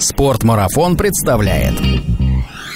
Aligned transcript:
Спортмарафон 0.00 0.96
представляет. 0.96 1.74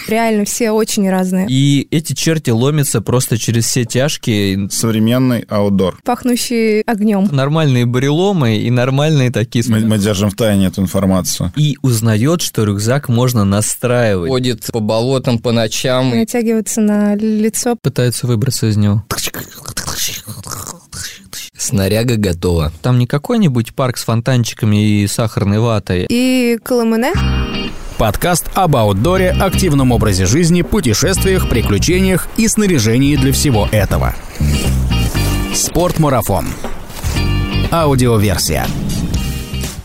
Реально 0.09 0.45
все 0.45 0.73
очень 0.73 1.09
разные. 1.09 1.47
И 1.49 1.87
эти 1.91 2.13
черти 2.13 2.51
ломятся 2.51 3.01
просто 3.01 3.39
через 3.39 3.67
все 3.67 3.85
тяжкие. 3.85 4.69
Современный 4.69 5.45
аутдор. 5.49 6.01
Пахнущие 6.05 6.83
огнем. 6.87 7.29
Нормальные 7.31 7.87
бареломы 7.87 8.57
и 8.57 8.71
нормальные 8.71 9.31
такие... 9.31 9.65
Мы, 9.69 9.81
мы 9.81 9.99
держим 9.99 10.31
в 10.31 10.35
тайне 10.35 10.67
эту 10.67 10.83
информацию. 10.83 11.53
И 11.57 11.79
узнает, 11.83 12.43
что 12.43 12.65
рюкзак 12.65 13.09
можно 13.09 13.45
настраивать. 13.45 14.29
Ходит 14.29 14.67
по 14.73 14.81
болотам 14.81 15.39
по 15.39 15.53
ночам. 15.53 16.11
Натягиваться 16.11 16.81
на 16.81 17.15
лицо. 17.15 17.77
Пытается 17.81 18.27
выбраться 18.27 18.67
из 18.67 18.77
него. 18.77 19.05
Снаряга 21.63 22.17
готова. 22.17 22.73
Там 22.83 22.99
не 22.99 23.07
какой-нибудь 23.07 23.73
парк 23.73 23.97
с 23.97 24.03
фонтанчиками 24.03 25.03
и 25.03 25.07
сахарной 25.07 25.61
ватой. 25.61 26.07
И 26.09 26.59
Коломене. 26.61 27.13
Подкаст 27.99 28.47
об 28.55 28.75
аутдоре, 28.75 29.31
активном 29.31 29.93
образе 29.93 30.27
жизни, 30.27 30.63
путешествиях, 30.63 31.49
приключениях 31.49 32.27
и 32.37 32.49
снаряжении 32.49 33.15
для 33.15 33.33
всего 33.33 33.69
этого. 33.71 34.13
Спортмарафон. 35.55 36.47
Аудиоверсия. 37.71 38.67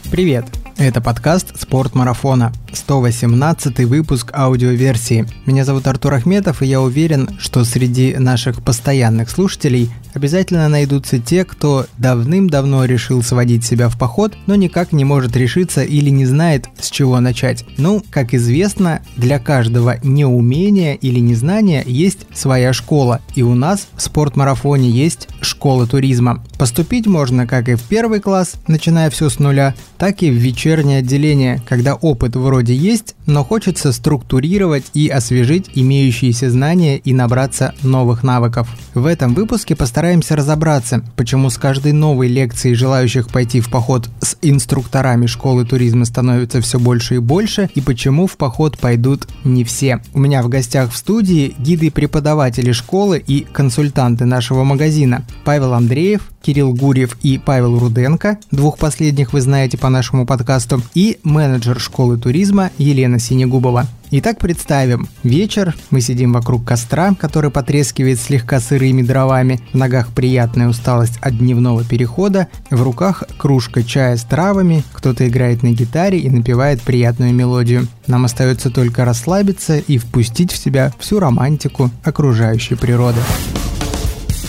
Привет! 0.10 0.46
Это 0.78 1.00
подкаст 1.00 1.62
«Спорт 1.62 1.94
марафона», 1.94 2.54
118 2.78 3.80
выпуск 3.86 4.32
аудиоверсии. 4.34 5.26
Меня 5.46 5.66
зовут 5.66 5.88
Артур 5.88 6.14
Ахметов, 6.14 6.62
и 6.62 6.68
я 6.68 6.80
уверен, 6.80 7.30
что 7.40 7.64
среди 7.64 8.16
наших 8.16 8.62
постоянных 8.62 9.30
слушателей 9.30 9.90
обязательно 10.14 10.70
найдутся 10.70 11.20
те, 11.20 11.44
кто 11.44 11.86
давным-давно 11.98 12.86
решил 12.86 13.24
сводить 13.24 13.66
себя 13.66 13.90
в 13.90 13.98
поход, 13.98 14.36
но 14.46 14.56
никак 14.56 14.92
не 14.92 15.06
может 15.06 15.36
решиться 15.36 15.84
или 15.84 16.10
не 16.10 16.26
знает, 16.26 16.68
с 16.80 16.90
чего 16.90 17.20
начать. 17.20 17.66
Ну, 17.78 18.04
как 18.10 18.34
известно, 18.34 19.02
для 19.16 19.40
каждого 19.40 19.98
неумения 20.04 20.96
или 20.96 21.20
незнания 21.20 21.84
есть 21.86 22.20
своя 22.34 22.74
школа, 22.74 23.22
и 23.36 23.44
у 23.44 23.56
нас 23.56 23.88
в 23.96 24.02
спортмарафоне 24.02 24.90
есть 24.90 25.28
школа 25.42 25.88
туризма. 25.88 26.44
Поступить 26.58 27.08
можно 27.08 27.48
как 27.48 27.70
и 27.70 27.76
в 27.76 27.84
первый 27.84 28.20
класс, 28.20 28.54
начиная 28.68 29.10
все 29.10 29.30
с 29.30 29.40
нуля, 29.40 29.76
так 29.98 30.22
и 30.24 30.30
в 30.30 30.36
вечернее 30.36 31.00
отделение, 31.00 31.62
когда 31.68 31.96
опыт 31.96 32.36
вроде 32.36 32.67
есть, 32.74 33.16
но 33.28 33.44
хочется 33.44 33.92
структурировать 33.92 34.86
и 34.94 35.08
освежить 35.10 35.70
имеющиеся 35.76 36.50
знания 36.50 36.98
и 36.98 37.14
набраться 37.14 37.76
новых 37.84 38.24
навыков. 38.24 38.68
В 38.96 39.06
этом 39.06 39.36
выпуске 39.36 39.76
постараемся 39.76 40.36
разобраться, 40.36 41.04
почему 41.16 41.52
с 41.52 41.58
каждой 41.58 41.92
новой 41.92 42.28
лекцией 42.28 42.74
желающих 42.74 43.30
пойти 43.30 43.62
в 43.62 43.70
поход 43.70 44.10
с 44.22 44.38
инструкторами 44.42 45.28
школы 45.28 45.66
туризма 45.66 46.06
становится 46.06 46.62
все 46.62 46.80
больше 46.80 47.16
и 47.16 47.20
больше, 47.20 47.70
и 47.76 47.82
почему 47.82 48.26
в 48.26 48.38
поход 48.38 48.78
пойдут 48.80 49.28
не 49.44 49.64
все. 49.64 50.02
У 50.14 50.20
меня 50.20 50.42
в 50.42 50.50
гостях 50.50 50.92
в 50.92 50.98
студии 50.98 51.54
гиды 51.60 51.88
и 51.88 51.90
преподаватели 51.90 52.72
школы 52.72 53.24
и 53.26 53.46
консультанты 53.52 54.26
нашего 54.26 54.64
магазина 54.64 55.26
Павел 55.44 55.74
Андреев, 55.74 56.22
Кирилл 56.42 56.74
Гурьев 56.74 57.18
и 57.24 57.38
Павел 57.38 57.78
Руденко, 57.78 58.40
двух 58.52 58.78
последних 58.78 59.34
вы 59.34 59.42
знаете 59.42 59.78
по 59.78 59.90
нашему 59.90 60.26
подкасту, 60.26 60.82
и 60.94 61.20
менеджер 61.24 61.80
школы 61.80 62.18
туризма 62.18 62.72
Елена 62.78 63.17
Синегубова. 63.20 63.86
Итак, 64.10 64.40
представим. 64.40 65.10
Вечер, 65.24 65.76
мы 65.90 66.00
сидим 66.00 66.32
вокруг 66.32 66.64
костра, 66.64 67.14
который 67.14 67.52
потрескивает 67.52 68.20
слегка 68.20 68.60
сырыми 68.60 69.02
дровами, 69.02 69.60
в 69.74 69.78
ногах 69.78 70.08
приятная 70.10 70.70
усталость 70.70 71.18
от 71.22 71.38
дневного 71.38 71.84
перехода, 71.84 72.48
в 72.72 72.82
руках 72.82 73.24
кружка 73.38 73.84
чая 73.84 74.16
с 74.16 74.24
травами, 74.24 74.84
кто-то 74.94 75.28
играет 75.28 75.62
на 75.62 75.72
гитаре 75.72 76.20
и 76.20 76.30
напевает 76.30 76.82
приятную 76.82 77.34
мелодию. 77.34 77.88
Нам 78.08 78.26
остается 78.26 78.70
только 78.70 79.04
расслабиться 79.04 79.78
и 79.78 79.98
впустить 79.98 80.54
в 80.54 80.58
себя 80.58 80.94
всю 81.00 81.20
романтику 81.20 81.92
окружающей 82.04 82.76
природы. 82.76 83.20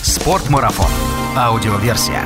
Спортмарафон. 0.01 0.89
Аудиоверсия. 1.35 2.23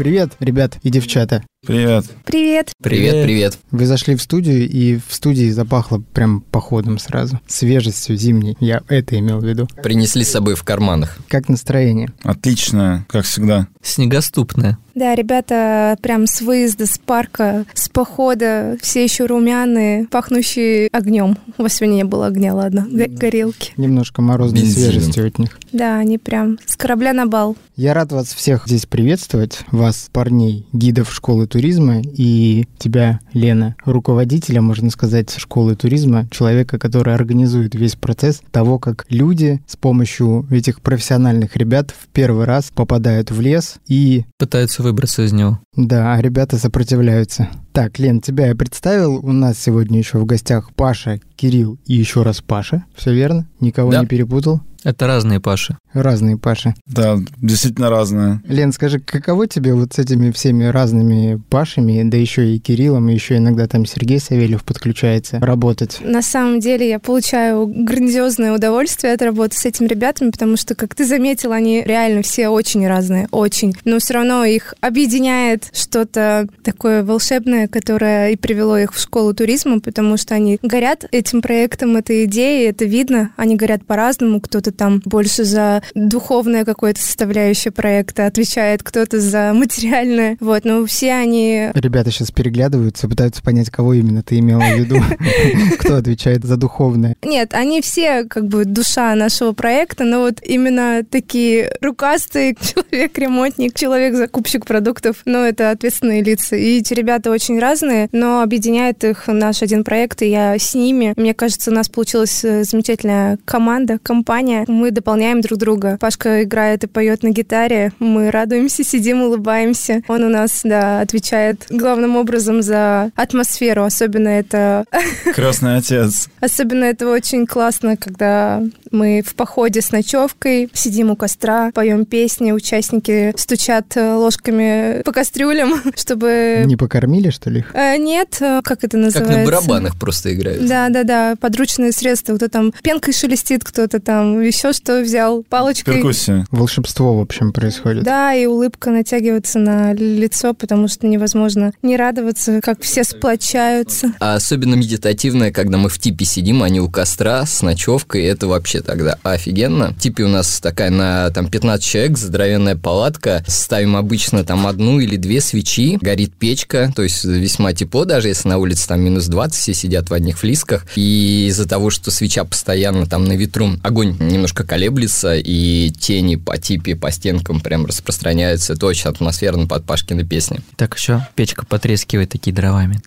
Привет, 0.00 0.32
ребят 0.40 0.78
и 0.82 0.88
девчата. 0.88 1.44
Привет. 1.66 2.06
Привет. 2.24 2.72
Привет, 2.82 3.22
привет. 3.22 3.58
Вы 3.70 3.84
зашли 3.84 4.16
в 4.16 4.22
студию, 4.22 4.66
и 4.66 4.96
в 4.96 5.12
студии 5.12 5.50
запахло 5.50 5.98
прям 6.14 6.40
походом 6.40 6.98
сразу. 6.98 7.38
Свежестью 7.46 8.16
зимней. 8.16 8.56
Я 8.60 8.80
это 8.88 9.18
имел 9.18 9.40
в 9.40 9.44
виду. 9.44 9.68
Принесли 9.82 10.24
с 10.24 10.30
собой 10.30 10.54
в 10.54 10.62
карманах. 10.62 11.18
Как 11.28 11.50
настроение? 11.50 12.08
Отлично, 12.22 13.04
как 13.10 13.26
всегда. 13.26 13.68
Снегоступная. 13.82 14.78
Да, 15.00 15.14
ребята 15.14 15.96
прям 16.02 16.26
с 16.26 16.42
выезда, 16.42 16.84
с 16.84 16.98
парка, 16.98 17.64
с 17.72 17.88
похода, 17.88 18.76
все 18.82 19.02
еще 19.02 19.24
румяные, 19.24 20.06
пахнущие 20.10 20.90
огнем. 20.92 21.38
У 21.56 21.62
вас 21.62 21.72
сегодня 21.72 21.94
не 21.94 22.04
было 22.04 22.26
огня, 22.26 22.54
ладно, 22.54 22.86
г- 22.86 23.06
горелки. 23.06 23.72
Немножко 23.78 24.20
морозной 24.20 24.60
Бензином. 24.60 24.92
свежестью 24.92 25.26
от 25.28 25.38
них. 25.38 25.58
Да, 25.72 25.96
они 25.96 26.18
прям 26.18 26.58
с 26.66 26.76
корабля 26.76 27.14
на 27.14 27.24
бал. 27.24 27.56
Я 27.76 27.94
рад 27.94 28.12
вас 28.12 28.26
всех 28.34 28.64
здесь 28.66 28.84
приветствовать, 28.84 29.60
вас, 29.70 30.10
парней, 30.12 30.66
гидов 30.74 31.14
школы 31.14 31.46
туризма, 31.46 32.02
и 32.02 32.66
тебя, 32.76 33.20
Лена, 33.32 33.76
руководителя, 33.86 34.60
можно 34.60 34.90
сказать, 34.90 35.34
школы 35.34 35.76
туризма, 35.76 36.28
человека, 36.30 36.78
который 36.78 37.14
организует 37.14 37.74
весь 37.74 37.94
процесс 37.94 38.42
того, 38.50 38.78
как 38.78 39.06
люди 39.08 39.62
с 39.66 39.76
помощью 39.76 40.46
этих 40.50 40.82
профессиональных 40.82 41.56
ребят 41.56 41.90
в 41.90 42.08
первый 42.08 42.44
раз 42.44 42.70
попадают 42.74 43.30
в 43.30 43.40
лес 43.40 43.76
и 43.88 44.24
Пытается 44.36 44.82
выбраться 44.90 45.22
из 45.22 45.32
него. 45.32 45.60
Да, 45.74 46.20
ребята 46.20 46.58
сопротивляются. 46.58 47.48
Так, 47.72 47.98
Лен, 47.98 48.20
тебя 48.20 48.48
я 48.48 48.54
представил. 48.56 49.16
У 49.24 49.32
нас 49.32 49.58
сегодня 49.58 49.98
еще 49.98 50.18
в 50.18 50.26
гостях 50.26 50.72
Паша, 50.74 51.20
Кирилл 51.36 51.78
и 51.86 51.94
еще 51.94 52.22
раз 52.22 52.40
Паша. 52.40 52.84
Все 52.96 53.14
верно? 53.14 53.46
Никого 53.60 53.92
Да. 53.92 54.00
не 54.00 54.06
перепутал? 54.06 54.60
Это 54.82 55.06
разные 55.06 55.40
Паши. 55.40 55.76
Разные 55.92 56.38
Паши. 56.38 56.74
Да, 56.86 57.18
действительно 57.36 57.90
разное. 57.90 58.40
Лен, 58.46 58.72
скажи, 58.72 58.98
каково 58.98 59.46
тебе 59.46 59.74
вот 59.74 59.92
с 59.92 59.98
этими 59.98 60.30
всеми 60.30 60.64
разными 60.64 61.38
Пашами, 61.50 62.02
да 62.04 62.16
еще 62.16 62.54
и 62.54 62.58
Кириллом, 62.58 63.10
и 63.10 63.12
еще 63.12 63.36
иногда 63.36 63.66
там 63.66 63.84
Сергей 63.84 64.20
Савельев 64.20 64.64
подключается, 64.64 65.38
работать? 65.40 65.98
На 66.00 66.22
самом 66.22 66.60
деле 66.60 66.88
я 66.88 66.98
получаю 66.98 67.66
грандиозное 67.66 68.54
удовольствие 68.54 69.12
от 69.12 69.20
работы 69.20 69.54
с 69.58 69.66
этими 69.66 69.86
ребятами, 69.86 70.30
потому 70.30 70.56
что, 70.56 70.74
как 70.74 70.94
ты 70.94 71.04
заметил, 71.04 71.52
они 71.52 71.82
реально 71.84 72.22
все 72.22 72.48
очень 72.48 72.86
разные, 72.88 73.28
очень. 73.32 73.74
Но 73.84 73.98
все 73.98 74.14
равно 74.14 74.46
их 74.46 74.72
объединяет 74.80 75.68
что-то 75.74 76.46
такое 76.64 77.04
волшебное, 77.04 77.68
которое 77.70 78.30
и 78.30 78.36
привело 78.36 78.76
их 78.76 78.92
в 78.92 79.00
школу 79.00 79.32
туризма, 79.34 79.80
потому 79.80 80.16
что 80.16 80.34
они 80.34 80.58
горят 80.62 81.04
этим 81.10 81.42
проектом, 81.42 81.96
этой 81.96 82.24
идеей, 82.24 82.68
это 82.68 82.84
видно. 82.84 83.30
Они 83.36 83.56
горят 83.56 83.84
по-разному. 83.86 84.40
Кто-то 84.40 84.72
там 84.72 85.00
больше 85.04 85.44
за 85.44 85.82
духовное 85.94 86.64
какое-то 86.64 87.00
составляющее 87.00 87.72
проекта 87.72 88.26
отвечает, 88.26 88.82
кто-то 88.82 89.20
за 89.20 89.52
материальное. 89.54 90.36
Вот, 90.40 90.64
но 90.64 90.84
все 90.86 91.12
они 91.12 91.70
Ребята 91.74 92.10
сейчас 92.10 92.30
переглядываются, 92.30 93.08
пытаются 93.08 93.42
понять, 93.42 93.70
кого 93.70 93.94
именно 93.94 94.22
ты 94.22 94.38
имела 94.38 94.60
в 94.60 94.78
виду, 94.78 94.96
кто 95.78 95.96
отвечает 95.96 96.44
за 96.44 96.56
духовное. 96.56 97.16
Нет, 97.22 97.54
они 97.54 97.80
все 97.80 98.24
как 98.24 98.46
бы 98.46 98.64
душа 98.64 99.14
нашего 99.14 99.52
проекта, 99.52 100.04
но 100.04 100.20
вот 100.20 100.40
именно 100.42 101.02
такие 101.08 101.72
рукастые, 101.80 102.56
человек-ремонтник, 102.60 103.74
человек-закупщик 103.74 104.66
продуктов, 104.66 105.22
ну, 105.24 105.38
это 105.38 105.70
ответственные 105.70 106.22
лица. 106.22 106.56
И 106.56 106.78
эти 106.78 106.94
ребята 106.94 107.30
очень 107.30 107.49
разные, 107.58 108.08
но 108.12 108.42
объединяет 108.42 109.02
их 109.04 109.26
наш 109.26 109.62
один 109.62 109.84
проект, 109.84 110.22
и 110.22 110.30
я 110.30 110.58
с 110.58 110.74
ними. 110.74 111.14
Мне 111.16 111.34
кажется, 111.34 111.70
у 111.70 111.74
нас 111.74 111.88
получилась 111.88 112.44
э, 112.44 112.64
замечательная 112.64 113.38
команда, 113.44 113.98
компания. 114.02 114.64
Мы 114.68 114.90
дополняем 114.90 115.40
друг 115.40 115.58
друга. 115.58 115.96
Пашка 116.00 116.42
играет 116.42 116.84
и 116.84 116.86
поет 116.86 117.22
на 117.22 117.30
гитаре, 117.30 117.92
мы 117.98 118.30
радуемся, 118.30 118.84
сидим, 118.84 119.22
улыбаемся. 119.22 120.02
Он 120.08 120.24
у 120.24 120.28
нас, 120.28 120.60
да, 120.64 121.00
отвечает 121.00 121.66
главным 121.70 122.16
образом 122.16 122.62
за 122.62 123.10
атмосферу, 123.16 123.84
особенно 123.84 124.28
это 124.28 124.84
Крестный 125.34 125.76
отец. 125.76 126.28
Особенно 126.40 126.84
это 126.84 127.08
очень 127.08 127.46
классно, 127.46 127.96
когда 127.96 128.62
мы 128.90 129.22
в 129.24 129.34
походе 129.34 129.80
с 129.80 129.92
ночевкой, 129.92 130.68
сидим 130.72 131.10
у 131.10 131.16
костра, 131.16 131.70
поем 131.72 132.04
песни, 132.04 132.52
участники 132.52 133.32
стучат 133.36 133.96
э, 133.96 134.14
ложками 134.14 135.02
по 135.02 135.12
кастрюлям, 135.12 135.74
чтобы... 135.96 136.62
Не 136.66 136.76
покормили, 136.76 137.30
что 137.40 137.50
ли? 137.50 137.64
Э, 137.72 137.96
нет, 137.96 138.36
э, 138.40 138.60
как 138.62 138.84
это 138.84 138.96
Как 138.96 139.00
называется? 139.00 139.38
на 139.38 139.44
барабанах 139.44 139.98
просто 139.98 140.34
играют. 140.34 140.66
Да, 140.66 140.88
да, 140.90 141.04
да, 141.04 141.36
подручные 141.40 141.92
средства. 141.92 142.36
Кто 142.36 142.48
там 142.48 142.72
пенкой 142.82 143.14
шелестит, 143.14 143.64
кто-то 143.64 144.00
там 144.00 144.40
еще 144.40 144.72
что 144.72 145.00
взял, 145.00 145.42
палочкой. 145.42 145.94
Перкуссия. 145.94 146.46
Волшебство, 146.50 147.16
в 147.16 147.20
общем, 147.20 147.52
происходит. 147.52 148.04
Да, 148.04 148.34
и 148.34 148.46
улыбка 148.46 148.90
натягивается 148.90 149.58
на 149.58 149.92
лицо, 149.94 150.54
потому 150.54 150.88
что 150.88 151.06
невозможно 151.06 151.72
не 151.82 151.96
радоваться, 151.96 152.60
как 152.60 152.82
все 152.82 153.04
сплочаются. 153.04 154.12
А 154.20 154.34
особенно 154.34 154.74
медитативное, 154.74 155.50
когда 155.50 155.78
мы 155.78 155.88
в 155.88 155.98
типе 155.98 156.24
сидим, 156.24 156.62
они 156.62 156.80
у 156.80 156.90
костра 156.90 157.46
с 157.46 157.62
ночевкой, 157.62 158.24
это 158.24 158.46
вообще 158.48 158.82
тогда 158.82 159.18
офигенно. 159.22 159.92
В 159.92 159.98
типе 159.98 160.24
у 160.24 160.28
нас 160.28 160.60
такая 160.60 160.90
на 160.90 161.30
там 161.30 161.48
15 161.48 161.84
человек, 161.84 162.18
здоровенная 162.18 162.76
палатка, 162.76 163.42
ставим 163.46 163.96
обычно 163.96 164.44
там 164.44 164.66
одну 164.66 165.00
или 165.00 165.16
две 165.16 165.40
свечи, 165.40 165.98
горит 166.00 166.34
печка, 166.34 166.92
то 166.94 167.02
есть 167.02 167.29
весьма 167.32 167.72
тепло, 167.72 168.04
даже 168.04 168.28
если 168.28 168.48
на 168.48 168.58
улице 168.58 168.88
там 168.88 169.00
минус 169.00 169.26
20, 169.26 169.60
все 169.60 169.74
сидят 169.74 170.10
в 170.10 170.14
одних 170.14 170.38
флисках. 170.38 170.84
И 170.96 171.46
из-за 171.48 171.68
того, 171.68 171.90
что 171.90 172.10
свеча 172.10 172.44
постоянно 172.44 173.06
там 173.06 173.24
на 173.24 173.36
ветру, 173.36 173.70
огонь 173.82 174.16
немножко 174.18 174.64
колеблется, 174.64 175.36
и 175.36 175.90
тени 175.90 176.36
по 176.36 176.58
типе, 176.58 176.96
по 176.96 177.10
стенкам 177.10 177.60
прям 177.60 177.86
распространяются. 177.86 178.74
Это 178.74 178.86
очень 178.86 179.10
атмосферно 179.10 179.66
под 179.66 179.84
Пашкины 179.84 180.24
песни. 180.24 180.60
Так 180.76 180.96
еще 180.96 181.26
печка 181.34 181.66
потрескивает 181.66 182.30
такие 182.30 182.54
дровами. 182.54 183.00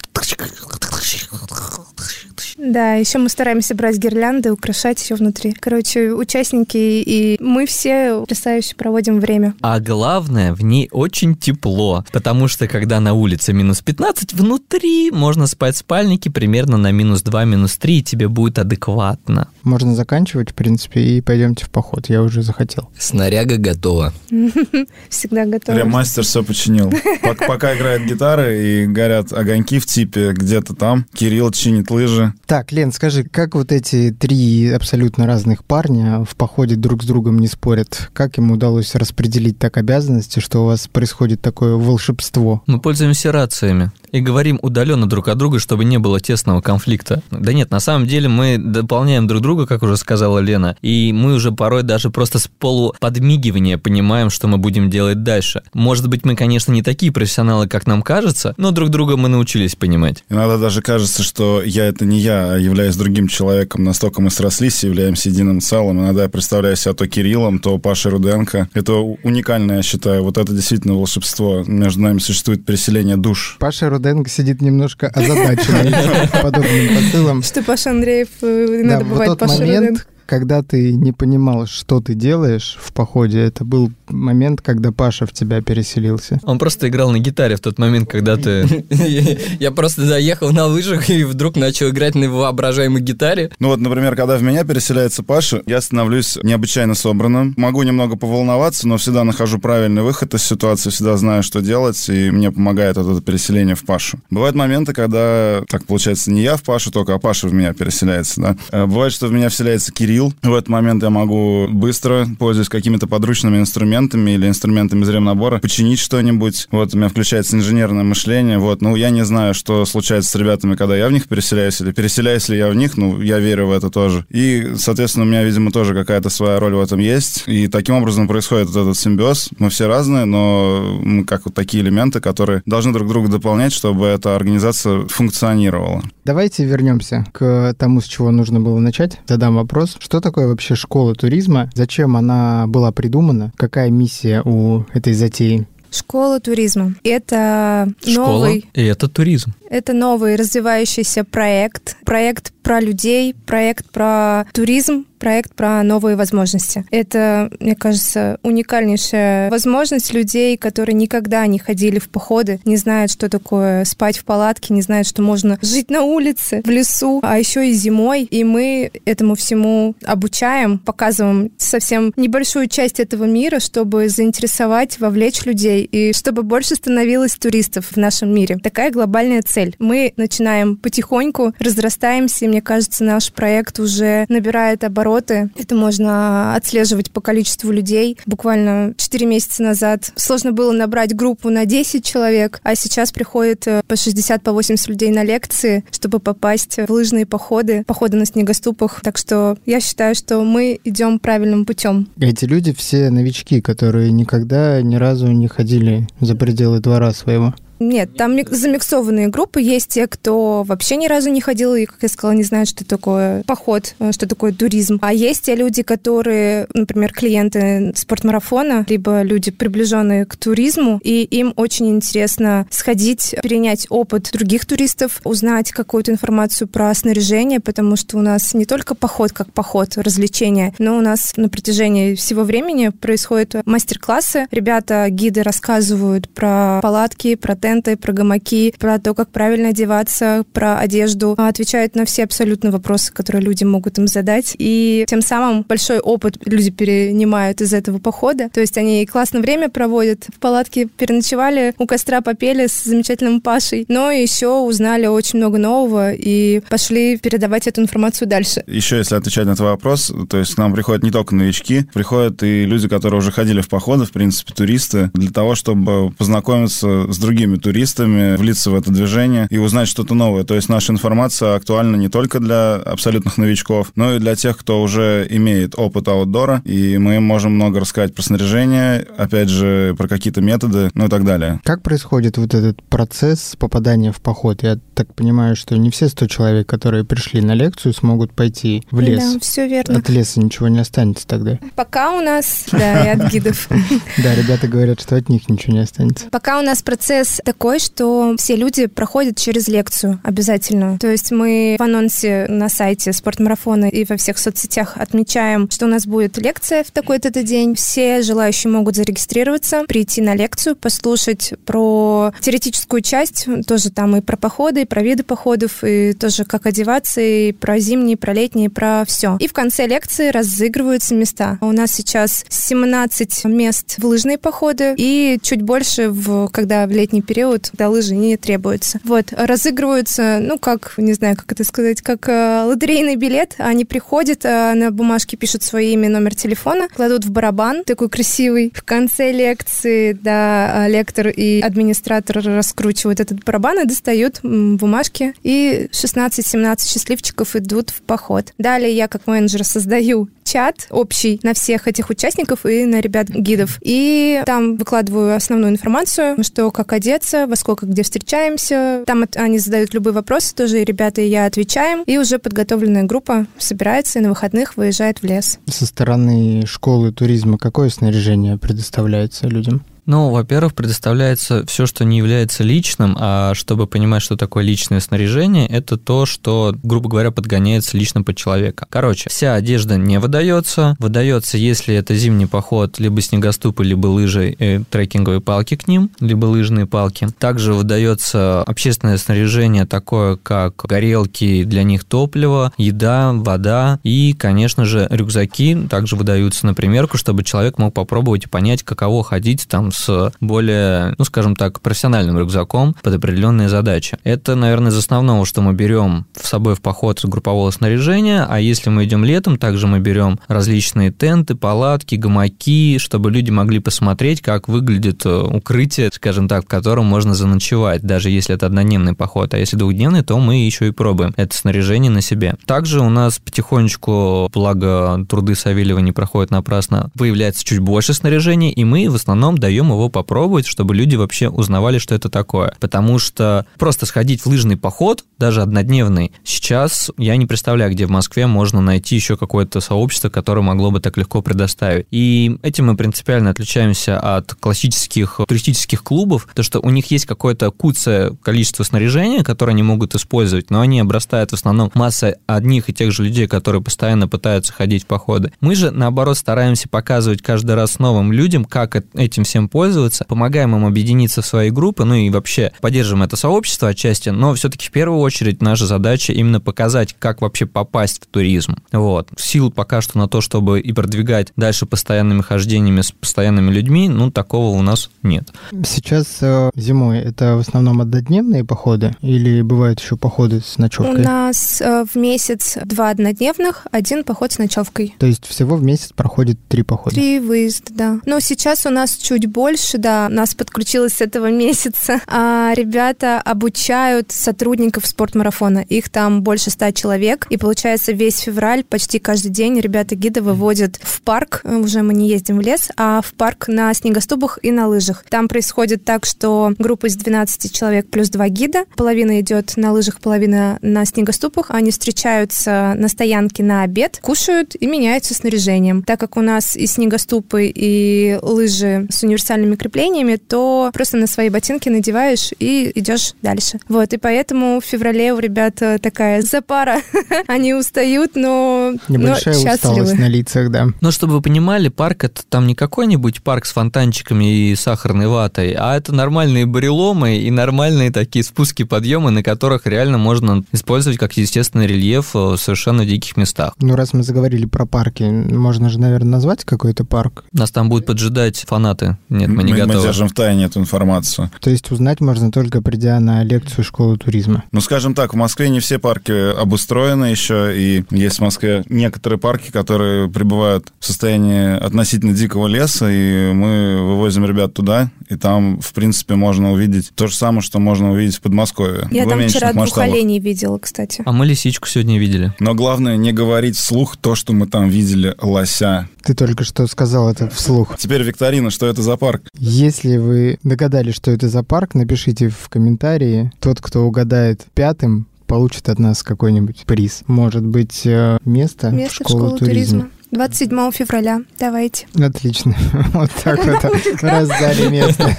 Да, 2.66 2.94
еще 2.94 3.18
мы 3.18 3.28
стараемся 3.28 3.76
брать 3.76 3.98
гирлянды, 3.98 4.50
украшать 4.52 4.98
все 4.98 5.16
внутри. 5.16 5.52
Короче, 5.60 6.14
участники 6.14 6.78
и 6.78 7.38
мы 7.42 7.66
все 7.66 8.22
потрясающе 8.22 8.76
проводим 8.76 9.20
время. 9.20 9.54
А 9.60 9.82
главное, 9.82 10.54
в 10.54 10.64
ней 10.64 10.88
очень 10.94 11.36
тепло, 11.36 12.06
потому 12.14 12.48
что 12.48 12.70
когда 12.70 13.02
на 13.02 13.14
улице 13.14 13.52
минус 13.52 13.82
15, 13.82 14.34
внутри 14.34 15.12
можно 15.12 15.46
спать 15.48 15.76
в 15.76 15.80
спальнике 15.80 16.32
примерно 16.32 16.78
на 16.78 16.92
минус 16.92 17.22
2, 17.22 17.44
минус 17.44 17.76
3, 17.76 17.98
и 17.98 18.02
тебе 18.04 18.30
будет 18.30 18.58
адекватно. 18.60 19.50
Можно 19.64 19.94
заканчивать, 19.94 20.52
в 20.52 20.54
принципе, 20.54 21.02
и 21.02 21.22
пойдемте 21.22 21.66
в 21.66 21.70
поход. 21.70 22.08
Я 22.08 22.22
уже 22.24 22.44
захотел. 22.44 22.90
Снаряга 22.98 23.58
готова. 23.58 24.14
Всегда 25.10 25.46
готовы. 25.46 25.78
Прям 25.80 25.90
мастер 25.90 26.24
все 26.24 26.44
починил. 26.44 26.90
Пок- 27.22 27.46
Пока 27.46 27.76
играет 27.76 28.06
гитара 28.06 28.56
и 28.58 28.86
горят 28.86 29.34
огоньки 29.34 29.80
в 29.80 29.86
типе 29.86 30.32
где-то 30.32 30.76
там, 30.76 31.06
Кирилл 31.14 31.52
чинит 31.52 31.92
лыжи. 31.92 32.34
Так, 32.54 32.72
Лен, 32.72 32.92
скажи, 32.92 33.24
как 33.24 33.56
вот 33.56 33.72
эти 33.72 34.12
три 34.12 34.70
абсолютно 34.70 35.26
разных 35.26 35.66
парня 35.66 36.24
в 36.24 36.36
походе 36.36 36.76
друг 36.76 37.02
с 37.02 37.08
другом 37.08 37.40
не 37.40 37.48
спорят? 37.48 38.12
Как 38.14 38.38
им 38.38 38.52
удалось 38.52 38.94
распределить 38.94 39.58
так 39.58 39.78
обязанности, 39.78 40.40
что 40.40 40.62
у 40.62 40.68
вас 40.68 40.88
происходит 40.88 41.42
такое 41.42 41.74
волшебство? 41.74 42.62
Мы 42.68 42.80
пользуемся 42.80 43.32
рациями 43.32 43.92
и 44.14 44.22
говорим 44.22 44.60
удаленно 44.62 45.10
друг 45.10 45.28
от 45.28 45.38
друга, 45.38 45.60
чтобы 45.60 45.84
не 45.84 45.98
было 45.98 46.20
тесного 46.22 46.62
конфликта. 46.62 47.22
Да 47.32 47.52
нет, 47.52 47.72
на 47.72 47.80
самом 47.80 48.08
деле 48.08 48.30
мы 48.30 48.58
дополняем 48.58 49.28
друг 49.28 49.42
друга, 49.42 49.66
как 49.66 49.84
уже 49.84 49.98
сказала 49.98 50.40
Лена, 50.40 50.78
и 50.82 51.12
мы 51.12 51.34
уже 51.34 51.52
порой 51.52 51.84
даже 51.84 52.12
просто 52.12 52.40
с 52.40 52.48
полуподмигивания 52.48 53.78
понимаем, 53.78 54.30
что 54.30 54.48
мы 54.48 54.58
будем 54.60 54.90
делать 54.90 55.24
дальше. 55.24 55.64
Может 55.74 56.08
быть, 56.08 56.26
мы, 56.26 56.36
конечно, 56.36 56.72
не 56.72 56.84
такие 56.84 57.12
профессионалы, 57.12 57.68
как 57.68 57.88
нам 57.88 58.04
кажется, 58.04 58.54
но 58.58 58.72
друг 58.72 58.90
друга 58.90 59.18
мы 59.18 59.30
научились 59.30 59.76
понимать. 59.76 60.24
Иногда 60.30 60.58
даже 60.58 60.82
кажется, 60.82 61.24
что 61.24 61.64
я 61.64 61.86
это 61.86 62.06
не 62.06 62.20
я, 62.20 62.54
а 62.54 62.58
являюсь 62.58 62.96
другим 62.96 63.28
человеком. 63.28 63.84
Настолько 63.84 64.22
мы 64.22 64.30
срослись 64.30 64.84
и 64.84 64.88
являемся 64.88 65.30
единым 65.30 65.60
целым. 65.60 66.02
Иногда 66.02 66.24
я 66.24 66.30
представляю 66.30 66.76
себя 66.76 66.94
то 66.94 67.08
Кириллом, 67.08 67.58
то 67.58 67.80
Пашей 67.80 68.12
Руденко. 68.12 68.70
Это 68.76 68.94
уникально, 68.94 69.74
я 69.74 69.82
считаю. 69.82 70.24
Вот 70.24 70.38
это 70.38 70.54
действительно 70.54 70.94
волшебство. 70.94 71.64
Между 71.66 72.02
нами 72.02 72.20
существует 72.20 72.64
переселение 72.64 73.18
душ. 73.18 73.58
Паша 73.60 73.90
Руденко 73.90 74.03
сидит 74.30 74.62
немножко 74.62 75.08
озадаченный 75.08 75.92
подобным 76.42 76.96
посылом. 76.96 77.44
Что 77.44 77.64
Паша 77.64 77.92
Андреев, 77.92 78.30
э, 78.42 78.84
вот 78.98 79.04
бывает 79.04 79.40
Паша 79.40 79.60
момент. 79.60 80.08
Когда 80.26 80.64
ты 80.64 80.94
не 80.94 81.12
понимал, 81.12 81.68
что 81.68 82.00
ты 82.02 82.14
делаешь 82.14 82.78
в 82.82 82.94
походе, 82.94 83.40
это 83.40 83.66
был 83.66 83.92
момент, 84.08 84.62
когда 84.62 84.92
Паша 84.92 85.26
в 85.26 85.34
тебя 85.34 85.62
переселился. 85.62 86.40
Он 86.44 86.60
просто 86.60 86.88
играл 86.88 87.12
на 87.12 87.20
гитаре 87.20 87.56
в 87.56 87.60
тот 87.60 87.80
момент, 87.80 88.10
когда 88.10 88.38
ты... 88.38 88.86
Я 89.60 89.72
просто 89.72 90.06
заехал 90.06 90.52
на 90.52 90.66
лыжах 90.66 91.10
и 91.10 91.24
вдруг 91.24 91.56
начал 91.56 91.90
играть 91.90 92.16
на 92.16 92.30
воображаемой 92.30 93.02
гитаре. 93.02 93.52
Ну 93.60 93.70
вот, 93.70 93.80
например, 93.80 94.16
когда 94.16 94.38
в 94.38 94.44
меня 94.44 94.64
переселяется 94.64 95.24
Паша, 95.24 95.62
я 95.66 95.82
становлюсь 95.82 96.38
необычайно 96.42 96.96
собранным. 96.96 97.54
Могу 97.58 97.84
немного 97.84 98.16
поволноваться, 98.16 98.88
но 98.88 98.98
всегда 98.98 99.24
нахожу 99.24 99.60
правильный 99.60 100.02
выход 100.02 100.34
из 100.34 100.44
ситуации, 100.44 100.90
всегда 100.90 101.18
знаю, 101.18 101.44
что 101.44 101.62
делать, 101.62 102.10
и 102.10 102.32
мне 102.32 102.52
помогает 102.52 102.98
вот 102.98 103.12
это 103.12 103.22
переселение 103.22 103.76
в 103.76 103.84
Пашу. 103.86 104.20
Бывают 104.30 104.56
моменты, 104.56 104.94
когда, 104.94 105.64
так 105.70 105.86
получается, 105.86 106.32
не 106.32 106.42
я 106.44 106.58
в 106.58 106.64
Пашу 106.64 106.92
только, 106.92 107.14
а 107.14 107.20
Паша 107.20 107.48
в 107.48 107.54
меня 107.54 107.74
переселяется, 107.74 108.42
да. 108.42 108.58
Э, 108.72 108.86
Бывает, 108.86 109.14
что 109.14 109.28
в 109.28 109.32
меня 109.32 109.50
вселяется 109.50 109.92
Кирилл. 109.92 110.13
В 110.20 110.54
этот 110.54 110.70
момент 110.70 111.04
я 111.04 111.10
могу 111.10 111.68
быстро, 111.70 112.28
пользуясь 112.40 112.70
какими-то 112.70 113.08
подручными 113.08 113.58
инструментами 113.58 114.32
или 114.32 114.48
инструментами 114.48 115.04
из 115.04 115.10
ремнабора, 115.10 115.60
починить 115.60 116.00
что-нибудь. 116.00 116.68
Вот 116.72 116.94
у 116.94 116.98
меня 116.98 117.10
включается 117.10 117.56
инженерное 117.56 118.04
мышление. 118.04 118.58
Вот, 118.58 118.82
ну, 118.82 118.96
я 118.96 119.10
не 119.10 119.26
знаю, 119.26 119.54
что 119.54 119.86
случается 119.86 120.32
с 120.32 120.36
ребятами, 120.36 120.76
когда 120.76 120.96
я 120.96 121.08
в 121.08 121.12
них 121.12 121.28
переселяюсь, 121.28 121.82
или 121.82 121.92
переселяюсь 121.92 122.50
ли 122.50 122.58
я 122.58 122.70
в 122.70 122.76
них, 122.76 122.98
ну, 122.98 123.22
я 123.22 123.40
верю 123.40 123.68
в 123.68 123.72
это 123.72 123.90
тоже. 123.90 124.26
И, 124.30 124.74
соответственно, 124.78 125.26
у 125.26 125.28
меня, 125.28 125.44
видимо, 125.44 125.72
тоже 125.72 125.94
какая-то 125.94 126.30
своя 126.30 126.60
роль 126.60 126.76
в 126.76 126.82
этом 126.82 127.00
есть. 127.00 127.44
И 127.48 127.68
таким 127.68 127.96
образом 127.96 128.28
происходит 128.28 128.70
вот 128.70 128.82
этот 128.82 128.98
симбиоз. 128.98 129.50
Мы 129.60 129.70
все 129.70 129.88
разные, 129.88 130.26
но 130.26 131.00
мы 131.02 131.26
как 131.26 131.46
вот 131.46 131.54
такие 131.54 131.84
элементы, 131.84 132.20
которые 132.20 132.62
должны 132.66 132.94
друг 132.94 133.08
друга 133.08 133.30
дополнять, 133.30 133.74
чтобы 133.74 134.06
эта 134.08 134.36
организация 134.36 135.08
функционировала. 135.08 136.04
Давайте 136.26 136.66
вернемся 136.66 137.26
к 137.32 137.74
тому, 137.78 138.02
с 138.02 138.06
чего 138.06 138.32
нужно 138.32 138.60
было 138.60 138.80
начать. 138.80 139.20
Задам 139.28 139.56
вопрос. 139.56 139.98
Что 140.04 140.20
такое 140.20 140.48
вообще 140.48 140.76
школа 140.76 141.16
туризма? 141.16 141.70
Зачем 141.76 142.18
она 142.18 142.66
была 142.68 142.92
придумана? 142.92 143.54
Какая 143.56 143.90
миссия 143.90 144.42
у 144.44 144.84
этой 144.94 145.14
затеи? 145.14 145.66
Школа 145.92 146.42
туризма. 146.42 146.96
Это 147.06 147.88
Школа, 148.06 148.28
новый, 148.28 148.66
и 148.74 148.84
это 148.84 149.08
туризм. 149.08 149.54
Это 149.74 149.94
новый 149.94 150.36
развивающийся 150.36 151.24
проект. 151.24 151.98
Проект 152.06 152.54
про 152.62 152.80
людей, 152.80 153.36
проект 153.46 153.90
про 153.90 154.46
туризм, 154.54 155.06
проект 155.20 155.56
про 155.56 155.84
новые 155.84 156.18
возможности. 156.18 156.86
Это, 156.92 157.50
мне 157.62 157.76
кажется, 157.76 158.40
уникальнейшая 158.44 159.50
возможность 159.50 160.14
людей, 160.14 160.58
которые 160.58 160.96
никогда 160.96 161.48
не 161.48 161.60
ходили 161.60 161.98
в 161.98 162.10
походы, 162.10 162.60
не 162.66 162.76
знают, 162.76 163.10
что 163.10 163.30
такое 163.30 163.86
спать 163.86 164.18
в 164.18 164.26
палатке, 164.26 164.74
не 164.74 164.82
знают, 164.82 165.08
что 165.08 165.22
можно 165.22 165.58
жить 165.62 165.90
на 165.90 166.04
улице, 166.04 166.62
в 166.66 166.70
лесу, 166.70 167.22
а 167.24 167.40
еще 167.40 167.70
и 167.70 167.74
зимой. 167.74 168.24
И 168.24 168.44
мы 168.44 168.92
этому 169.06 169.36
всему 169.36 169.96
обучаем, 170.04 170.78
показываем 170.78 171.52
совсем 171.58 172.12
небольшую 172.18 172.68
часть 172.68 173.00
этого 173.00 173.24
мира, 173.24 173.60
чтобы 173.60 174.10
заинтересовать, 174.10 175.00
вовлечь 175.00 175.46
людей 175.46 175.84
и 175.86 176.12
чтобы 176.14 176.44
больше 176.44 176.76
становилось 176.76 177.36
туристов 177.38 177.88
в 177.92 177.98
нашем 177.98 178.34
мире. 178.34 178.58
Такая 178.62 178.92
глобальная 178.92 179.42
цель. 179.42 179.63
Мы 179.80 180.14
начинаем 180.18 180.78
потихоньку, 180.78 181.54
разрастаемся, 181.60 182.46
и 182.46 182.48
мне 182.48 182.62
кажется, 182.62 183.04
наш 183.04 183.32
проект 183.32 183.80
уже 183.80 184.26
набирает 184.30 184.84
обороты. 184.84 185.50
Это 185.56 185.76
можно 185.76 186.56
отслеживать 186.56 187.12
по 187.12 187.22
количеству 187.22 187.72
людей. 187.72 188.18
Буквально 188.26 188.94
4 188.98 189.26
месяца 189.26 189.64
назад 189.64 190.12
сложно 190.16 190.52
было 190.52 190.72
набрать 190.72 191.16
группу 191.16 191.50
на 191.50 191.66
10 191.66 192.06
человек, 192.06 192.60
а 192.64 192.76
сейчас 192.76 193.12
приходит 193.12 193.68
э, 193.68 193.82
по 193.88 193.96
60, 193.96 194.42
по 194.42 194.52
80 194.52 194.88
людей 194.88 195.12
на 195.12 195.24
лекции, 195.24 195.84
чтобы 195.92 196.20
попасть 196.20 196.78
в 196.88 196.92
лыжные 196.92 197.26
походы, 197.26 197.84
походы 197.86 198.18
на 198.18 198.26
снегоступах. 198.26 199.02
Так 199.02 199.18
что 199.18 199.58
я 199.66 199.80
считаю, 199.80 200.16
что 200.16 200.44
мы 200.44 200.80
идем 200.84 201.20
правильным 201.20 201.66
путем. 201.66 202.08
Эти 202.20 202.46
люди 202.46 202.74
все 202.74 203.10
новички, 203.10 203.62
которые 203.62 204.12
никогда 204.12 204.82
ни 204.82 204.96
разу 204.96 205.28
не 205.28 205.48
ходили 205.48 206.08
за 206.20 206.36
пределы 206.36 206.80
двора 206.80 207.14
своего. 207.14 207.54
Нет, 207.84 208.16
там 208.16 208.36
мик- 208.36 208.50
замиксованные 208.50 209.28
группы. 209.28 209.62
Есть 209.62 209.90
те, 209.90 210.08
кто 210.08 210.64
вообще 210.64 210.96
ни 210.96 211.08
разу 211.08 211.30
не 211.30 211.42
ходил 211.42 211.76
и, 211.76 211.86
как 211.86 211.98
я 212.02 212.10
сказала, 212.10 212.36
не 212.36 212.44
знают, 212.44 212.70
что 212.70 212.86
такое 212.86 213.44
поход, 213.44 213.96
э, 214.00 214.12
что 214.12 214.28
такое 214.28 214.54
туризм. 214.54 215.00
А 215.02 215.14
есть 215.14 215.46
те 215.46 215.56
люди, 215.56 215.84
которые, 215.84 216.68
например, 216.74 217.12
клиенты 217.12 217.94
спортмарафона, 217.96 218.86
либо 218.88 219.22
люди, 219.22 219.52
приближенные 219.52 220.26
к 220.26 220.36
туризму, 220.36 221.00
и 221.04 221.24
им 221.24 221.54
очень 221.56 221.90
интересно 221.90 222.68
сходить, 222.70 223.36
перенять 223.44 223.88
опыт 223.90 224.30
других 224.32 224.66
туристов, 224.66 225.20
узнать 225.24 225.72
какую-то 225.72 226.12
информацию 226.12 226.68
про 226.68 226.94
снаряжение, 226.94 227.60
потому 227.60 227.96
что 227.96 228.18
у 228.18 228.22
нас 228.22 228.54
не 228.54 228.66
только 228.66 228.96
поход 228.96 229.32
как 229.32 229.52
поход, 229.52 229.98
развлечения, 229.98 230.74
но 230.80 230.98
у 230.98 231.02
нас 231.02 231.34
на 231.36 231.50
протяжении 231.50 232.16
всего 232.16 232.44
времени 232.44 232.90
происходят 232.90 233.56
мастер-классы. 233.66 234.48
Ребята, 234.52 235.08
гиды 235.10 235.44
рассказывают 235.44 236.30
про 236.30 236.80
палатки, 236.82 237.36
про 237.36 237.56
тенты, 237.56 237.73
про 237.82 238.14
гамаки, 238.14 238.74
про 238.78 239.00
то, 239.00 239.14
как 239.14 239.30
правильно 239.30 239.70
одеваться, 239.70 240.46
про 240.54 240.78
одежду, 240.78 241.36
а 241.38 241.48
отвечают 241.48 241.96
на 241.96 242.06
все 242.06 242.24
абсолютно 242.24 242.72
вопросы, 242.72 243.12
которые 243.12 243.44
люди 243.44 243.64
могут 243.64 243.98
им 243.98 244.08
задать. 244.08 244.56
И 244.58 245.06
тем 245.08 245.22
самым 245.22 245.64
большой 245.64 246.00
опыт 246.00 246.38
люди 246.46 246.72
перенимают 246.72 247.62
из 247.62 247.74
этого 247.74 248.00
похода. 248.00 248.50
То 248.50 248.62
есть 248.62 248.78
они 248.78 249.06
классно 249.06 249.40
время 249.40 249.70
проводят, 249.70 250.26
в 250.34 250.40
палатке 250.40 250.86
переночевали, 250.86 251.74
у 251.78 251.86
костра 251.86 252.22
попели 252.22 252.68
с 252.68 252.84
замечательным 252.84 253.42
Пашей, 253.42 253.86
но 253.88 254.12
еще 254.12 254.60
узнали 254.60 255.08
очень 255.08 255.40
много 255.40 255.58
нового 255.58 256.14
и 256.14 256.62
пошли 256.70 257.18
передавать 257.18 257.68
эту 257.68 257.82
информацию 257.82 258.28
дальше. 258.28 258.64
Еще 258.68 258.98
если 258.98 259.16
отвечать 259.16 259.46
на 259.46 259.56
твой 259.56 259.72
вопрос, 259.72 260.12
то 260.30 260.38
есть 260.38 260.56
к 260.56 260.58
нам 260.58 260.74
приходят 260.74 261.04
не 261.04 261.12
только 261.12 261.36
новички, 261.36 261.86
приходят 261.94 262.44
и 262.44 262.66
люди, 262.66 262.88
которые 262.88 263.20
уже 263.20 263.32
ходили 263.32 263.62
в 263.62 263.70
походы, 263.70 264.06
в 264.06 264.12
принципе, 264.12 264.54
туристы, 264.54 265.12
для 265.14 265.32
того, 265.32 265.56
чтобы 265.56 266.12
познакомиться 266.12 267.12
с 267.12 267.18
другими 267.18 267.53
многими 267.54 267.58
туристами, 267.58 268.36
влиться 268.36 268.72
в 268.72 268.76
это 268.76 268.92
движение 268.92 269.48
и 269.50 269.58
узнать 269.58 269.88
что-то 269.88 270.16
новое. 270.16 270.44
То 270.44 270.56
есть 270.56 270.70
наша 270.70 270.92
информация 270.92 271.56
актуальна 271.56 271.96
не 271.96 272.10
только 272.10 272.40
для 272.40 272.76
абсолютных 272.76 273.38
новичков, 273.38 273.92
но 273.96 274.16
и 274.16 274.20
для 274.20 274.36
тех, 274.36 274.58
кто 274.58 274.82
уже 274.82 275.28
имеет 275.30 275.76
опыт 275.78 276.08
аутдора, 276.08 276.62
и 276.66 276.98
мы 276.98 277.20
можем 277.20 277.54
много 277.54 277.80
рассказать 277.80 278.14
про 278.14 278.22
снаряжение, 278.22 279.06
опять 279.18 279.50
же, 279.50 279.96
про 279.98 280.08
какие-то 280.08 280.42
методы, 280.42 280.90
ну 280.94 281.06
и 281.06 281.10
так 281.10 281.26
далее. 281.26 281.60
Как 281.64 281.82
происходит 281.82 282.38
вот 282.38 282.54
этот 282.54 282.82
процесс 282.84 283.56
попадания 283.58 284.12
в 284.12 284.22
поход? 284.22 284.64
Я 284.64 284.78
так 284.96 285.14
понимаю, 285.14 285.56
что 285.56 285.78
не 285.78 285.90
все 285.90 286.08
100 286.08 286.28
человек, 286.28 286.68
которые 286.68 287.04
пришли 287.04 287.42
на 287.42 287.54
лекцию, 287.54 287.94
смогут 287.94 288.34
пойти 288.34 288.84
в 288.92 289.00
лес. 289.00 289.34
Да, 289.34 289.40
все 289.40 289.68
верно. 289.68 289.98
От 289.98 290.10
леса 290.10 290.40
ничего 290.40 290.68
не 290.68 290.80
останется 290.80 291.28
тогда. 291.28 291.60
Пока 291.76 292.14
у 292.18 292.22
нас, 292.22 292.66
да, 292.72 293.06
и 293.06 293.08
от 293.10 293.32
гидов. 293.32 293.70
Да, 294.18 294.36
ребята 294.36 294.68
говорят, 294.68 295.02
что 295.02 295.16
от 295.16 295.30
них 295.30 295.50
ничего 295.50 295.74
не 295.74 295.80
останется. 295.80 296.28
Пока 296.30 296.60
у 296.60 296.62
нас 296.62 296.82
процесс 296.82 297.42
такой, 297.44 297.80
что 297.80 298.36
все 298.38 298.56
люди 298.56 298.88
проходят 298.88 299.38
через 299.38 299.68
лекцию 299.68 300.20
обязательно. 300.24 300.98
То 301.00 301.08
есть 301.08 301.32
мы 301.32 301.76
в 301.78 301.84
анонсе 301.84 302.46
на 302.50 302.70
сайте 302.70 303.14
спортмарафона 303.14 303.86
и 303.86 304.06
во 304.06 304.18
всех 304.18 304.38
соцсетях 304.38 304.98
отмечаем, 304.98 305.70
что 305.70 305.86
у 305.86 305.90
нас 305.90 306.06
будет 306.06 306.38
лекция 306.38 306.84
в 306.84 306.92
такой-то 306.92 307.32
день. 307.44 307.76
Все 307.76 308.22
желающие 308.22 308.72
могут 308.72 308.96
зарегистрироваться, 308.96 309.84
прийти 309.88 310.22
на 310.22 310.36
лекцию, 310.36 310.76
послушать 310.76 311.54
про 311.66 312.34
теоретическую 312.42 313.02
часть, 313.02 313.48
тоже 313.68 313.90
там 313.90 314.16
и 314.16 314.22
про 314.22 314.38
походы, 314.38 314.82
и 314.82 314.86
про 314.86 315.02
виды 315.02 315.24
походов, 315.24 315.84
и 315.84 316.14
тоже 316.14 316.46
как 316.46 316.66
одеваться, 316.66 317.22
и 317.22 317.52
про 317.52 317.80
зимние, 317.80 318.18
про 318.18 318.34
летние, 318.34 318.70
про 318.70 319.04
все. 319.06 319.38
И 319.40 319.48
в 319.48 319.54
конце 319.54 319.88
лекции 319.88 320.30
разыгрываются 320.30 321.16
места. 321.16 321.58
У 321.62 321.72
нас 321.72 321.92
сейчас 321.92 322.46
17 322.50 323.46
мест 323.46 323.96
в 323.98 324.06
лыжные 324.06 324.38
походы 324.38 324.96
и 324.98 325.40
чуть 325.42 325.62
больше, 325.62 326.10
в, 326.10 326.48
когда 326.50 326.86
в 326.88 326.92
летний 326.92 327.22
период, 327.22 327.33
когда 327.34 327.90
лыжи 327.90 328.14
не 328.14 328.38
требуются. 328.38 329.00
Вот, 329.04 329.26
разыгрываются, 329.32 330.40
ну, 330.42 330.58
как, 330.60 330.94
не 330.98 331.14
знаю, 331.14 331.36
как 331.36 331.52
это 331.52 331.64
сказать, 331.64 332.02
как 332.02 332.30
э, 332.30 332.64
лотерейный 332.66 333.16
билет. 333.16 333.56
Они 333.58 333.86
приходят, 333.86 334.46
э, 334.46 334.74
на 334.74 334.92
бумажке 334.92 335.38
пишут 335.38 335.64
свое 335.64 335.94
имя, 335.94 336.10
номер 336.10 336.36
телефона, 336.36 336.88
кладут 336.88 337.26
в 337.26 337.32
барабан, 337.32 337.84
такой 337.84 338.10
красивый. 338.10 338.72
В 338.76 338.84
конце 338.84 339.32
лекции, 339.32 340.14
да, 340.14 340.86
э, 340.86 340.92
лектор 340.92 341.30
и 341.30 341.62
администратор 341.62 342.44
раскручивают 342.44 343.20
этот 343.20 343.44
барабан 343.44 343.80
и 343.80 343.86
достают 343.86 344.40
бумажки. 344.44 345.34
И 345.44 345.90
16-17 345.92 346.88
счастливчиков 346.88 347.56
идут 347.56 347.90
в 347.90 348.02
поход. 348.02 348.54
Далее 348.58 348.96
я, 348.96 349.08
как 349.08 349.28
менеджер, 349.28 349.64
создаю 349.64 350.30
чат 350.44 350.88
общий 350.90 351.40
на 351.44 351.54
всех 351.54 351.88
этих 351.88 352.10
участников 352.10 352.66
и 352.66 352.86
на 352.86 353.00
ребят-гидов. 353.02 353.80
И 353.82 354.42
там 354.46 354.76
выкладываю 354.76 355.36
основную 355.36 355.72
информацию, 355.72 356.44
что 356.44 356.70
как 356.72 356.94
одеться, 357.24 357.48
во 357.48 357.56
сколько 357.56 357.86
где 357.86 358.04
встречаемся. 358.04 359.04
Там 359.06 359.26
они 359.36 359.60
задают 359.60 359.94
любые 359.94 360.14
вопросы 360.14 360.54
тоже, 360.56 360.82
и 360.82 360.86
ребята 360.86 361.22
и 361.22 361.28
я 361.28 361.46
отвечаем. 361.46 362.04
И 362.06 362.18
уже 362.18 362.40
подготовленная 362.40 363.04
группа 363.04 363.48
собирается 363.58 364.20
и 364.20 364.22
на 364.22 364.30
выходных 364.30 364.78
выезжает 364.78 365.20
в 365.20 365.26
лес. 365.26 365.60
Со 365.68 365.86
стороны 365.86 366.66
школы 366.66 367.12
туризма 367.12 367.58
какое 367.58 367.90
снаряжение 367.90 368.58
предоставляется 368.58 369.48
людям? 369.48 369.84
Ну, 370.06 370.30
во-первых, 370.30 370.74
предоставляется 370.74 371.66
все, 371.66 371.86
что 371.86 372.04
не 372.04 372.18
является 372.18 372.64
личным, 372.64 373.16
а 373.20 373.54
чтобы 373.54 373.88
понимать, 373.88 374.22
что 374.22 374.36
такое 374.36 374.64
личное 374.64 375.00
снаряжение, 375.00 375.68
это 375.68 375.98
то, 375.98 376.26
что, 376.26 376.76
грубо 376.84 377.10
говоря, 377.10 377.32
подгоняется 377.32 377.98
лично 377.98 378.22
под 378.24 378.36
человека. 378.36 378.86
Короче, 378.90 379.30
вся 379.30 379.54
одежда 379.54 379.98
не 379.98 380.20
выдается. 380.20 380.96
Выдается, 381.00 381.58
если 381.58 381.96
это 381.96 382.16
зимний 382.16 382.48
поход, 382.48 383.00
либо 383.00 383.22
снегоступы, 383.22 383.86
либо 383.86 384.08
лыжи 384.08 384.52
и 384.52 384.84
трекинговые 384.90 385.40
палки 385.40 385.76
к 385.76 385.88
ним, 385.88 386.12
либо 386.20 386.46
лыжные 386.46 386.86
палки. 386.86 387.28
Также 387.40 387.74
выдается 387.74 388.62
общественное 388.64 389.18
снаряжение, 389.18 389.86
такое 389.86 390.36
как 390.36 390.76
горелки, 390.84 391.64
для 391.64 391.84
них 391.84 392.04
топливо, 392.04 392.74
еда, 392.78 393.32
вода 393.34 394.00
и, 394.04 394.34
конечно 394.38 394.86
же, 394.86 395.08
рюкзаки 395.10 395.88
также 395.90 396.16
выдаются 396.16 396.66
на 396.66 396.74
примерку, 396.74 397.18
чтобы 397.18 397.44
человек 397.44 397.78
мог 397.78 397.94
попробовать 397.94 398.46
и 398.46 398.50
понять, 398.50 398.84
каково 398.84 399.24
ходить 399.24 399.66
там 399.70 399.93
с 399.94 400.32
более, 400.40 401.16
ну, 401.18 401.26
скажем 401.26 401.56
так, 401.56 401.82
профессиональным 401.82 402.38
рюкзаком 402.38 402.96
под 403.02 403.14
определенные 403.14 403.70
задачи. 403.70 404.18
Это, 404.24 404.56
наверное, 404.56 404.92
из 404.92 404.98
основного, 404.98 405.46
что 405.46 405.62
мы 405.62 405.74
берем 405.74 406.26
с 406.40 406.50
собой 406.50 406.76
в 406.76 406.82
поход 406.82 407.24
группового 407.24 407.72
снаряжения, 407.72 408.46
а 408.50 408.60
если 408.60 408.90
мы 408.90 409.06
идем 409.06 409.24
летом, 409.24 409.58
также 409.58 409.88
мы 409.88 410.00
берем 410.00 410.40
различные 410.48 411.12
тенты, 411.12 411.56
палатки, 411.56 412.16
гамаки, 412.16 412.98
чтобы 412.98 413.32
люди 413.32 413.52
могли 413.52 413.80
посмотреть, 413.80 414.42
как 414.42 414.68
выглядит 414.68 415.26
э, 415.26 415.42
укрытие, 415.42 416.10
скажем 416.12 416.48
так, 416.48 416.66
в 416.66 416.68
котором 416.68 417.06
можно 417.06 417.36
заночевать, 417.36 418.02
даже 418.02 418.30
если 418.30 418.56
это 418.56 418.66
однодневный 418.66 419.14
поход, 419.14 419.54
а 419.54 419.58
если 419.58 419.78
двухдневный, 419.78 420.24
то 420.24 420.38
мы 420.40 420.66
еще 420.66 420.88
и 420.88 420.92
пробуем 420.92 421.34
это 421.38 421.56
снаряжение 421.56 422.12
на 422.12 422.22
себе. 422.22 422.56
Также 422.66 423.02
у 423.02 423.10
нас 423.10 423.40
потихонечку, 423.40 424.50
благо 424.54 425.26
труды 425.30 425.56
Савельева 425.56 426.00
не 426.00 426.12
проходят 426.12 426.52
напрасно, 426.52 427.12
появляется 427.18 427.64
чуть 427.64 427.80
больше 427.80 428.14
снаряжения, 428.14 428.72
и 428.72 428.84
мы 428.84 429.10
в 429.10 429.16
основном 429.16 429.58
даем 429.58 429.83
даем 429.84 429.92
его 429.92 430.10
попробовать, 430.10 430.66
чтобы 430.66 430.96
люди 430.96 431.16
вообще 431.16 431.50
узнавали, 431.50 431.98
что 431.98 432.16
это 432.16 432.30
такое. 432.30 432.76
Потому 432.80 433.20
что 433.20 433.66
просто 433.78 434.06
сходить 434.06 434.42
в 434.42 434.48
лыжный 434.48 434.78
поход, 434.78 435.26
даже 435.38 435.62
однодневный, 435.62 436.32
сейчас 436.44 437.12
я 437.18 437.36
не 437.36 437.46
представляю, 437.46 437.92
где 437.92 438.06
в 438.06 438.10
Москве 438.10 438.48
можно 438.48 438.82
найти 438.82 439.16
еще 439.16 439.36
какое-то 439.36 439.82
сообщество, 439.82 440.30
которое 440.30 440.62
могло 440.62 440.92
бы 440.92 441.00
так 441.00 441.18
легко 441.18 441.42
предоставить. 441.42 442.08
И 442.12 442.58
этим 442.64 442.88
мы 442.88 442.96
принципиально 442.96 443.50
отличаемся 443.50 444.20
от 444.20 444.54
классических 444.54 445.42
туристических 445.48 446.04
клубов, 446.04 446.48
то 446.54 446.64
что 446.64 446.80
у 446.80 446.90
них 446.90 447.12
есть 447.12 447.26
какое-то 447.26 447.72
куцое 447.72 448.36
количество 448.42 448.84
снаряжения, 448.84 449.44
которое 449.44 449.72
они 449.72 449.84
могут 449.84 450.16
использовать, 450.16 450.70
но 450.70 450.80
они 450.80 451.00
обрастают 451.00 451.52
в 451.52 451.56
основном 451.56 451.92
массой 451.94 452.36
одних 452.48 452.90
и 452.90 452.94
тех 452.94 453.12
же 453.12 453.24
людей, 453.24 453.48
которые 453.48 453.82
постоянно 453.82 454.28
пытаются 454.28 454.72
ходить 454.72 455.04
в 455.04 455.08
походы. 455.08 455.52
Мы 455.60 455.76
же, 455.76 455.92
наоборот, 455.92 456.38
стараемся 456.38 456.88
показывать 456.88 457.42
каждый 457.42 457.76
раз 457.76 458.00
новым 458.00 458.32
людям, 458.32 458.64
как 458.64 459.04
этим 459.14 459.44
всем 459.44 459.68
пользоваться, 459.74 460.24
помогаем 460.26 460.76
им 460.76 460.86
объединиться 460.86 461.42
в 461.42 461.48
свои 461.48 461.72
группы, 461.72 462.04
ну 462.04 462.14
и 462.14 462.30
вообще 462.30 462.72
поддерживаем 462.80 463.24
это 463.24 463.36
сообщество 463.36 463.90
отчасти, 463.90 464.30
но 464.30 464.54
все-таки 464.54 464.88
в 464.88 464.92
первую 464.92 465.20
очередь 465.20 465.64
наша 465.64 465.88
задача 465.88 466.32
именно 466.32 466.62
показать, 466.62 467.16
как 467.18 467.42
вообще 467.42 467.66
попасть 467.66 468.22
в 468.22 468.28
туризм. 468.28 468.76
Вот. 468.92 469.30
Сил 469.36 469.72
пока 469.72 470.02
что 470.02 470.20
на 470.20 470.28
то, 470.28 470.42
чтобы 470.42 470.80
и 470.80 470.94
продвигать 470.94 471.48
дальше 471.56 471.88
постоянными 471.88 472.44
хождениями 472.44 473.02
с 473.02 473.12
постоянными 473.12 473.72
людьми, 473.72 474.10
ну, 474.10 474.30
такого 474.30 474.78
у 474.78 474.84
нас 474.84 475.10
нет. 475.24 475.52
Сейчас 475.84 476.38
э, 476.42 476.70
зимой 476.76 477.18
это 477.18 477.56
в 477.56 477.62
основном 477.62 478.00
однодневные 478.02 478.64
походы 478.64 479.16
или 479.22 479.64
бывают 479.64 480.00
еще 480.00 480.18
походы 480.18 480.62
с 480.64 480.78
ночевкой? 480.78 481.16
У 481.16 481.18
нас 481.18 481.82
э, 481.82 482.06
в 482.06 482.16
месяц 482.16 482.78
два 482.86 483.10
однодневных, 483.10 483.88
один 483.92 484.24
поход 484.24 484.52
с 484.52 484.60
ночевкой. 484.60 485.16
То 485.18 485.26
есть 485.26 485.48
всего 485.48 485.78
в 485.78 485.84
месяц 485.84 486.12
проходит 486.14 486.60
три 486.68 486.84
похода? 486.84 487.16
Три 487.16 487.40
выезда, 487.40 487.92
да. 487.92 488.20
Но 488.28 488.40
сейчас 488.40 488.86
у 488.86 488.92
нас 488.92 489.16
чуть 489.16 489.48
больше 489.48 489.63
больше, 489.64 489.98
да, 489.98 490.28
нас 490.28 490.56
подключилось 490.56 491.14
с 491.14 491.22
этого 491.22 491.50
месяца. 491.50 492.20
А 492.28 492.74
ребята 492.76 493.40
обучают 493.40 494.34
сотрудников 494.34 495.08
спортмарафона. 495.08 495.86
Их 495.88 496.10
там 496.10 496.44
больше 496.44 496.70
ста 496.70 496.92
человек. 496.92 497.48
И 497.50 497.56
получается 497.56 498.12
весь 498.12 498.40
февраль, 498.40 498.84
почти 498.84 499.20
каждый 499.20 499.52
день 499.52 499.80
ребята-гиды 499.80 500.42
выводят 500.42 501.00
в 501.02 501.22
парк. 501.22 501.62
Уже 501.64 502.02
мы 502.02 502.14
не 502.14 502.28
ездим 502.28 502.58
в 502.58 502.60
лес, 502.60 502.90
а 502.98 503.22
в 503.22 503.34
парк 503.36 503.70
на 503.70 503.94
снегоступах 503.94 504.60
и 504.62 504.70
на 504.70 504.90
лыжах. 504.90 505.24
Там 505.30 505.48
происходит 505.48 506.04
так, 506.04 506.26
что 506.26 506.74
группа 506.78 507.06
из 507.06 507.16
12 507.16 507.74
человек 507.74 508.10
плюс 508.10 508.28
два 508.28 508.50
гида. 508.50 508.84
Половина 508.98 509.40
идет 509.40 509.78
на 509.78 509.94
лыжах, 509.94 510.20
половина 510.20 510.78
на 510.82 511.06
снегоступах. 511.06 511.68
Они 511.70 511.92
встречаются 511.92 512.96
на 512.98 513.08
стоянке 513.08 513.64
на 513.64 513.84
обед, 513.84 514.20
кушают 514.22 514.76
и 514.78 514.86
меняются 514.88 515.34
снаряжением. 515.34 516.04
Так 516.04 516.20
как 516.20 516.36
у 516.36 516.42
нас 516.42 516.76
и 516.76 516.86
снегоступы, 516.86 517.72
и 517.74 518.38
лыжи 518.42 519.08
с 519.10 519.24
универсальным 519.24 519.53
универсальными 519.54 519.76
креплениями, 519.76 520.36
то 520.36 520.90
просто 520.94 521.18
на 521.18 521.28
свои 521.28 521.50
ботинки 521.50 521.90
надеваешь 521.90 522.52
и 522.60 522.92
идешь 522.96 523.34
дальше. 523.42 523.80
Вот, 523.88 524.14
и 524.14 524.18
поэтому 524.18 524.80
в 524.82 524.86
феврале 524.86 525.34
у 525.34 525.40
ребят 525.40 525.82
э, 525.82 525.98
такая 526.00 526.42
запара. 526.42 527.02
Они 527.48 527.74
устают, 527.74 528.36
но, 528.36 528.94
Небольшая 529.08 529.56
но 529.56 529.74
усталость 529.74 530.18
на 530.18 530.28
лицах, 530.28 530.72
да. 530.72 530.88
Но 531.02 531.12
чтобы 531.12 531.34
вы 531.34 531.42
понимали, 531.42 531.90
парк 531.90 532.24
это 532.24 532.42
там 532.48 532.68
не 532.68 532.76
какой-нибудь 532.76 533.44
парк 533.44 533.66
с 533.66 533.74
фонтанчиками 533.74 534.72
и 534.72 534.76
сахарной 534.76 535.28
ватой, 535.28 535.76
а 535.78 535.96
это 535.96 536.14
нормальные 536.14 536.66
бареломы 536.66 537.38
и 537.38 537.52
нормальные 537.52 538.12
такие 538.12 538.44
спуски-подъемы, 538.44 539.32
на 539.32 539.44
которых 539.44 539.86
реально 539.86 540.18
можно 540.18 540.64
использовать 540.72 541.18
как 541.18 541.34
естественный 541.38 541.88
рельеф 541.88 542.34
в 542.34 542.58
совершенно 542.58 543.06
диких 543.06 543.38
местах. 543.38 543.74
Ну, 543.80 543.96
раз 543.96 544.14
мы 544.14 544.24
заговорили 544.24 544.66
про 544.66 544.86
парки, 544.86 545.24
можно 545.24 545.90
же, 545.90 546.00
наверное, 546.00 546.32
назвать 546.32 546.64
какой-то 546.64 547.06
парк? 547.06 547.44
Нас 547.52 547.72
там 547.72 547.90
будут 547.90 548.06
поджидать 548.06 548.64
фанаты 548.68 549.18
нет, 549.48 549.58
мы 549.58 549.64
не 549.64 549.74
мы, 549.74 549.80
готовы. 549.80 550.00
Мы 550.00 550.04
держим 550.06 550.28
в 550.30 550.34
тайне 550.34 550.66
эту 550.66 550.80
информацию. 550.80 551.52
То 551.60 551.70
есть 551.70 551.92
узнать 551.92 552.20
можно 552.22 552.52
только 552.52 552.82
придя 552.82 553.20
на 553.20 553.44
лекцию 553.44 553.84
школы 553.84 554.18
туризма? 554.18 554.64
Ну, 554.72 554.82
скажем 554.82 555.14
так, 555.14 555.34
в 555.34 555.38
Москве 555.38 555.70
не 555.70 555.80
все 555.80 556.00
парки 556.00 556.54
обустроены 556.60 557.26
еще, 557.26 557.74
и 557.76 558.04
есть 558.12 558.38
в 558.38 558.42
Москве 558.42 558.84
некоторые 558.90 559.40
парки, 559.40 559.72
которые 559.72 560.30
пребывают 560.30 560.92
в 561.00 561.06
состоянии 561.06 561.78
относительно 561.78 562.34
дикого 562.34 562.68
леса, 562.68 563.10
и 563.10 563.52
мы 563.54 564.02
вывозим 564.02 564.46
ребят 564.46 564.74
туда, 564.74 565.10
и 565.34 565.38
там, 565.38 565.80
в 565.82 565.94
принципе, 565.94 566.36
можно 566.36 566.72
увидеть 566.72 567.12
то 567.16 567.28
же 567.28 567.36
самое, 567.36 567.62
что 567.62 567.80
можно 567.80 568.12
увидеть 568.12 568.36
в 568.36 568.42
Подмосковье. 568.42 569.08
Я 569.12 569.26
в 569.26 569.30
там 569.30 569.40
вчера 569.48 569.72
двух 569.72 569.84
масштабах. 569.86 570.10
оленей 570.14 570.40
видела, 570.40 570.78
кстати. 570.78 571.24
А 571.26 571.32
мы 571.32 571.46
лисичку 571.46 571.88
сегодня 571.88 572.20
видели. 572.20 572.54
Но 572.60 572.74
главное 572.76 573.18
не 573.18 573.32
говорить 573.34 573.76
вслух 573.76 574.18
то, 574.18 574.36
что 574.36 574.54
мы 574.54 574.68
там 574.68 574.90
видели 574.90 575.36
лося. 575.42 576.08
Ты 576.24 576.34
только 576.34 576.64
что 576.64 576.88
сказал 576.88 577.30
это 577.30 577.50
вслух. 577.50 577.98
Теперь 577.98 578.22
викторина, 578.24 578.70
что 578.70 578.86
это 578.88 579.02
за 579.02 579.18
парк? 579.18 579.44
Если 579.58 580.18
вы 580.18 580.58
догадались, 580.64 581.16
что 581.16 581.32
это 581.32 581.50
за 581.50 581.64
парк, 581.64 581.96
напишите 581.96 582.50
в 582.50 582.70
комментарии. 582.70 583.52
Тот, 583.60 583.82
кто 583.82 584.04
угадает 584.06 584.66
пятым, 584.74 585.28
получит 585.48 585.90
от 585.90 586.00
нас 586.00 586.24
какой-нибудь 586.24 586.84
приз. 586.86 587.24
Может 587.28 587.64
быть, 587.64 588.02
э, 588.06 588.38
место, 588.46 588.90
в 588.90 588.94
Место 588.94 589.24
в 589.24 589.28
школу 589.28 589.40
школу 589.48 589.58
туризма. 589.58 590.02
туризма. 590.02 590.10
27 590.34 590.92
февраля. 590.92 591.42
Давайте. 591.60 592.08
Отлично. 592.20 592.76
Вот 593.14 593.30
так 593.44 593.64
вот 593.64 593.84
раздали 594.22 594.90
место. 594.90 595.30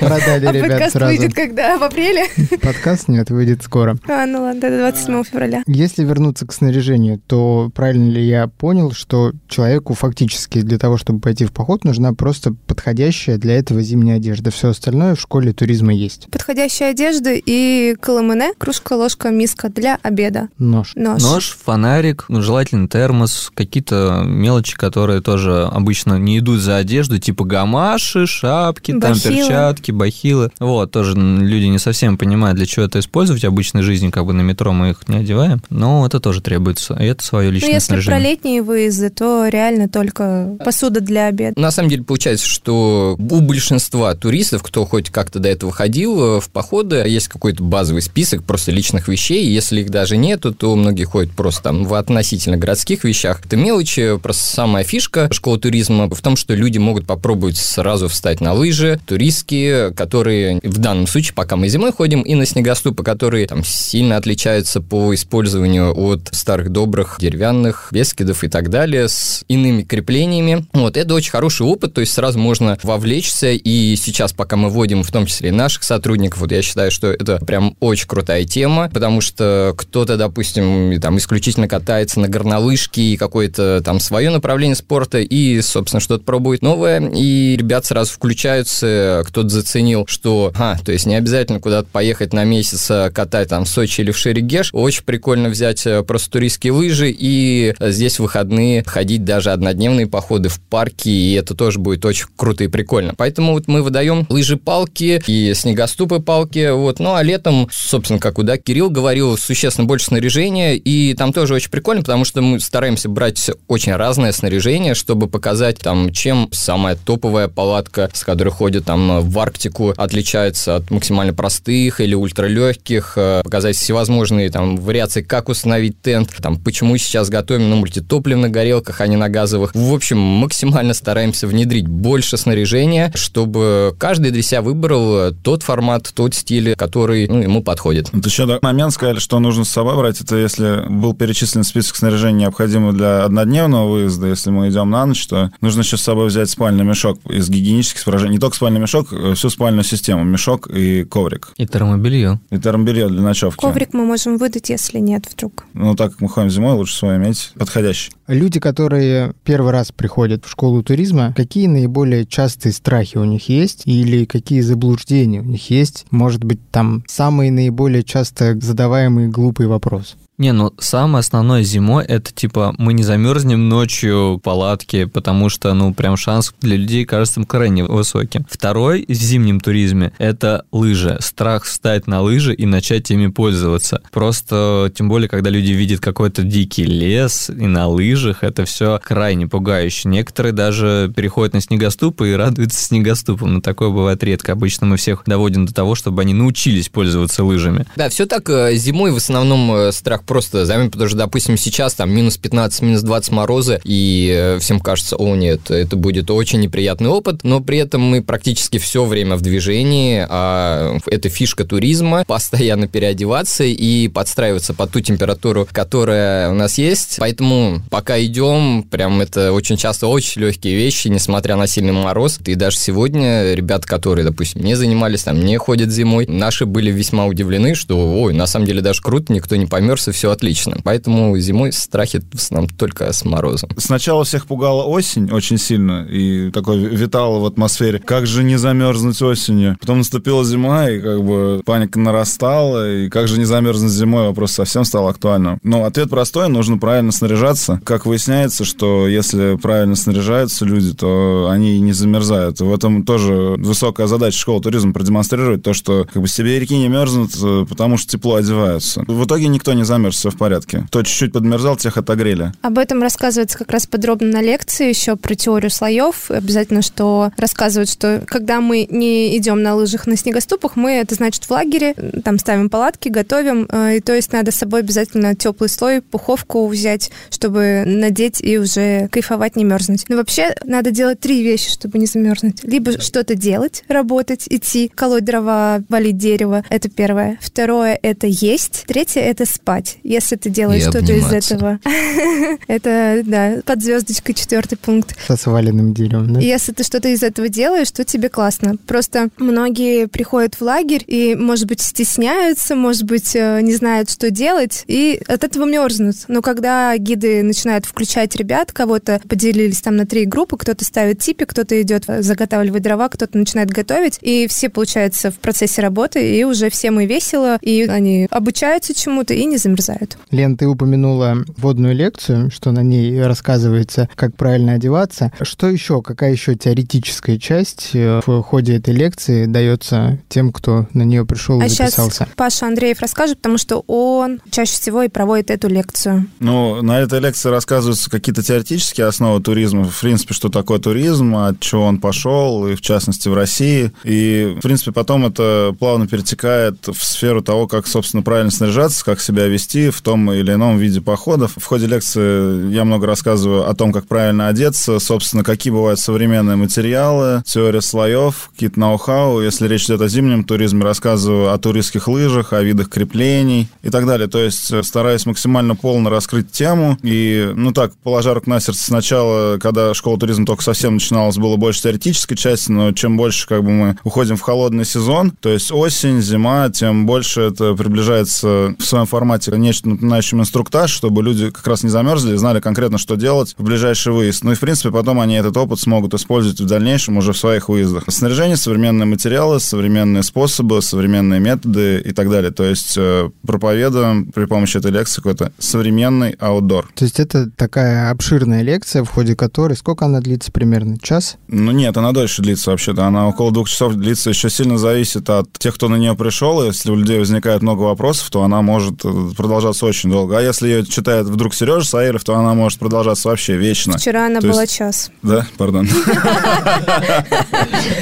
Продали 0.00 0.46
А 0.46 0.52
ребят 0.52 0.70
подкаст 0.70 0.92
сразу. 0.92 1.12
выйдет 1.12 1.34
когда? 1.34 1.76
В 1.76 1.82
апреле? 1.82 2.24
Подкаст 2.62 3.08
нет, 3.08 3.28
выйдет 3.30 3.62
скоро. 3.62 3.98
А, 4.08 4.24
ну 4.24 4.42
ладно, 4.42 4.64
это 4.64 4.78
27 4.78 5.24
февраля. 5.24 5.62
Если 5.66 6.04
вернуться 6.04 6.46
к 6.46 6.52
снаряжению, 6.54 7.18
то 7.26 7.70
правильно 7.74 8.10
ли 8.10 8.26
я 8.26 8.46
понял, 8.48 8.92
что 8.92 9.32
человеку 9.48 9.92
фактически 9.92 10.62
для 10.62 10.78
того, 10.78 10.96
чтобы 10.96 11.20
пойти 11.20 11.44
в 11.44 11.52
поход, 11.52 11.84
нужна 11.84 12.14
просто 12.14 12.54
подходящая 12.66 13.36
для 13.36 13.58
этого 13.58 13.82
зимняя 13.82 14.16
одежда. 14.16 14.50
Все 14.50 14.70
остальное 14.70 15.14
в 15.14 15.20
школе 15.20 15.52
туризма 15.52 15.92
есть. 15.92 16.28
Подходящая 16.30 16.92
одежда 16.92 17.32
и 17.34 17.94
колымыне, 18.00 18.54
кружка, 18.56 18.94
ложка, 18.94 19.28
миска 19.30 19.68
для 19.68 19.98
обеда. 20.02 20.48
Нож. 20.56 20.92
Нож. 20.94 21.22
Нож, 21.22 21.58
фонарик, 21.62 22.24
ну, 22.28 22.40
желательно 22.40 22.88
термос, 22.88 23.50
какие-то 23.54 24.21
мелочи, 24.24 24.76
которые 24.76 25.20
тоже 25.20 25.68
обычно 25.70 26.18
не 26.18 26.38
идут 26.38 26.60
за 26.60 26.76
одежду, 26.76 27.18
типа 27.18 27.44
гамаши, 27.44 28.26
шапки, 28.26 28.92
там 28.92 29.12
Бахилы. 29.12 29.36
перчатки, 29.36 29.90
бахилы. 29.90 30.50
Вот, 30.58 30.90
тоже 30.90 31.14
люди 31.16 31.66
не 31.66 31.78
совсем 31.78 32.18
понимают, 32.18 32.56
для 32.56 32.66
чего 32.66 32.84
это 32.86 32.98
использовать 32.98 33.42
в 33.42 33.46
обычной 33.46 33.82
жизни, 33.82 34.10
как 34.10 34.26
бы 34.26 34.32
на 34.32 34.42
метро 34.42 34.72
мы 34.72 34.90
их 34.90 35.08
не 35.08 35.18
одеваем, 35.18 35.62
но 35.70 36.06
это 36.06 36.20
тоже 36.20 36.40
требуется, 36.40 36.94
и 36.94 37.04
это 37.04 37.22
свое 37.24 37.48
Ну, 37.48 37.54
личное 37.54 37.72
если 37.74 37.94
про 37.94 38.02
снаряжение. 38.02 38.30
летние 38.32 38.62
выезды, 38.62 39.10
то 39.10 39.46
реально 39.48 39.88
только 39.88 40.56
посуда 40.64 41.00
для 41.00 41.26
обеда. 41.26 41.60
На 41.60 41.70
самом 41.70 41.88
деле 41.90 42.02
получается, 42.04 42.46
что 42.46 43.16
у 43.18 43.40
большинства 43.40 44.14
туристов, 44.14 44.62
кто 44.62 44.84
хоть 44.84 45.10
как-то 45.10 45.38
до 45.38 45.48
этого 45.48 45.72
ходил 45.72 46.36
э, 46.36 46.40
в 46.40 46.48
походы, 46.50 46.96
есть 47.06 47.28
какой-то 47.28 47.62
базовый 47.62 48.02
список 48.02 48.44
просто 48.44 48.70
личных 48.70 49.08
вещей. 49.08 49.46
Если 49.48 49.80
их 49.80 49.90
даже 49.90 50.16
нету, 50.16 50.52
то 50.54 50.74
многие 50.76 51.04
ходят 51.04 51.32
просто 51.32 51.62
там 51.64 51.84
в 51.84 51.94
относительно 51.94 52.56
городских 52.56 53.04
вещах. 53.04 53.40
Это 53.44 53.56
мелочи, 53.56 54.11
просто 54.18 54.42
самая 54.44 54.84
фишка 54.84 55.28
школы 55.32 55.58
туризма 55.58 56.08
в 56.08 56.20
том, 56.20 56.36
что 56.36 56.54
люди 56.54 56.78
могут 56.78 57.06
попробовать 57.06 57.56
сразу 57.56 58.08
встать 58.08 58.40
на 58.40 58.52
лыжи, 58.52 59.00
туристские, 59.06 59.92
которые 59.92 60.60
в 60.62 60.78
данном 60.78 61.06
случае, 61.06 61.34
пока 61.34 61.56
мы 61.56 61.68
зимой 61.68 61.92
ходим, 61.92 62.22
и 62.22 62.34
на 62.34 62.46
снегоступы, 62.46 63.02
которые 63.02 63.46
там 63.46 63.64
сильно 63.64 64.16
отличаются 64.16 64.80
по 64.80 65.14
использованию 65.14 65.96
от 65.96 66.28
старых 66.32 66.70
добрых 66.70 67.16
деревянных 67.20 67.88
бескидов 67.90 68.44
и 68.44 68.48
так 68.48 68.70
далее 68.70 69.08
с 69.08 69.44
иными 69.48 69.82
креплениями. 69.82 70.66
Вот, 70.72 70.96
это 70.96 71.14
очень 71.14 71.30
хороший 71.30 71.66
опыт, 71.66 71.94
то 71.94 72.00
есть 72.00 72.12
сразу 72.12 72.38
можно 72.38 72.78
вовлечься, 72.82 73.52
и 73.52 73.96
сейчас, 73.96 74.32
пока 74.32 74.56
мы 74.56 74.68
вводим 74.68 75.02
в 75.02 75.10
том 75.10 75.26
числе 75.26 75.48
и 75.48 75.52
наших 75.52 75.82
сотрудников, 75.82 76.40
вот 76.40 76.52
я 76.52 76.62
считаю, 76.62 76.90
что 76.90 77.08
это 77.08 77.44
прям 77.44 77.76
очень 77.80 78.06
крутая 78.06 78.44
тема, 78.44 78.90
потому 78.92 79.20
что 79.20 79.74
кто-то, 79.76 80.16
допустим, 80.16 81.00
там 81.00 81.18
исключительно 81.18 81.68
катается 81.68 82.20
на 82.20 82.28
горнолыжке 82.28 83.02
и 83.02 83.16
какое-то 83.16 83.82
там 83.84 84.00
свое 84.02 84.30
направление 84.30 84.76
спорта, 84.76 85.18
и, 85.18 85.60
собственно, 85.62 86.00
что-то 86.00 86.24
пробует 86.24 86.62
новое, 86.62 87.00
и 87.14 87.56
ребят 87.56 87.86
сразу 87.86 88.12
включаются, 88.12 89.22
кто-то 89.26 89.48
заценил, 89.48 90.04
что, 90.06 90.52
а, 90.56 90.76
то 90.84 90.92
есть 90.92 91.06
не 91.06 91.14
обязательно 91.14 91.60
куда-то 91.60 91.88
поехать 91.90 92.32
на 92.32 92.44
месяц 92.44 92.90
а, 92.90 93.10
катать 93.10 93.48
там 93.48 93.64
в 93.64 93.68
Сочи 93.68 94.00
или 94.00 94.10
в 94.10 94.18
Шерегеш, 94.18 94.70
очень 94.72 95.04
прикольно 95.04 95.48
взять 95.48 95.86
э, 95.86 96.02
просто 96.02 96.30
туристские 96.30 96.72
лыжи 96.72 97.10
и 97.10 97.74
э, 97.78 97.90
здесь 97.90 98.18
в 98.18 98.22
выходные 98.32 98.82
ходить 98.86 99.24
даже 99.24 99.50
однодневные 99.50 100.06
походы 100.06 100.48
в 100.48 100.60
парке, 100.60 101.10
и 101.10 101.34
это 101.34 101.54
тоже 101.54 101.78
будет 101.78 102.04
очень 102.04 102.26
круто 102.36 102.64
и 102.64 102.68
прикольно. 102.68 103.14
Поэтому 103.16 103.52
вот 103.52 103.68
мы 103.68 103.82
выдаем 103.82 104.26
лыжи-палки 104.28 105.22
и 105.26 105.52
снегоступы-палки, 105.52 106.70
вот, 106.70 106.98
ну 106.98 107.14
а 107.14 107.22
летом, 107.22 107.68
собственно, 107.70 108.18
как 108.18 108.38
у 108.38 108.42
да, 108.42 108.56
Кирилл 108.56 108.88
говорил, 108.88 109.36
существенно 109.36 109.86
больше 109.86 110.06
снаряжения, 110.06 110.74
и 110.74 111.14
там 111.14 111.32
тоже 111.32 111.54
очень 111.54 111.70
прикольно, 111.70 112.02
потому 112.02 112.24
что 112.24 112.40
мы 112.40 112.60
стараемся 112.60 113.08
брать 113.08 113.50
очень 113.68 113.81
разное 113.90 114.32
снаряжение, 114.32 114.94
чтобы 114.94 115.26
показать 115.26 115.78
там, 115.78 116.12
чем 116.12 116.48
самая 116.52 116.96
топовая 116.96 117.48
палатка, 117.48 118.08
с 118.12 118.22
которой 118.24 118.50
ходят 118.50 118.84
там 118.84 119.20
в 119.20 119.38
Арктику, 119.38 119.94
отличается 119.96 120.76
от 120.76 120.90
максимально 120.90 121.34
простых 121.34 122.00
или 122.00 122.14
ультралегких, 122.14 123.14
э, 123.16 123.40
показать 123.42 123.76
всевозможные 123.76 124.50
там 124.50 124.76
вариации, 124.76 125.22
как 125.22 125.48
установить 125.48 126.00
тент, 126.02 126.30
там, 126.40 126.56
почему 126.56 126.96
сейчас 126.98 127.28
готовим 127.30 127.70
на 127.70 127.76
мультитопливных 127.76 128.50
горелках, 128.50 129.00
а 129.00 129.06
не 129.06 129.16
на 129.16 129.28
газовых. 129.28 129.74
В 129.74 129.94
общем, 129.94 130.18
максимально 130.18 130.94
стараемся 130.94 131.46
внедрить 131.46 131.88
больше 131.88 132.36
снаряжения, 132.36 133.10
чтобы 133.14 133.94
каждый 133.98 134.30
для 134.30 134.42
себя 134.42 134.62
выбрал 134.62 135.16
э, 135.16 135.32
тот 135.42 135.62
формат, 135.62 136.12
тот 136.14 136.34
стиль, 136.34 136.74
который 136.76 137.26
ну, 137.28 137.40
ему 137.40 137.62
подходит. 137.62 138.10
Вот 138.12 138.26
еще 138.26 138.58
момент 138.62 138.92
сказали, 138.92 139.18
что 139.18 139.38
нужно 139.38 139.64
с 139.64 139.70
собой 139.70 139.96
брать. 139.96 140.20
Это 140.20 140.36
если 140.36 140.86
был 140.88 141.14
перечислен 141.14 141.64
список 141.64 141.96
снаряжения, 141.96 142.42
необходимого 142.42 142.92
для 142.92 143.24
однодневного 143.24 143.71
выезда, 143.80 144.26
если 144.26 144.50
мы 144.50 144.68
идем 144.68 144.90
на 144.90 145.06
ночь, 145.06 145.26
то 145.26 145.50
нужно 145.60 145.80
еще 145.80 145.96
с 145.96 146.02
собой 146.02 146.28
взять 146.28 146.50
спальный 146.50 146.84
мешок 146.84 147.18
из 147.28 147.48
гигиенических 147.48 148.00
соображений. 148.00 148.34
Не 148.34 148.38
только 148.38 148.56
спальный 148.56 148.80
мешок, 148.80 149.12
э, 149.12 149.34
всю 149.34 149.50
спальную 149.50 149.84
систему. 149.84 150.24
Мешок 150.24 150.68
и 150.68 151.04
коврик. 151.04 151.52
И 151.56 151.66
термобелье. 151.66 152.40
И 152.50 152.58
термобелье 152.58 153.08
для 153.08 153.22
ночевки. 153.22 153.60
Коврик 153.60 153.94
мы 153.94 154.04
можем 154.04 154.36
выдать, 154.36 154.70
если 154.70 154.98
нет 154.98 155.26
вдруг. 155.30 155.64
Ну, 155.74 155.94
так 155.94 156.12
как 156.12 156.20
мы 156.20 156.28
ходим 156.28 156.50
зимой, 156.50 156.74
лучше 156.74 156.96
свой 156.96 157.16
иметь 157.16 157.52
подходящий. 157.56 158.12
Люди, 158.28 158.60
которые 158.60 159.34
первый 159.44 159.72
раз 159.72 159.92
приходят 159.92 160.44
в 160.44 160.50
школу 160.50 160.82
туризма, 160.82 161.34
какие 161.36 161.66
наиболее 161.66 162.24
частые 162.24 162.72
страхи 162.72 163.16
у 163.16 163.24
них 163.24 163.48
есть 163.48 163.82
или 163.84 164.24
какие 164.24 164.60
заблуждения 164.60 165.40
у 165.40 165.44
них 165.44 165.70
есть? 165.70 166.06
Может 166.10 166.44
быть, 166.44 166.60
там 166.70 167.04
самый 167.06 167.50
наиболее 167.50 168.02
часто 168.02 168.58
задаваемый 168.60 169.28
глупый 169.28 169.66
вопрос. 169.66 170.16
Не, 170.38 170.52
ну 170.52 170.72
самое 170.78 171.20
основное 171.20 171.62
зимой 171.62 172.04
это 172.04 172.32
типа 172.32 172.74
мы 172.78 172.94
не 172.94 173.02
замерзнем 173.02 173.68
ночью 173.68 174.34
в 174.34 174.38
палатке, 174.38 175.06
потому 175.06 175.48
что, 175.48 175.72
ну, 175.74 175.92
прям 175.92 176.16
шанс 176.16 176.52
для 176.60 176.76
людей 176.76 177.04
кажется 177.04 177.42
крайне 177.44 177.84
высоким. 177.84 178.46
Второй 178.48 179.04
в 179.06 179.12
зимнем 179.12 179.60
туризме 179.60 180.12
это 180.18 180.64
лыжи. 180.72 181.18
Страх 181.20 181.64
встать 181.64 182.06
на 182.06 182.22
лыжи 182.22 182.54
и 182.54 182.66
начать 182.66 183.10
ими 183.10 183.26
пользоваться. 183.28 184.02
Просто, 184.10 184.90
тем 184.94 185.08
более, 185.08 185.28
когда 185.28 185.50
люди 185.50 185.72
видят 185.72 186.00
какой-то 186.00 186.42
дикий 186.42 186.84
лес 186.84 187.50
и 187.50 187.66
на 187.66 187.86
лыжах, 187.88 188.42
это 188.42 188.64
все 188.64 189.00
крайне 189.04 189.46
пугающе. 189.46 190.08
Некоторые 190.08 190.52
даже 190.52 191.12
переходят 191.14 191.54
на 191.54 191.60
снегоступы 191.60 192.30
и 192.30 192.34
радуются 192.34 192.82
снегоступам, 192.82 193.54
но 193.54 193.60
такое 193.60 193.90
бывает 193.90 194.24
редко. 194.24 194.52
Обычно 194.52 194.86
мы 194.86 194.96
всех 194.96 195.24
доводим 195.26 195.66
до 195.66 195.74
того, 195.74 195.94
чтобы 195.94 196.22
они 196.22 196.32
научились 196.32 196.88
пользоваться 196.88 197.44
лыжами. 197.44 197.86
Да, 197.96 198.08
все 198.08 198.26
так 198.26 198.48
э, 198.48 198.74
зимой 198.76 199.12
в 199.12 199.16
основном 199.16 199.70
э, 199.72 199.92
страх 200.22 200.24
просто 200.24 200.64
займи, 200.66 200.88
потому 200.88 201.08
что, 201.08 201.18
допустим, 201.18 201.56
сейчас 201.56 201.94
там 201.94 202.10
минус 202.10 202.36
15, 202.36 202.82
минус 202.82 203.02
20 203.02 203.32
морозы, 203.32 203.80
и 203.84 204.32
э, 204.34 204.58
всем 204.58 204.80
кажется, 204.80 205.16
о 205.16 205.36
нет, 205.36 205.70
это 205.70 205.96
будет 205.96 206.30
очень 206.30 206.60
неприятный 206.60 207.08
опыт, 207.08 207.44
но 207.44 207.60
при 207.60 207.78
этом 207.78 208.02
мы 208.02 208.22
практически 208.22 208.78
все 208.78 209.04
время 209.04 209.36
в 209.36 209.42
движении, 209.42 210.26
а 210.28 210.98
это 211.06 211.28
фишка 211.28 211.64
туризма, 211.64 212.24
постоянно 212.26 212.88
переодеваться 212.88 213.64
и 213.64 214.08
подстраиваться 214.08 214.74
под 214.74 214.90
ту 214.90 215.00
температуру, 215.00 215.68
которая 215.70 216.50
у 216.50 216.54
нас 216.54 216.78
есть, 216.78 217.16
поэтому 217.18 217.82
пока 217.90 218.22
идем, 218.22 218.84
прям 218.90 219.20
это 219.20 219.52
очень 219.52 219.76
часто 219.76 220.06
очень 220.06 220.42
легкие 220.42 220.76
вещи, 220.76 221.08
несмотря 221.08 221.56
на 221.56 221.66
сильный 221.66 221.92
мороз, 221.92 222.38
и 222.44 222.54
даже 222.54 222.78
сегодня 222.78 223.54
ребята, 223.54 223.86
которые, 223.86 224.24
допустим, 224.24 224.62
не 224.62 224.74
занимались, 224.74 225.22
там, 225.22 225.40
не 225.40 225.56
ходят 225.56 225.90
зимой, 225.90 226.26
наши 226.26 226.66
были 226.66 226.90
весьма 226.90 227.26
удивлены, 227.26 227.74
что, 227.74 227.96
ой, 227.96 228.34
на 228.34 228.46
самом 228.46 228.66
деле 228.66 228.80
даже 228.80 229.02
круто, 229.02 229.32
никто 229.32 229.56
не 229.56 229.66
померз, 229.66 230.08
все 230.12 230.30
отлично. 230.30 230.76
Поэтому 230.84 231.36
зимой 231.38 231.72
страхи 231.72 232.20
в 232.32 232.36
основном 232.36 232.68
только 232.70 233.12
с 233.12 233.24
морозом. 233.24 233.70
Сначала 233.76 234.24
всех 234.24 234.46
пугала 234.46 234.84
осень 234.84 235.30
очень 235.30 235.58
сильно, 235.58 236.06
и 236.08 236.50
такой 236.50 236.78
витало 236.78 237.38
в 237.38 237.46
атмосфере. 237.46 237.98
Как 237.98 238.26
же 238.26 238.44
не 238.44 238.56
замерзнуть 238.56 239.20
осенью? 239.22 239.76
Потом 239.80 239.98
наступила 239.98 240.44
зима, 240.44 240.88
и 240.88 241.00
как 241.00 241.22
бы 241.22 241.62
паника 241.64 241.98
нарастала, 241.98 242.90
и 242.90 243.08
как 243.08 243.28
же 243.28 243.38
не 243.38 243.44
замерзнуть 243.44 243.90
зимой? 243.90 244.26
Вопрос 244.26 244.52
совсем 244.52 244.84
стал 244.84 245.08
актуальным. 245.08 245.58
Но 245.62 245.84
ответ 245.84 246.10
простой, 246.10 246.48
нужно 246.48 246.78
правильно 246.78 247.12
снаряжаться. 247.12 247.80
как 247.84 248.06
выясняется, 248.06 248.64
что 248.64 249.08
если 249.08 249.56
правильно 249.56 249.96
снаряжаются 249.96 250.64
люди, 250.64 250.92
то 250.94 251.48
они 251.50 251.80
не 251.80 251.92
замерзают. 251.92 252.60
В 252.60 252.72
этом 252.72 253.04
тоже 253.04 253.54
высокая 253.58 254.06
задача 254.06 254.38
школы 254.38 254.60
туризма 254.60 254.92
продемонстрировать 254.92 255.62
то, 255.62 255.72
что 255.74 256.06
как 256.12 256.22
бы 256.22 256.28
сибиряки 256.28 256.76
не 256.76 256.88
мерзнут, 256.88 257.32
э, 257.42 257.66
потому 257.68 257.96
что 257.96 258.12
тепло 258.12 258.36
одеваются. 258.36 259.04
В 259.06 259.24
итоге 259.24 259.48
никто 259.48 259.72
не 259.72 259.84
замерз, 259.84 260.01
все 260.10 260.30
в 260.30 260.36
порядке. 260.36 260.84
Кто 260.88 261.02
чуть-чуть 261.02 261.32
подмерзал, 261.32 261.76
тех 261.76 261.96
отогрели. 261.96 262.52
Об 262.62 262.78
этом 262.78 263.02
рассказывается 263.02 263.58
как 263.58 263.70
раз 263.70 263.86
подробно 263.86 264.28
на 264.28 264.42
лекции 264.42 264.88
еще 264.88 265.16
про 265.16 265.34
теорию 265.34 265.70
слоев. 265.70 266.30
Обязательно, 266.30 266.82
что 266.82 267.30
рассказывают, 267.36 267.90
что 267.90 268.22
когда 268.26 268.60
мы 268.60 268.86
не 268.90 269.36
идем 269.36 269.62
на 269.62 269.74
лыжах 269.74 270.06
на 270.06 270.16
снегоступах, 270.16 270.76
мы, 270.76 270.92
это 270.92 271.14
значит, 271.14 271.44
в 271.44 271.50
лагере, 271.50 271.94
там 272.24 272.38
ставим 272.38 272.70
палатки, 272.70 273.08
готовим, 273.08 273.66
э, 273.70 273.96
и 273.96 274.00
то 274.00 274.14
есть 274.14 274.32
надо 274.32 274.50
с 274.50 274.56
собой 274.56 274.80
обязательно 274.80 275.34
теплый 275.34 275.68
слой, 275.68 276.00
пуховку 276.02 276.66
взять, 276.66 277.10
чтобы 277.30 277.84
надеть 277.86 278.40
и 278.42 278.58
уже 278.58 279.08
кайфовать, 279.08 279.56
не 279.56 279.64
мерзнуть. 279.64 280.04
Но 280.08 280.16
вообще 280.16 280.54
надо 280.64 280.90
делать 280.90 281.20
три 281.20 281.42
вещи, 281.42 281.70
чтобы 281.70 281.98
не 281.98 282.06
замерзнуть. 282.06 282.64
Либо 282.64 283.00
что-то 283.00 283.34
делать, 283.34 283.84
работать, 283.88 284.46
идти, 284.48 284.90
колоть 284.94 285.24
дрова, 285.24 285.82
валить 285.88 286.18
дерево. 286.18 286.64
Это 286.68 286.88
первое. 286.88 287.38
Второе— 287.40 287.98
это 288.02 288.26
есть. 288.26 288.84
Третье— 288.86 289.20
это 289.22 289.46
спать. 289.46 289.91
Если 290.02 290.36
ты 290.36 290.50
делаешь 290.50 290.82
что-то 290.82 291.12
из 291.12 291.30
этого. 291.32 291.78
Это, 292.68 293.22
да, 293.24 293.56
под 293.64 293.82
звездочкой 293.82 294.34
четвертый 294.34 294.76
пункт. 294.76 295.16
Со 295.26 295.36
сваленным 295.36 295.94
деревом, 295.94 296.34
да? 296.34 296.40
Если 296.40 296.72
ты 296.72 296.84
что-то 296.84 297.08
из 297.08 297.22
этого 297.22 297.48
делаешь, 297.48 297.90
то 297.90 298.04
тебе 298.04 298.28
классно. 298.28 298.76
Просто 298.86 299.28
многие 299.38 300.06
приходят 300.06 300.54
в 300.54 300.62
лагерь 300.62 301.04
и, 301.06 301.34
может 301.34 301.66
быть, 301.66 301.80
стесняются, 301.80 302.74
может 302.74 303.04
быть, 303.04 303.34
э, 303.34 303.60
не 303.62 303.74
знают, 303.74 304.10
что 304.10 304.30
делать, 304.30 304.84
и 304.86 305.20
от 305.26 305.44
этого 305.44 305.64
мерзнут. 305.64 306.16
Но 306.28 306.42
когда 306.42 306.96
гиды 306.96 307.42
начинают 307.42 307.86
включать 307.86 308.36
ребят, 308.36 308.72
кого-то 308.72 309.20
поделились 309.28 309.80
там 309.80 309.96
на 309.96 310.06
три 310.06 310.24
группы, 310.24 310.56
кто-то 310.56 310.84
ставит 310.84 311.20
типи, 311.20 311.44
кто-то 311.44 311.80
идет 311.80 312.04
заготавливать 312.06 312.82
дрова, 312.82 313.08
кто-то 313.08 313.36
начинает 313.36 313.70
готовить, 313.70 314.18
и 314.20 314.46
все, 314.48 314.68
получается, 314.68 315.30
в 315.30 315.38
процессе 315.38 315.82
работы, 315.82 316.36
и 316.36 316.44
уже 316.44 316.70
всем 316.70 317.00
и 317.00 317.06
весело, 317.06 317.58
и 317.60 317.82
они 317.82 318.26
обучаются 318.30 318.94
чему-то 318.94 319.34
и 319.34 319.44
не 319.44 319.56
замерзают. 319.56 319.81
Лен, 320.30 320.56
ты 320.56 320.66
упомянула 320.66 321.38
водную 321.56 321.94
лекцию, 321.94 322.50
что 322.50 322.70
на 322.72 322.80
ней 322.82 323.20
рассказывается, 323.22 324.08
как 324.14 324.36
правильно 324.36 324.74
одеваться. 324.74 325.32
Что 325.42 325.68
еще, 325.68 326.02
какая 326.02 326.32
еще 326.32 326.54
теоретическая 326.54 327.38
часть 327.38 327.90
э, 327.94 328.20
в 328.26 328.42
ходе 328.42 328.76
этой 328.76 328.94
лекции 328.94 329.46
дается 329.46 330.18
тем, 330.28 330.52
кто 330.52 330.86
на 330.92 331.02
нее 331.02 331.24
пришел 331.26 331.60
и 331.60 331.64
А 331.64 331.68
записался? 331.68 332.24
сейчас 332.24 332.28
Паша 332.36 332.66
Андреев 332.66 333.00
расскажет, 333.00 333.38
потому 333.38 333.58
что 333.58 333.84
он 333.86 334.40
чаще 334.50 334.72
всего 334.72 335.02
и 335.02 335.08
проводит 335.08 335.50
эту 335.50 335.68
лекцию. 335.68 336.26
Ну, 336.40 336.82
на 336.82 337.00
этой 337.00 337.20
лекции 337.20 337.48
рассказываются 337.48 338.10
какие-то 338.10 338.42
теоретические 338.42 339.06
основы 339.06 339.40
туризма. 339.42 339.84
В 339.84 340.00
принципе, 340.00 340.34
что 340.34 340.48
такое 340.48 340.78
туризм, 340.78 341.36
от 341.36 341.60
чего 341.60 341.84
он 341.84 341.98
пошел, 341.98 342.66
и 342.66 342.74
в 342.74 342.80
частности 342.80 343.28
в 343.28 343.34
России. 343.34 343.92
И, 344.04 344.54
в 344.58 344.60
принципе, 344.62 344.92
потом 344.92 345.26
это 345.26 345.74
плавно 345.78 346.06
перетекает 346.06 346.86
в 346.86 347.04
сферу 347.04 347.42
того, 347.42 347.66
как, 347.66 347.86
собственно, 347.86 348.22
правильно 348.22 348.50
снаряжаться, 348.50 349.04
как 349.04 349.20
себя 349.20 349.46
вести 349.46 349.71
в 349.74 350.00
том 350.02 350.30
или 350.32 350.52
ином 350.52 350.78
виде 350.78 351.00
походов. 351.00 351.52
В 351.56 351.64
ходе 351.64 351.86
лекции 351.86 352.72
я 352.72 352.84
много 352.84 353.06
рассказываю 353.06 353.68
о 353.68 353.74
том, 353.74 353.92
как 353.92 354.06
правильно 354.06 354.48
одеться, 354.48 354.98
собственно, 354.98 355.44
какие 355.44 355.72
бывают 355.72 355.98
современные 355.98 356.56
материалы, 356.56 357.42
теория 357.46 357.80
слоев, 357.80 358.50
какие-то 358.52 358.78
ноу-хау. 358.78 359.40
Если 359.40 359.66
речь 359.68 359.84
идет 359.84 360.00
о 360.00 360.08
зимнем 360.08 360.44
туризме, 360.44 360.84
рассказываю 360.84 361.52
о 361.52 361.58
туристских 361.58 362.08
лыжах, 362.08 362.52
о 362.52 362.62
видах 362.62 362.88
креплений 362.88 363.68
и 363.82 363.90
так 363.90 364.06
далее. 364.06 364.28
То 364.28 364.38
есть 364.38 364.70
э, 364.72 364.82
стараюсь 364.82 365.26
максимально 365.26 365.74
полно 365.76 366.10
раскрыть 366.10 366.50
тему. 366.50 366.98
И, 367.02 367.50
ну 367.54 367.72
так, 367.72 367.92
положа 368.02 368.34
руку 368.34 368.50
на 368.50 368.60
сердце, 368.60 368.84
сначала, 368.84 369.58
когда 369.58 369.94
школа 369.94 370.18
туризма 370.18 370.46
только 370.46 370.62
совсем 370.62 370.94
начиналась, 370.94 371.36
было 371.36 371.56
больше 371.56 371.82
теоретической 371.82 372.36
части, 372.36 372.70
но 372.70 372.92
чем 372.92 373.16
больше 373.16 373.46
как 373.46 373.64
бы 373.64 373.70
мы 373.70 373.96
уходим 374.04 374.36
в 374.36 374.42
холодный 374.42 374.84
сезон, 374.84 375.30
то 375.30 375.48
есть 375.48 375.72
осень, 375.72 376.20
зима, 376.20 376.68
тем 376.70 377.06
больше 377.06 377.42
это 377.42 377.74
приближается 377.74 378.74
в 378.78 378.82
своем 378.84 379.06
формате 379.06 379.50
нечто 379.62 379.88
напоминающим 379.88 380.40
инструктаж, 380.40 380.90
чтобы 380.90 381.22
люди 381.22 381.50
как 381.50 381.66
раз 381.66 381.82
не 381.82 381.90
замерзли 381.90 382.36
знали 382.36 382.60
конкретно, 382.60 382.98
что 382.98 383.14
делать 383.14 383.54
в 383.56 383.62
ближайший 383.62 384.12
выезд. 384.12 384.42
Ну 384.44 384.52
и, 384.52 384.54
в 384.54 384.60
принципе, 384.60 384.90
потом 384.90 385.20
они 385.20 385.34
этот 385.34 385.56
опыт 385.56 385.80
смогут 385.80 386.12
использовать 386.14 386.60
в 386.60 386.66
дальнейшем 386.66 387.16
уже 387.16 387.32
в 387.32 387.38
своих 387.38 387.68
выездах. 387.68 388.04
Снаряжение, 388.08 388.56
современные 388.56 389.06
материалы, 389.06 389.60
современные 389.60 390.22
способы, 390.22 390.82
современные 390.82 391.40
методы 391.40 392.02
и 392.04 392.12
так 392.12 392.28
далее. 392.30 392.50
То 392.50 392.64
есть 392.64 392.94
э, 392.96 393.30
проповедуем 393.46 394.32
при 394.32 394.46
помощи 394.46 394.76
этой 394.76 394.90
лекции 394.90 395.16
какой-то 395.16 395.52
современный 395.58 396.32
аутдор. 396.32 396.90
То 396.94 397.04
есть 397.04 397.20
это 397.20 397.48
такая 397.50 398.10
обширная 398.10 398.62
лекция, 398.62 399.04
в 399.04 399.08
ходе 399.08 399.36
которой 399.36 399.76
сколько 399.76 400.04
она 400.06 400.20
длится 400.20 400.50
примерно? 400.50 400.98
Час? 400.98 401.36
Ну 401.48 401.70
нет, 401.72 401.96
она 401.96 402.12
дольше 402.12 402.42
длится 402.42 402.70
вообще-то. 402.70 403.06
Она 403.06 403.28
около 403.28 403.52
двух 403.52 403.68
часов 403.68 403.94
длится. 403.94 404.30
Еще 404.30 404.50
сильно 404.50 404.78
зависит 404.78 405.30
от 405.30 405.52
тех, 405.58 405.74
кто 405.74 405.88
на 405.88 405.96
нее 405.96 406.16
пришел. 406.16 406.64
Если 406.64 406.90
у 406.90 406.96
людей 406.96 407.18
возникает 407.18 407.62
много 407.62 407.82
вопросов, 407.82 408.30
то 408.30 408.42
она 408.42 408.62
может 408.62 409.04
э, 409.04 409.08
продолжаться 409.52 409.84
очень 409.84 410.10
долго. 410.10 410.38
А 410.38 410.40
если 410.40 410.66
ее 410.68 410.86
читает 410.86 411.26
вдруг 411.26 411.54
Сережа 411.54 411.86
Саиров, 411.86 412.24
то 412.24 412.34
она 412.34 412.54
может 412.54 412.78
продолжаться 412.78 413.28
вообще 413.28 413.56
вечно. 413.56 413.98
Вчера 413.98 414.26
она 414.26 414.40
То 414.40 414.48
была 414.48 414.62
есть- 414.62 414.74
час. 414.76 415.10
Да, 415.22 415.46
пардон. 415.58 415.88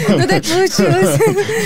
Ну 0.09 0.27
так 0.27 0.45
получилось. 0.45 1.19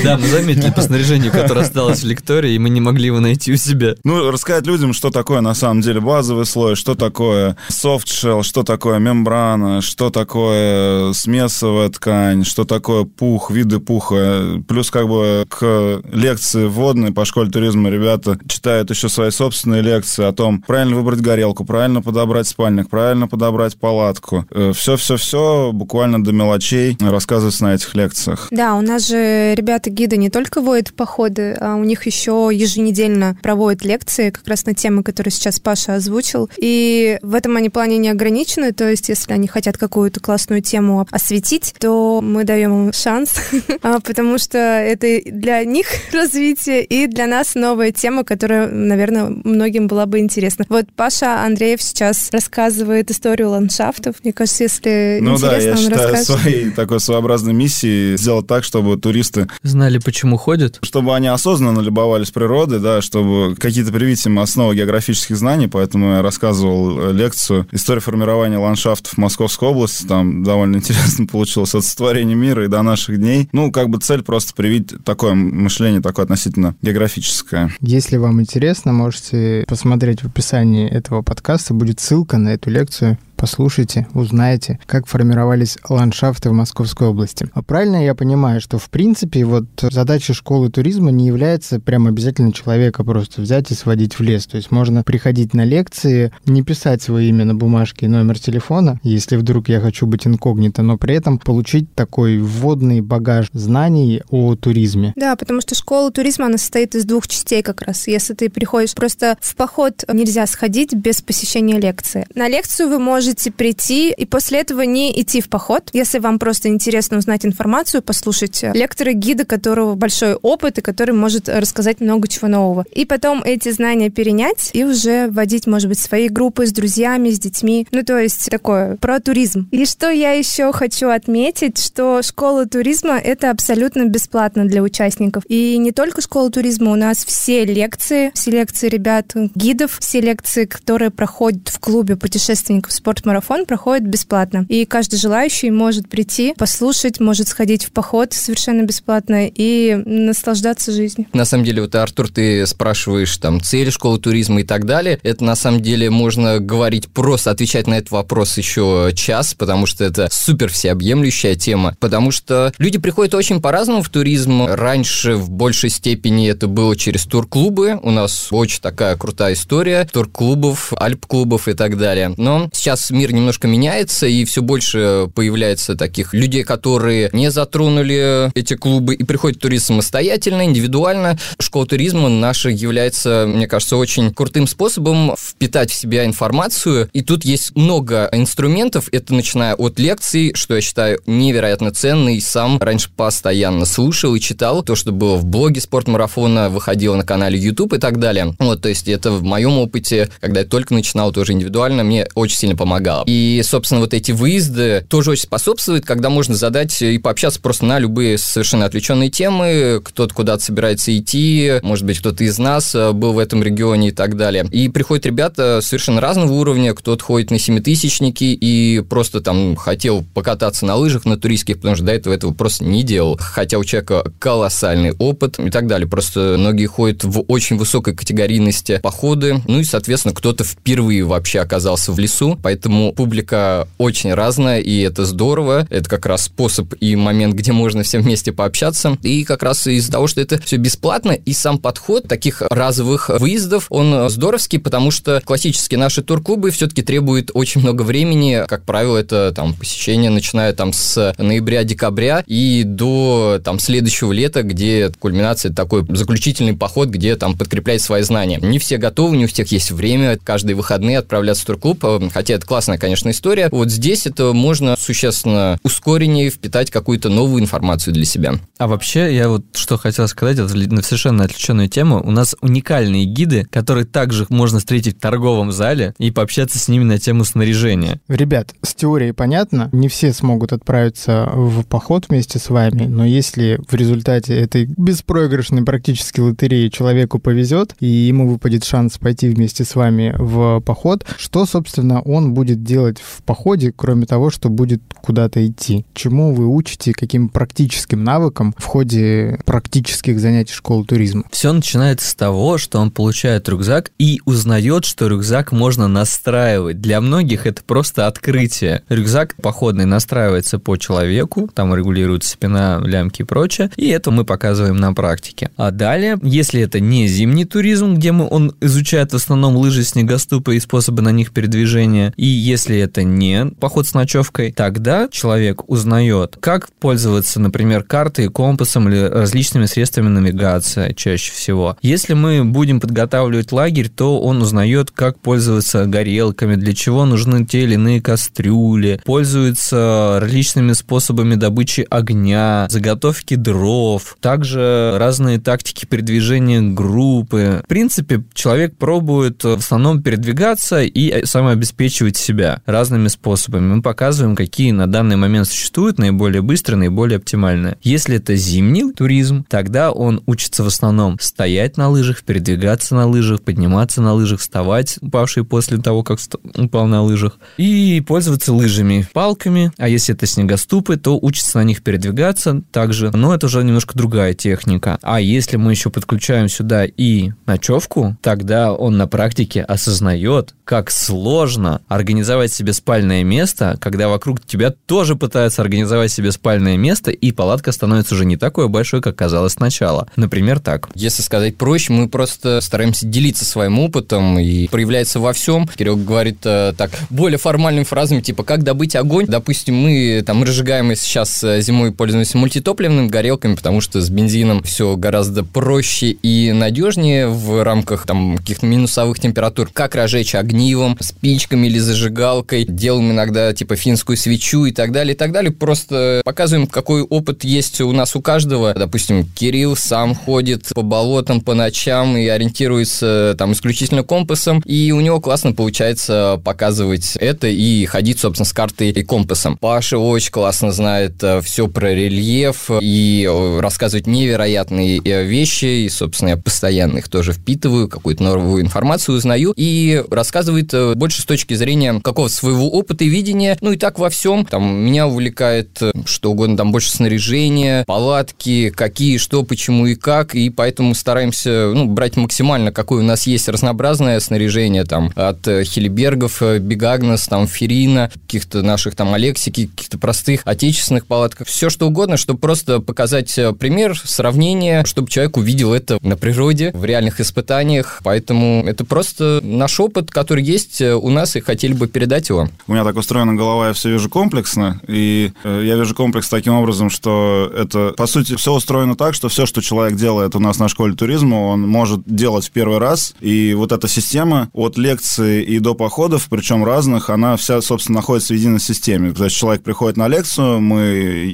Да, 0.05 0.18
мы 0.18 0.27
заметили 0.29 0.70
по 0.70 0.83
снаряжению, 0.83 1.33
которое 1.33 1.61
осталось 1.62 2.03
в 2.03 2.07
лектории, 2.07 2.53
и 2.53 2.59
мы 2.59 2.68
не 2.70 2.81
могли 2.81 3.07
его 3.07 3.20
найти 3.20 3.53
у 3.53 3.57
себя. 3.57 3.94
Ну, 4.05 4.31
рассказать 4.31 4.66
людям, 4.66 4.92
что 4.92 5.11
такое 5.11 5.40
на 5.40 5.55
самом 5.55 5.81
деле 5.81 6.01
базовый 6.01 6.47
слой, 6.47 6.77
что 6.77 6.94
такое 6.94 7.57
soft 7.70 8.05
shell, 8.07 8.42
что 8.42 8.62
такое 8.62 8.99
мембрана, 8.99 9.81
что 9.83 10.11
такое 10.11 11.12
смесовая 11.12 11.88
ткань, 11.88 12.44
что 12.44 12.64
такое 12.64 13.05
пух, 13.05 13.51
виды 13.51 13.81
пуха. 13.81 14.62
Плюс 14.68 14.90
как 14.90 15.09
бы 15.09 15.47
к 15.49 16.03
лекции 16.12 16.66
вводной 16.66 17.12
по 17.12 17.25
школе 17.25 17.51
туризма 17.51 17.90
ребята 17.90 18.38
читают 18.49 18.90
еще 18.90 19.09
свои 19.09 19.31
собственные 19.31 19.73
лекции 19.80 20.24
о 20.24 20.32
том, 20.32 20.62
правильно 20.62 20.96
выбрать 20.96 21.20
горелку, 21.20 21.64
правильно 21.64 22.02
подобрать 22.02 22.48
спальник, 22.48 22.88
правильно 22.88 23.28
подобрать 23.28 23.76
палатку. 23.76 24.46
Все-все-все 24.74 25.70
буквально 25.72 26.22
до 26.22 26.32
мелочей 26.32 26.96
рассказывается 27.00 27.64
на 27.64 27.74
этих 27.74 27.94
лекциях. 27.94 28.48
Да, 28.50 28.74
у 28.76 28.80
нас 28.80 29.08
же 29.08 29.54
ребята-гиды 29.54 30.16
не 30.16 30.30
только 30.30 30.60
водят 30.60 30.94
походы, 30.94 31.56
а 31.60 31.76
у 31.76 31.84
них 31.84 32.06
еще 32.06 32.50
еженедельно 32.52 33.37
проводят 33.42 33.84
лекции 33.84 34.30
как 34.30 34.46
раз 34.46 34.66
на 34.66 34.74
темы, 34.74 35.02
которые 35.02 35.32
сейчас 35.32 35.60
Паша 35.60 35.94
озвучил. 35.94 36.50
И 36.56 37.18
в 37.22 37.34
этом 37.34 37.56
они 37.56 37.70
плане 37.70 37.98
не 37.98 38.08
ограничены, 38.08 38.72
то 38.72 38.88
есть 38.88 39.08
если 39.08 39.32
они 39.32 39.48
хотят 39.48 39.76
какую-то 39.76 40.20
классную 40.20 40.62
тему 40.62 41.06
осветить, 41.10 41.74
то 41.78 42.20
мы 42.22 42.44
даем 42.44 42.87
им 42.87 42.92
шанс, 42.92 43.34
а, 43.82 44.00
потому 44.00 44.38
что 44.38 44.58
это 44.58 45.20
для 45.24 45.64
них 45.64 45.87
развитие 46.12 46.84
и 46.84 47.06
для 47.06 47.26
нас 47.26 47.54
новая 47.54 47.92
тема, 47.92 48.24
которая, 48.24 48.68
наверное, 48.68 49.32
многим 49.55 49.87
была 49.87 50.07
бы 50.07 50.19
интересна. 50.19 50.64
Вот 50.69 50.87
Паша 50.95 51.43
Андреев 51.45 51.83
сейчас 51.83 52.31
рассказывает 52.33 53.11
историю 53.11 53.51
ландшафтов. 53.51 54.17
Мне 54.23 54.33
кажется, 54.33 54.64
если 54.64 55.19
Ну 55.21 55.38
да, 55.38 55.59
интересно, 55.59 55.67
я 55.67 55.71
он 55.73 55.79
считаю 55.79 56.12
расскажет. 56.12 56.27
своей 56.43 56.71
такой 56.71 57.01
своеобразной 57.01 57.55
миссией 57.55 58.17
сделать 58.17 58.47
так, 58.47 58.64
чтобы 58.64 58.97
туристы 58.99 59.49
Знали, 59.62 59.99
почему 59.99 60.37
ходят? 60.37 60.79
чтобы 60.83 61.14
они 61.14 61.29
осознанно 61.29 61.81
любовались 61.81 62.31
природой, 62.31 62.81
да, 62.81 63.01
чтобы 63.03 63.55
какие-то 63.57 63.93
привить 63.93 64.25
им 64.27 64.38
основы 64.38 64.75
географических 64.77 65.37
знаний, 65.37 65.69
поэтому 65.69 66.14
я 66.14 66.23
рассказывал 66.23 67.11
э, 67.11 67.12
лекцию 67.12 67.67
«История 67.73 68.01
формирования 68.01 68.59
ландшафтов 68.59 69.17
Московской 69.17 69.69
области», 69.69 70.07
там 70.07 70.43
довольно 70.43 70.77
интересно 70.79 71.27
получилось 71.27 71.75
от 71.75 71.85
сотворения 71.85 72.35
мира 72.35 72.64
и 72.64 72.69
до 72.69 72.83
наших 72.83 73.19
дней. 73.19 73.49
Ну, 73.53 73.71
как 73.73 73.88
бы 73.88 73.99
цель 73.99 74.23
просто 74.23 74.55
привить 74.55 74.93
такое 75.05 75.35
мышление, 75.35 76.01
такое 76.01 76.25
относительно 76.25 76.75
географическое. 76.83 77.71
Если 77.81 78.17
вам 78.17 78.40
интересно, 78.40 78.93
можете 78.93 79.37
посмотреть 79.66 80.22
в 80.22 80.26
описании 80.26 80.88
этого 80.88 81.22
подкаста, 81.22 81.74
будет 81.74 82.00
ссылка 82.00 82.38
на 82.38 82.50
эту 82.50 82.70
лекцию. 82.70 83.18
Послушайте, 83.37 84.07
узнаете, 84.14 84.79
как 84.87 85.07
формировались 85.07 85.79
ландшафты 85.88 86.51
в 86.51 86.53
Московской 86.53 87.09
области. 87.09 87.49
А 87.53 87.62
правильно 87.62 88.03
я 88.03 88.14
понимаю, 88.14 88.61
что 88.61 88.79
в 88.79 88.88
принципе 88.88 89.44
вот 89.44 89.66
задача 89.83 90.33
школы 90.33 90.70
туризма 90.70 91.11
не 91.11 91.27
является 91.27 91.79
прям 91.79 92.07
обязательно 92.07 92.53
человека 92.53 93.05
просто 93.05 93.42
взять 93.42 93.70
и 93.70 93.75
сводить 93.75 94.18
в 94.18 94.23
лес. 94.23 94.47
То 94.47 94.57
есть 94.57 94.70
можно 94.70 95.03
приходить 95.03 95.53
на 95.53 95.64
лекции, 95.64 96.33
не 96.47 96.62
писать 96.62 97.03
свое 97.03 97.29
имя 97.29 97.44
на 97.44 97.55
бумажке 97.55 98.07
и 98.07 98.09
номер 98.09 98.38
телефона, 98.38 98.99
если 99.03 99.37
вдруг 99.37 99.68
я 99.68 99.81
хочу 99.81 100.07
быть 100.07 100.27
инкогнито, 100.27 100.83
но 100.83 100.97
при 100.97 101.14
этом 101.14 101.38
получить 101.38 101.94
такой 101.94 102.38
вводный 102.38 103.01
багаж 103.01 103.49
знаний 103.53 104.23
о 104.31 104.55
туризме. 104.55 105.12
Да, 105.16 105.37
потому 105.37 105.61
что 105.61 105.75
школа 105.75 106.11
туризма, 106.11 106.47
она 106.47 106.59
состоит 106.59 106.94
из 106.94 107.05
двух 107.05 107.29
частей 107.29 107.62
как 107.62 107.83
раз. 107.83 108.07
Если 108.07 108.35
ты 108.35 108.49
приходишь 108.49 108.94
просто 108.94 109.37
в 109.40 109.55
поход, 109.55 110.05
нельзя 110.12 110.47
сходить 110.47 110.94
без 110.94 111.20
посещения 111.20 111.79
лекции. 111.79 112.27
На 112.35 112.49
лекцию 112.49 112.88
вы 112.88 112.99
можете 112.99 113.34
можете 113.35 113.51
прийти 113.51 114.12
и 114.12 114.27
после 114.27 114.61
этого 114.61 114.83
не 114.83 115.20
идти 115.20 115.40
в 115.40 115.49
поход. 115.49 115.90
Если 115.92 116.20
вам 116.20 116.38
просто 116.38 116.68
интересно 116.68 117.18
узнать 117.18 117.44
информацию, 117.44 118.01
послушать 118.01 118.64
лекторы 118.75 119.12
гида, 119.12 119.44
которого 119.44 119.97
большой 119.97 120.35
опыт 120.35 120.79
и 120.79 120.83
который 120.83 121.14
может 121.14 121.49
рассказать 121.49 122.01
много 122.01 122.29
чего 122.29 122.47
нового. 122.47 122.85
И 122.92 123.05
потом 123.05 123.42
эти 123.44 123.70
знания 123.73 124.11
перенять 124.11 124.70
и 124.73 124.85
уже 124.85 125.27
вводить, 125.29 125.66
может 125.66 125.88
быть, 125.88 125.99
свои 125.99 126.29
группы 126.29 126.66
с 126.66 126.73
друзьями, 126.73 127.31
с 127.31 127.40
детьми. 127.40 127.88
Ну, 127.90 128.05
то 128.05 128.18
есть 128.18 128.49
такое 128.51 128.97
про 128.99 129.18
туризм. 129.18 129.68
И 129.73 129.85
что 129.85 130.11
я 130.11 130.33
еще 130.33 130.73
хочу 130.73 131.09
отметить, 131.09 131.79
что 131.79 132.23
школа 132.23 132.66
туризма— 132.66 133.18
это 133.25 133.51
абсолютно 133.51 134.05
бесплатно 134.05 134.64
для 134.66 134.81
участников. 134.81 135.42
И 135.49 135.77
не 135.79 135.90
только 135.90 136.20
школа 136.20 136.51
туризма, 136.51 136.92
у 136.92 136.97
нас 136.97 137.25
все 137.25 137.64
лекции, 137.64 138.31
все 138.35 138.51
лекции 138.53 138.88
ребят, 138.88 139.33
гидов, 139.55 139.99
все 139.99 140.20
лекции, 140.20 140.66
которые 140.66 141.11
проходят 141.11 141.68
в 141.68 141.81
клубе 141.81 142.16
путешественников 142.16 142.92
«Спортмарафон», 143.14 143.64
проходят 143.64 144.05
бесплатно. 144.05 144.66
И 144.68 144.85
каждый 144.85 145.18
желающий 145.18 145.70
может 145.70 146.09
прийти, 146.09 146.53
послушать, 146.57 147.20
может 147.20 147.48
сходить 147.48 147.85
в 147.85 147.92
поход 147.92 148.33
совершенно 148.33 148.83
бесплатно 148.83 149.48
и 149.48 149.94
наслаждаться 150.05 150.90
жизнью. 150.90 151.29
На 151.33 151.44
самом 151.44 151.64
деле, 151.64 151.83
вот, 151.83 151.94
Артур, 151.94 152.29
ты 152.29 152.66
спрашиваешь 152.66 153.37
там 153.38 153.61
цель 153.61 153.92
школы 153.92 154.18
туризма 154.18 154.62
и 154.62 154.64
так 154.64 154.85
далее. 154.85 155.20
Это 155.22 155.44
на 155.44 155.55
самом 155.55 155.81
деле 155.81 156.11
можно 156.11 156.59
говорить 156.59 157.09
просто, 157.09 157.53
отвечать 157.53 157.87
на 157.87 157.94
этот 157.94 158.11
вопрос 158.11 158.59
еще 158.59 159.12
час, 159.14 159.55
потому 159.55 159.87
что 159.87 160.05
это 160.05 160.29
супер 160.33 160.70
всеобъемлющая 160.70 161.55
тема. 161.55 161.96
Потому 162.00 162.33
что 162.33 162.72
люди 162.79 162.98
приходят 162.98 163.35
очень 163.35 163.61
по-разному 163.61 164.03
в 164.03 164.09
туризм. 164.09 164.66
Раньше 164.66 165.37
в 165.37 165.50
большей 165.50 165.90
степени 165.90 166.50
это 166.50 166.66
было 166.66 166.96
через 166.96 167.24
турклубы. 167.24 167.98
У 168.03 168.11
нас 168.11 168.48
очень 168.50 168.81
такая 168.81 169.16
крутая 169.16 169.55
история 169.55 170.05
турклубов, 170.12 170.92
альп-клубов 170.96 171.68
и 171.68 171.74
так 171.74 171.96
далее. 171.96 172.35
Но 172.37 172.68
сейчас 172.72 173.04
мир 173.11 173.33
немножко 173.33 173.69
меняется, 173.69 174.27
и 174.27 174.45
все 174.45 174.62
больше 174.62 175.29
появляется 175.35 175.97
таких 175.97 176.35
людей, 176.35 176.64
которые 176.64 177.31
не 177.33 177.51
затронули 177.51 178.51
эти 178.55 178.75
клубы 178.75 179.14
и 179.14 179.25
приходят 179.25 179.59
в 179.59 179.61
туризм 179.61 179.85
самостоятельно, 179.85 180.64
индивидуально. 180.64 181.38
Школа 181.59 181.87
туризма 181.87 182.29
наша 182.29 182.71
является, 182.71 183.47
мне 183.47 183.67
кажется, 183.67 183.97
очень 183.97 184.33
крутым 184.33 184.67
способом 184.67 185.35
впитать 185.38 185.90
в 185.90 185.95
себя 185.95 186.25
информацию. 186.25 187.09
И 187.12 187.23
тут 187.23 187.45
есть 187.45 187.77
много 187.77 188.29
инструментов. 188.33 189.09
Это 189.12 189.35
начиная 189.35 189.75
от 189.75 189.99
лекций, 189.99 190.53
что 190.55 190.75
я 190.75 190.81
считаю 190.81 191.21
невероятно 191.27 191.93
ценный. 191.93 192.40
Сам 192.40 192.79
раньше 192.79 193.11
постоянно 193.14 193.85
слушал 193.85 194.35
и 194.35 194.40
читал 194.40 194.83
то, 194.83 194.95
что 194.97 195.12
было 195.12 195.37
в 195.37 195.45
блоге 195.45 195.81
спортмарафона, 195.81 196.71
выходило 196.71 197.14
на 197.14 197.25
канале 197.25 197.59
YouTube 197.59 197.95
и 197.95 197.99
так 197.99 198.19
далее. 198.19 198.55
Вот, 198.59 198.83
то 198.83 198.88
есть 198.88 199.09
это 199.09 199.31
в 199.31 199.43
моем 199.43 199.79
опыте, 199.79 200.29
когда 200.40 200.61
я 200.61 200.67
только 200.67 200.95
начинал 200.95 201.33
тоже 201.33 201.53
индивидуально, 201.53 202.05
мне 202.05 202.27
очень 202.35 202.57
сильно 202.57 202.77
помогало. 202.94 203.24
И, 203.26 203.61
собственно, 203.64 204.00
вот 204.00 204.14
эти 204.14 204.33
выезды 204.33 205.04
тоже 205.09 205.33
очень 205.33 205.44
способствуют, 205.44 206.04
когда 206.04 206.30
можно 206.30 206.54
задать 206.54 207.02
и 207.02 207.18
пообщаться 207.18 207.61
просто 207.61 207.85
на 207.85 207.98
любые 207.98 208.38
совершенно 208.38 208.87
отвлеченные 208.87 209.30
темы, 209.30 210.00
кто-то 210.04 210.35
куда-то 210.35 210.62
собирается 210.62 211.16
идти, 211.16 211.80
может 211.83 212.04
быть, 212.04 212.18
кто-то 212.20 212.44
из 212.44 212.59
нас 212.59 212.94
э, 212.94 213.12
был 213.12 213.33
в 213.33 213.38
этом 213.38 213.62
регионе 213.62 214.09
и 214.09 214.12
так 214.12 214.37
далее. 214.37 214.66
И 214.70 214.88
приходят 214.88 215.26
ребята 215.26 215.80
совершенно 215.83 216.20
разного 216.20 216.52
уровня, 216.52 216.94
кто-то 216.94 217.24
ходит 217.24 217.50
на 217.50 217.59
семитысячники 217.59 218.44
и 218.44 219.00
просто 219.00 219.40
там 219.40 219.76
хотел 219.76 220.24
покататься 220.35 220.87
на 220.87 220.94
лыжах 220.94 221.24
на 221.24 221.38
туристских, 221.38 221.76
потому 221.76 221.96
что 221.96 222.04
до 222.04 222.12
этого 222.12 222.33
этого 222.33 222.52
просто 222.52 222.85
не 222.85 223.02
делал. 223.02 223.37
Хотя 223.40 223.78
у 223.78 223.85
человека 223.85 224.24
колоссальный 224.38 225.12
опыт 225.18 225.59
и 225.59 225.70
так 225.70 225.87
далее. 225.87 226.09
Просто 226.09 226.57
многие 226.59 226.87
ходят 226.87 227.24
в 227.24 227.40
очень 227.48 227.76
высокой 227.76 228.14
категорийности 228.14 229.00
походы, 229.02 229.62
ну 229.66 229.80
и, 229.80 229.85
соответственно, 229.85 230.35
кто-то 230.35 230.64
впервые 230.64 231.24
вообще 231.24 231.61
оказался 231.61 232.12
в 232.12 232.18
лесу, 232.18 232.59
поэтому 232.62 232.84
публика 233.12 233.88
очень 233.99 234.35
разная, 234.35 234.81
и 234.81 235.01
это 235.01 235.25
здорово. 235.25 235.87
Это 235.90 236.09
как 236.09 236.27
раз 236.27 236.44
способ 236.44 236.94
и 237.01 237.16
момент, 237.16 237.55
где 237.55 237.73
можно 237.73 238.03
всем 238.03 238.23
вместе 238.23 238.53
пообщаться. 238.53 239.16
И 239.23 239.44
как 239.44 239.62
раз 239.62 239.87
из-за 239.87 240.12
того, 240.12 240.27
что 240.27 240.40
это 240.40 240.61
все 240.61 240.77
бесплатно, 240.77 241.33
и 241.33 241.53
сам 241.53 241.79
подход 241.79 242.29
таких 242.29 242.62
разовых 242.62 243.29
выездов, 243.29 243.87
он 243.90 244.29
здоровский, 244.29 244.79
потому 244.79 245.11
что 245.11 245.40
классические 245.44 245.99
наши 245.99 246.23
турклубы 246.23 246.70
все-таки 246.70 247.03
требуют 247.03 247.51
очень 247.55 247.81
много 247.81 248.03
времени. 248.03 248.64
Как 248.66 248.85
правило, 248.85 249.16
это 249.16 249.53
там 249.55 249.75
посещение, 249.75 250.31
начиная 250.31 250.73
там 250.73 250.92
с 250.92 251.35
ноября-декабря 251.38 252.44
и 252.47 252.83
до 252.85 253.61
там 253.64 253.79
следующего 253.79 254.33
лета, 254.33 254.62
где 254.62 255.11
кульминация 255.18 255.73
такой 255.73 256.05
заключительный 256.09 256.75
поход, 256.75 257.09
где 257.09 257.37
там 257.37 257.57
подкреплять 257.57 258.03
свои 258.03 258.23
знания. 258.23 258.59
Не 258.61 258.79
все 258.79 258.97
готовы, 258.97 259.37
не 259.37 259.44
у 259.44 259.49
всех 259.49 259.70
есть 259.73 259.90
время 259.90 260.38
каждые 260.42 260.77
выходные 260.77 261.18
отправляться 261.18 261.62
в 261.62 261.66
турклуб, 261.66 262.05
хотя 262.33 262.55
это 262.55 262.66
классная, 262.74 262.98
конечно, 262.98 263.30
история. 263.30 263.68
Вот 263.70 263.88
здесь 263.88 264.26
это 264.26 264.52
можно 264.52 264.96
существенно 264.98 265.78
ускореннее 265.84 266.50
впитать 266.50 266.90
какую-то 266.90 267.28
новую 267.28 267.62
информацию 267.62 268.12
для 268.12 268.24
себя. 268.24 268.54
А 268.78 268.88
вообще, 268.88 269.32
я 269.32 269.48
вот 269.48 269.64
что 269.76 269.96
хотел 269.96 270.26
сказать, 270.26 270.58
это 270.58 270.76
на 270.76 271.00
совершенно 271.02 271.44
отвлеченную 271.44 271.88
тему. 271.88 272.20
У 272.24 272.32
нас 272.32 272.56
уникальные 272.62 273.26
гиды, 273.26 273.64
которые 273.70 274.06
также 274.06 274.46
можно 274.48 274.80
встретить 274.80 275.18
в 275.18 275.20
торговом 275.20 275.70
зале 275.70 276.14
и 276.18 276.32
пообщаться 276.32 276.80
с 276.80 276.88
ними 276.88 277.04
на 277.04 277.20
тему 277.20 277.44
снаряжения. 277.44 278.20
Ребят, 278.26 278.74
с 278.82 278.92
теорией 278.92 279.30
понятно, 279.30 279.88
не 279.92 280.08
все 280.08 280.32
смогут 280.32 280.72
отправиться 280.72 281.48
в 281.54 281.84
поход 281.84 282.26
вместе 282.28 282.58
с 282.58 282.70
вами, 282.70 283.04
но 283.04 283.24
если 283.24 283.80
в 283.88 283.94
результате 283.94 284.58
этой 284.58 284.87
беспроигрышной 284.87 285.84
практически 285.84 286.40
лотереи 286.40 286.88
человеку 286.88 287.38
повезет, 287.38 287.94
и 288.00 288.06
ему 288.06 288.48
выпадет 288.48 288.82
шанс 288.82 289.18
пойти 289.18 289.48
вместе 289.48 289.84
с 289.84 289.94
вами 289.94 290.34
в 290.37 290.80
поход, 290.80 291.24
что, 291.38 291.66
собственно, 291.66 292.20
он 292.20 292.52
будет 292.52 292.63
делать 292.72 293.18
в 293.18 293.42
походе, 293.42 293.92
кроме 293.94 294.24
того, 294.27 294.50
что 294.50 294.70
будет 294.70 295.03
куда-то 295.20 295.66
идти? 295.66 296.07
Чему 296.14 296.55
вы 296.55 296.66
учите, 296.66 297.12
каким 297.12 297.48
практическим 297.48 298.24
навыкам 298.24 298.74
в 298.79 298.85
ходе 298.85 299.59
практических 299.66 300.40
занятий 300.40 300.72
школы 300.72 301.05
туризма? 301.05 301.44
Все 301.50 301.72
начинается 301.72 302.29
с 302.29 302.35
того, 302.35 302.79
что 302.79 302.98
он 302.98 303.11
получает 303.11 303.68
рюкзак 303.68 304.11
и 304.18 304.40
узнает, 304.46 305.05
что 305.05 305.27
рюкзак 305.27 305.72
можно 305.72 306.09
настраивать. 306.09 307.00
Для 307.00 307.20
многих 307.20 307.66
это 307.66 307.83
просто 307.85 308.27
открытие. 308.27 309.03
Рюкзак 309.09 309.55
походный 309.57 310.07
настраивается 310.07 310.79
по 310.79 310.96
человеку, 310.96 311.68
там 311.74 311.94
регулируется 311.94 312.50
спина, 312.50 313.00
лямки 313.05 313.42
и 313.42 313.44
прочее, 313.44 313.90
и 313.96 314.09
это 314.09 314.31
мы 314.31 314.44
показываем 314.44 314.96
на 314.96 315.12
практике. 315.12 315.70
А 315.77 315.90
далее, 315.90 316.38
если 316.42 316.81
это 316.81 317.00
не 317.00 317.27
зимний 317.27 317.64
туризм, 317.64 318.14
где 318.14 318.33
мы, 318.33 318.48
он 318.48 318.74
изучает 318.81 319.33
в 319.33 319.37
основном 319.37 319.77
лыжи, 319.77 320.05
снегоступы 320.05 320.77
и 320.77 320.81
способы 320.81 321.22
на 321.22 321.31
них 321.31 321.53
передвижения, 321.53 322.33
и 322.37 322.46
если 322.55 322.99
это 322.99 323.23
не 323.23 323.67
поход 323.81 324.07
с 324.07 324.14
ночевкой, 324.14 324.73
тогда 324.73 325.29
человек 325.31 325.88
узнает, 325.88 326.57
как 326.61 326.88
пользоваться, 326.93 327.61
например, 327.61 328.03
картой, 328.03 328.49
компасом 328.49 329.09
или 329.09 329.21
различными 329.21 329.87
средствами 329.87 330.29
навигации 330.29 331.12
чаще 331.14 331.53
всего. 331.53 331.97
Если 332.03 332.35
мы 332.35 332.64
будем 332.64 333.01
подготавливать 333.01 333.73
лагерь, 333.73 334.09
то 334.09 334.40
он 334.40 334.62
узнает, 334.62 335.11
как 335.11 335.38
пользоваться 335.38 336.07
горелками, 336.07 336.77
для 336.77 336.95
чего 336.95 337.25
нужны 337.25 337.64
те 337.67 337.85
или 337.85 337.95
иные 337.95 338.21
кастрюли, 338.21 339.21
пользуется 339.25 340.38
различными 340.40 340.93
способами 340.93 341.55
добычи 341.55 342.07
огня, 342.11 342.87
заготовки 342.90 343.55
дров, 343.55 344.37
также 344.40 345.14
разные 345.19 345.61
тактики 345.61 346.07
передвижения 346.07 346.81
группы. 346.81 347.83
В 347.85 347.88
принципе, 347.88 348.43
человек 348.55 348.97
пробует 348.97 349.64
в 349.64 349.79
основном 349.79 350.23
передвигаться 350.23 351.03
и 351.03 351.45
самообеспечивать 351.45 352.37
себя 352.44 352.83
разными 352.87 353.28
способами. 353.28 353.94
Мы 353.94 354.02
показываем, 354.02 354.54
какие 354.54 354.92
на 354.92 355.07
данный 355.07 355.37
момент 355.37 355.66
существуют 355.66 356.18
наиболее 356.18 356.62
быстрые, 356.62 356.98
наиболее 356.98 357.38
оптимальные. 357.38 357.98
Если 358.02 358.37
это 358.37 358.54
зимний 358.57 359.12
туризм, 359.12 359.64
тогда 359.68 360.12
он 360.12 360.42
учится 360.46 360.85
в 360.85 360.87
основном 360.87 361.38
стоять 361.40 361.96
на 361.96 362.09
лыжах, 362.09 362.42
передвигаться 362.44 363.14
на 363.14 363.26
лыжах, 363.26 363.62
подниматься 363.62 364.20
на 364.20 364.35
лыжах, 364.35 364.61
вставать, 364.61 365.18
упавший 365.20 365.64
после 365.64 365.98
того, 365.98 366.22
как 366.22 366.38
упал 366.76 367.07
на 367.07 367.22
лыжах, 367.22 367.59
и 367.78 368.22
пользоваться 368.26 368.72
лыжами, 368.72 369.26
палками. 369.33 369.92
А 369.96 370.09
если 370.09 370.35
это 370.35 370.46
снегоступы, 370.46 371.16
то 371.16 371.38
учится 371.40 371.78
на 371.78 371.85
них 371.85 372.02
передвигаться 372.02 372.83
также, 372.92 373.30
но 373.33 373.54
это 373.54 373.66
уже 373.66 373.83
немножко 373.83 374.16
другая 374.16 374.54
техника. 374.54 375.18
А 375.22 375.40
если 375.40 375.76
мы 375.76 375.92
еще 375.92 376.11
подключаем 376.11 376.68
сюда 376.68 377.04
и 377.04 377.52
ночевку, 377.66 378.37
тогда 378.42 378.92
он 378.92 379.16
на 379.16 379.26
практике 379.26 379.83
осознает, 379.83 380.74
как 380.85 381.11
сложно 381.11 382.02
организовать 382.09 382.23
себе 382.72 382.92
спальное 382.92 383.44
место, 383.44 383.96
когда 384.00 384.28
вокруг 384.28 384.64
тебя 384.64 384.90
тоже 384.90 385.37
пытаются 385.37 385.82
организовать 385.82 386.32
себе 386.32 386.52
спальное 386.52 386.96
место, 386.96 387.30
и 387.30 387.52
палатка 387.52 387.92
становится 387.92 388.34
уже 388.34 388.44
не 388.44 388.56
такой 388.56 388.88
большой, 388.88 389.20
как 389.20 389.37
казалось 389.37 389.74
сначала. 389.74 390.28
Например, 390.37 390.80
так. 390.80 391.08
Если 391.14 391.42
сказать 391.42 391.76
проще, 391.76 392.12
мы 392.12 392.28
просто 392.28 392.80
стараемся 392.80 393.26
делиться 393.26 393.64
своим 393.64 393.98
опытом 393.98 394.58
и 394.58 394.88
проявляется 394.88 395.40
во 395.40 395.52
всем. 395.52 395.87
Кирилл 395.88 396.16
говорит 396.16 396.58
э, 396.64 396.92
так 396.96 397.10
более 397.30 397.58
формальными 397.58 398.04
фразами, 398.04 398.40
типа, 398.40 398.64
как 398.64 398.82
добыть 398.82 399.16
огонь. 399.16 399.46
Допустим, 399.46 399.94
мы 399.94 400.42
там 400.46 400.62
разжигаем 400.62 401.14
сейчас 401.16 401.62
э, 401.64 401.80
зимой 401.80 402.12
пользуемся 402.12 402.58
мультитопливными 402.58 403.28
горелками, 403.28 403.74
потому 403.74 404.00
что 404.00 404.20
с 404.20 404.30
бензином 404.30 404.82
все 404.82 405.16
гораздо 405.16 405.64
проще 405.64 406.30
и 406.30 406.72
надежнее 406.72 407.48
в 407.48 407.82
рамках 407.82 408.26
там 408.26 408.56
каких-то 408.56 408.87
минусовых 408.87 409.38
температур. 409.38 409.88
Как 409.92 410.14
разжечь 410.14 410.54
огнивом, 410.54 411.16
спичками 411.20 411.87
или 411.87 411.98
зажигалкой, 412.14 412.85
делаем 412.85 413.33
иногда 413.33 413.72
типа 413.72 413.96
финскую 413.96 414.37
свечу 414.37 414.85
и 414.85 414.92
так 414.92 415.12
далее, 415.12 415.35
и 415.35 415.37
так 415.37 415.53
далее. 415.53 415.72
Просто 415.72 416.42
показываем, 416.44 416.87
какой 416.87 417.22
опыт 417.22 417.64
есть 417.64 418.00
у 418.00 418.12
нас 418.12 418.37
у 418.37 418.40
каждого. 418.40 418.94
Допустим, 418.94 419.44
Кирилл 419.44 419.96
сам 419.96 420.35
ходит 420.35 420.88
по 420.94 421.03
болотам 421.03 421.61
по 421.61 421.74
ночам 421.74 422.37
и 422.37 422.46
ориентируется 422.46 423.55
там 423.59 423.72
исключительно 423.72 424.22
компасом, 424.22 424.81
и 424.85 425.12
у 425.12 425.20
него 425.20 425.40
классно 425.40 425.72
получается 425.72 426.61
показывать 426.64 427.37
это 427.37 427.66
и 427.66 428.05
ходить, 428.07 428.38
собственно, 428.38 428.66
с 428.66 428.72
картой 428.72 429.11
и 429.11 429.24
компасом. 429.24 429.77
Паша 429.77 430.18
очень 430.18 430.53
классно 430.53 430.92
знает 430.92 431.42
э, 431.42 431.61
все 431.61 431.88
про 431.88 432.14
рельеф 432.14 432.90
и 433.00 433.48
э, 433.48 433.81
рассказывает 433.81 434.27
невероятные 434.27 435.20
э, 435.24 435.44
вещи, 435.44 436.05
и, 436.05 436.09
собственно, 436.09 436.50
я 436.50 436.57
постоянно 436.57 437.18
их 437.18 437.29
тоже 437.29 437.53
впитываю, 437.53 438.09
какую-то 438.09 438.42
новую 438.42 438.83
информацию 438.83 439.37
узнаю, 439.37 439.72
и 439.77 440.22
рассказывает 440.31 440.92
больше 441.16 441.42
с 441.42 441.44
точки 441.44 441.74
зрения 441.74 442.04
какого 442.23 442.49
своего 442.49 442.90
опыта 442.90 443.25
и 443.25 443.29
видения, 443.29 443.77
ну 443.81 443.93
и 443.93 443.97
так 443.97 444.19
во 444.19 444.31
всем. 444.31 444.64
Там 444.64 444.85
меня 445.05 445.27
увлекает 445.27 446.01
что 446.27 446.53
угодно, 446.53 446.77
там 446.77 446.93
больше 446.93 447.11
снаряжения, 447.11 448.05
палатки, 448.05 448.90
какие, 448.90 449.38
что, 449.38 449.62
почему 449.62 450.07
и 450.07 450.14
как, 450.14 450.55
и 450.55 450.71
поэтому 450.71 451.14
стараемся 451.14 451.93
ну, 451.95 452.07
брать 452.07 452.37
максимально, 452.37 452.93
какое 452.93 453.23
у 453.23 453.27
нас 453.27 453.47
есть 453.47 453.69
разнообразное 453.69 454.40
снаряжение, 454.40 455.05
там, 455.05 455.33
от 455.35 455.64
Хилибергов, 455.64 456.62
Бигагнес, 456.81 457.47
там, 457.47 457.67
Ферина, 457.67 458.31
каких-то 458.35 458.83
наших 458.83 459.17
там 459.17 459.35
Алексики, 459.35 459.87
каких-то 459.87 460.19
простых 460.19 460.62
отечественных 460.64 461.27
палатках, 461.27 461.67
все 461.67 461.90
что 461.90 462.07
угодно, 462.07 462.37
чтобы 462.37 462.61
просто 462.61 463.01
показать 463.01 463.57
э, 463.59 463.73
пример, 463.73 464.17
сравнение, 464.25 465.05
чтобы 465.05 465.29
человек 465.29 465.57
увидел 465.57 465.93
это 465.93 466.19
на 466.23 466.37
природе, 466.37 466.90
в 466.93 467.05
реальных 467.05 467.40
испытаниях. 467.40 468.21
Поэтому 468.23 468.85
это 468.87 469.05
просто 469.05 469.61
наш 469.62 469.99
опыт, 470.01 470.31
который 470.31 470.64
есть 470.64 471.01
э, 471.01 471.14
у 471.14 471.31
нас, 471.31 471.57
и 471.57 471.61
хотели 471.61 471.93
бы 471.96 472.07
передать 472.09 472.48
его. 472.48 472.68
У 472.87 472.92
меня 472.92 473.04
так 473.04 473.16
устроена 473.16 473.54
голова, 473.54 473.88
я 473.88 473.92
все 473.92 474.11
вижу 474.11 474.28
комплексно, 474.28 475.00
и 475.07 475.52
э, 475.64 475.83
я 475.85 475.96
вижу 475.96 476.14
комплекс 476.14 476.48
таким 476.48 476.74
образом, 476.74 477.11
что 477.11 477.70
это, 477.76 478.14
по 478.16 478.26
сути, 478.26 478.57
все 478.57 478.72
устроено 478.72 479.16
так, 479.16 479.35
что 479.35 479.48
все, 479.48 479.66
что 479.66 479.80
человек 479.80 480.16
делает 480.16 480.54
у 480.57 480.61
нас 480.61 480.78
на 480.78 480.88
школе 480.88 481.14
туризма, 481.14 481.57
он 481.57 481.83
может 481.88 482.22
делать 482.26 482.66
в 482.66 482.70
первый 482.70 482.98
раз, 482.98 483.35
и 483.40 483.74
вот 483.74 483.92
эта 483.92 484.09
система 484.09 484.68
от 484.72 484.96
лекции 484.96 485.62
и 485.62 485.78
до 485.78 485.94
походов, 485.94 486.46
причем 486.50 486.85
разных, 486.85 487.30
она 487.30 487.57
вся, 487.57 487.80
собственно, 487.80 488.16
находится 488.16 488.54
в 488.54 488.57
единой 488.57 488.80
системе. 488.80 489.33
То 489.33 489.44
есть 489.44 489.57
человек 489.57 489.83
приходит 489.83 490.16
на 490.16 490.28
лекцию, 490.28 490.80
мы 490.80 491.00